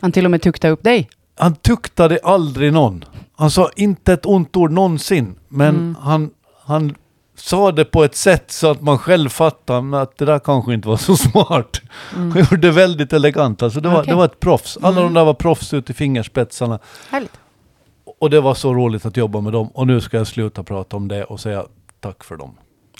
Han 0.00 0.12
till 0.12 0.24
och 0.24 0.30
med 0.30 0.42
tukta 0.42 0.68
upp 0.68 0.82
dig. 0.82 1.08
han 1.38 1.54
tuktade 1.54 2.18
aldrig 2.24 2.72
någon. 2.72 3.04
Han 3.36 3.50
sa 3.50 3.70
inte 3.76 4.12
ett 4.12 4.26
ont 4.26 4.56
ord 4.56 4.70
någonsin. 4.72 5.34
Men 5.48 5.68
Mm. 5.76 5.96
han, 6.00 6.30
han 6.64 6.94
sa 7.36 7.72
det 7.72 7.84
på 7.84 8.04
ett 8.04 8.16
sätt 8.16 8.50
så 8.50 8.70
att 8.70 8.80
man 8.82 8.98
själv 8.98 9.28
fattade 9.28 10.00
att 10.00 10.18
det 10.18 10.24
där 10.24 10.38
kanske 10.38 10.74
inte 10.74 10.88
var 10.88 10.96
så 10.96 11.16
smart. 11.30 11.80
Mm. 12.14 12.30
Han 12.30 12.40
gjorde 12.40 12.56
det 12.56 12.70
väldigt 12.70 13.12
elegant. 13.12 13.62
Alltså 13.62 13.80
det, 13.80 13.88
var, 13.88 14.00
Okej. 14.00 14.10
det 14.10 14.16
var 14.16 14.24
ett 14.24 14.40
proffs. 14.40 14.78
Alla 14.82 15.00
Mm. 15.00 15.04
de 15.04 15.14
där 15.20 15.24
var 15.24 15.34
proffs 15.34 15.74
ut 15.74 15.90
i 15.90 15.94
fingerspetsarna. 15.94 16.78
Härligt. 17.10 17.32
Och 18.20 18.30
det 18.30 18.40
var 18.40 18.54
så 18.54 18.74
roligt 18.74 19.06
att 19.06 19.16
jobba 19.16 19.40
med 19.40 19.52
dem. 19.52 19.68
Och 19.74 19.86
nu 19.86 20.00
ska 20.00 20.16
jag 20.16 20.26
sluta 20.26 20.62
prata 20.62 20.96
om 20.96 21.08
det 21.08 21.24
och 21.24 21.40
säga 21.40 21.64
tack 22.00 22.24
för 22.24 22.36
dem. 22.36 22.54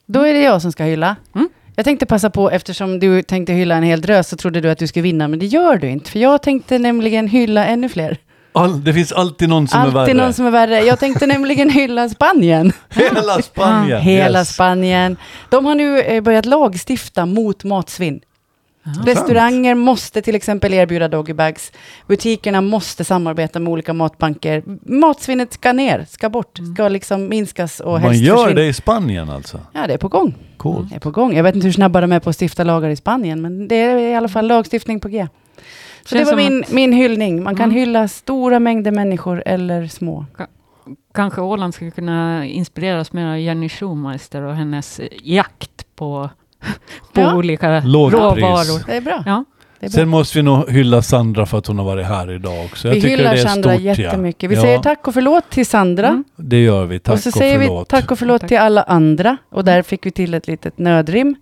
Då 0.07 0.21
är 0.23 0.33
det 0.35 0.43
jag 0.43 0.63
som 0.63 0.73
ska 0.73 0.85
hylla. 0.85 1.17
Mm. 1.35 1.49
Jag 1.77 1.85
tänkte 1.85 2.07
passa 2.07 2.31
på, 2.31 2.51
eftersom 2.51 2.99
du 2.99 3.23
tänkte 3.23 3.53
hylla 3.53 3.75
en 3.77 3.83
hel 3.83 4.01
drös, 4.01 4.29
så 4.29 4.37
trodde 4.37 4.61
du 4.61 4.71
att 4.71 4.79
du 4.79 4.87
skulle 4.87 5.03
vinna, 5.03 5.29
men 5.29 5.39
det 5.39 5.47
gör 5.47 5.77
du 5.77 5.89
inte. 5.89 6.11
För 6.11 6.19
jag 6.19 6.43
tänkte 6.43 6.79
nämligen 6.79 7.29
hylla 7.29 7.67
ännu 7.67 7.89
fler. 7.89 8.19
All, 8.57 8.85
det 8.85 8.93
finns 8.95 9.13
alltid 9.13 9.49
någon 9.49 9.69
som 9.69 9.81
är 9.81 9.85
Alltid 9.85 9.95
värre. 9.95 10.15
någon 10.15 10.33
som 10.33 10.47
är 10.47 10.51
värre. 10.51 10.81
Jag 10.81 10.99
tänkte 10.99 11.27
nämligen 11.27 11.71
hylla 11.71 12.09
Spanien. 12.09 12.73
Hela 12.89 13.43
Spanien! 13.43 14.01
Hela 14.01 14.39
yes. 14.39 14.55
Spanien. 14.55 15.17
De 15.51 15.67
har 15.67 15.75
nu 15.75 16.01
eh, 16.01 16.23
börjat 16.23 16.47
lagstifta 16.47 17.27
mot 17.27 17.65
matsvinn. 17.65 18.21
Restauranger 19.05 19.75
måste 19.75 20.23
till 20.23 20.35
exempel 20.35 20.75
erbjuda 20.75 21.09
doggybags. 21.09 21.73
Butikerna 22.07 22.61
måste 22.61 23.05
samarbeta 23.05 23.59
med 23.59 23.73
olika 23.73 23.93
matbanker. 23.93 24.63
Matsvinnet 24.87 25.53
ska 25.53 25.73
ner, 25.73 26.07
ska 26.11 26.29
bort, 26.29 26.59
ska 26.75 26.89
liksom 26.89 27.29
minskas 27.29 27.81
och 27.81 27.93
Man 27.93 28.03
helst 28.03 28.23
gör 28.23 28.37
försvinna. 28.37 28.61
det 28.61 28.67
i 28.67 28.73
Spanien 28.73 29.31
alltså? 29.31 29.61
Ja, 29.73 29.87
det 29.87 29.95
är 29.95 29.99
på 29.99 30.09
gång. 30.09 30.35
Coolt. 30.57 30.91
Det 30.91 30.97
är 30.97 31.01
på 31.01 31.11
gång. 31.11 31.37
Jag 31.37 31.43
vet 31.43 31.55
inte 31.55 31.67
hur 31.67 31.73
snabba 31.73 32.01
de 32.01 32.13
är 32.13 32.21
på 32.21 32.31
att 32.31 32.37
stifta 32.41 32.65
lagar 32.65 32.89
i 32.89 32.97
Spanien, 32.97 33.43
men 33.43 33.69
det 33.69 33.77
är 33.77 33.99
i 33.99 34.15
alla 34.15 34.29
fall 34.29 34.47
lagstiftning 34.47 35.01
på 35.01 35.09
G. 35.09 35.27
Så 36.07 36.15
det 36.15 36.25
var 36.25 36.37
min, 36.37 36.65
min 36.71 36.93
hyllning. 36.93 37.43
Man 37.43 37.57
kan 37.57 37.65
Mm. 37.65 37.77
hylla 37.77 38.09
stora 38.09 38.59
mängder 38.61 38.91
människor 38.91 39.43
eller 39.47 39.87
små. 39.87 40.27
Kanske 41.15 41.41
Åland 41.41 41.75
skulle 41.75 41.91
kunna 41.91 42.47
inspireras 42.47 43.13
mer 43.13 43.27
av 43.27 43.39
Jenny 43.39 43.69
Schumeister 43.69 44.43
och 44.43 44.55
hennes 44.55 45.01
jakt 45.23 45.87
på, 45.97 46.31
på 47.13 47.21
Ja. 47.21 47.35
olika 47.37 47.81
Lågpris. 47.81 48.21
råvaror. 48.21 48.87
Det 48.87 48.97
är 48.97 49.01
bra. 49.01 49.23
Ja. 49.27 49.45
Sen 49.91 50.09
måste 50.09 50.39
vi 50.39 50.43
nog 50.43 50.71
hylla 50.71 51.03
Sandra 51.03 51.47
för 51.47 51.59
att 51.59 51.67
hon 51.67 51.79
har 51.79 51.85
varit 51.85 52.07
här 52.07 52.31
idag 52.33 52.65
också. 52.65 52.89
Jag 52.89 52.95
vi 52.95 53.01
tycker 53.01 53.17
hyllar 53.17 53.35
det 53.35 53.41
är 53.41 53.47
Sandra 53.47 53.73
stort, 53.75 53.83
jättemycket. 53.83 54.51
Vi 54.51 54.55
ja. 54.55 54.61
säger 54.63 54.79
tack 54.79 55.09
och 55.09 55.15
förlåt 55.15 55.51
till 55.51 55.67
Sandra. 55.67 56.09
Mm. 56.09 56.25
Det 56.37 56.63
gör 56.63 56.85
vi. 56.85 56.99
Tack 56.99 57.15
och 57.15 57.21
så 57.21 57.31
säger 57.31 57.59
vi 57.59 57.67
förlåt. 57.67 57.89
tack 57.89 58.11
och 58.11 58.19
förlåt 58.19 58.41
Tack. 58.41 58.49
till 58.49 58.59
alla 58.59 58.83
andra. 58.83 59.37
Och 59.51 59.65
där 59.65 59.83
fick 59.83 60.07
vi 60.07 60.11
till 60.11 60.35
ett 60.35 60.47
litet 60.47 60.79
nödrim. 60.79 61.37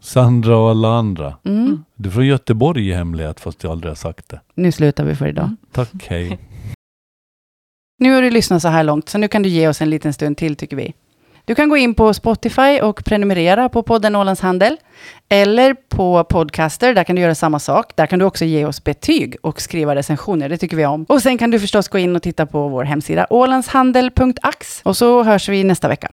Sandra 0.00 0.56
och 0.56 0.70
alla 0.70 0.88
andra. 0.88 1.36
Mm. 1.44 1.84
Du 1.94 2.08
är 2.08 2.12
från 2.12 2.26
Göteborg 2.26 2.88
i 2.88 2.92
hemlighet 2.92 3.40
fast 3.40 3.62
jag 3.62 3.72
aldrig 3.72 3.90
har 3.90 3.96
sagt 3.96 4.28
det. 4.28 4.40
Nu 4.54 4.72
slutar 4.72 5.04
vi 5.04 5.14
för 5.14 5.26
idag. 5.26 5.44
Mm. 5.44 5.56
Tack, 5.72 6.06
hej. 6.08 6.38
Nu 7.98 8.14
har 8.14 8.22
du 8.22 8.30
lyssnat 8.30 8.62
så 8.62 8.68
här 8.68 8.84
långt, 8.84 9.08
så 9.08 9.18
nu 9.18 9.28
kan 9.28 9.42
du 9.42 9.48
ge 9.48 9.68
oss 9.68 9.80
en 9.80 9.90
liten 9.90 10.12
stund 10.12 10.36
till 10.36 10.56
tycker 10.56 10.76
vi. 10.76 10.94
Du 11.44 11.54
kan 11.54 11.68
gå 11.68 11.76
in 11.76 11.94
på 11.94 12.14
Spotify 12.14 12.80
och 12.82 13.04
prenumerera 13.04 13.68
på 13.68 13.82
podden 13.82 14.16
Ålands 14.16 14.40
Handel. 14.40 14.76
Eller 15.28 15.74
på 15.74 16.24
Podcaster, 16.24 16.94
där 16.94 17.04
kan 17.04 17.16
du 17.16 17.22
göra 17.22 17.34
samma 17.34 17.58
sak. 17.58 17.96
Där 17.96 18.06
kan 18.06 18.18
du 18.18 18.24
också 18.24 18.44
ge 18.44 18.64
oss 18.64 18.84
betyg 18.84 19.36
och 19.42 19.60
skriva 19.60 19.94
recensioner, 19.94 20.48
det 20.48 20.58
tycker 20.58 20.76
vi 20.76 20.86
om. 20.86 21.04
Och 21.04 21.22
sen 21.22 21.38
kan 21.38 21.50
du 21.50 21.60
förstås 21.60 21.88
gå 21.88 21.98
in 21.98 22.16
och 22.16 22.22
titta 22.22 22.46
på 22.46 22.68
vår 22.68 22.84
hemsida 22.84 23.26
ålandshandel.ax. 23.30 24.80
Och 24.84 24.96
så 24.96 25.22
hörs 25.22 25.48
vi 25.48 25.64
nästa 25.64 25.88
vecka. 25.88 26.10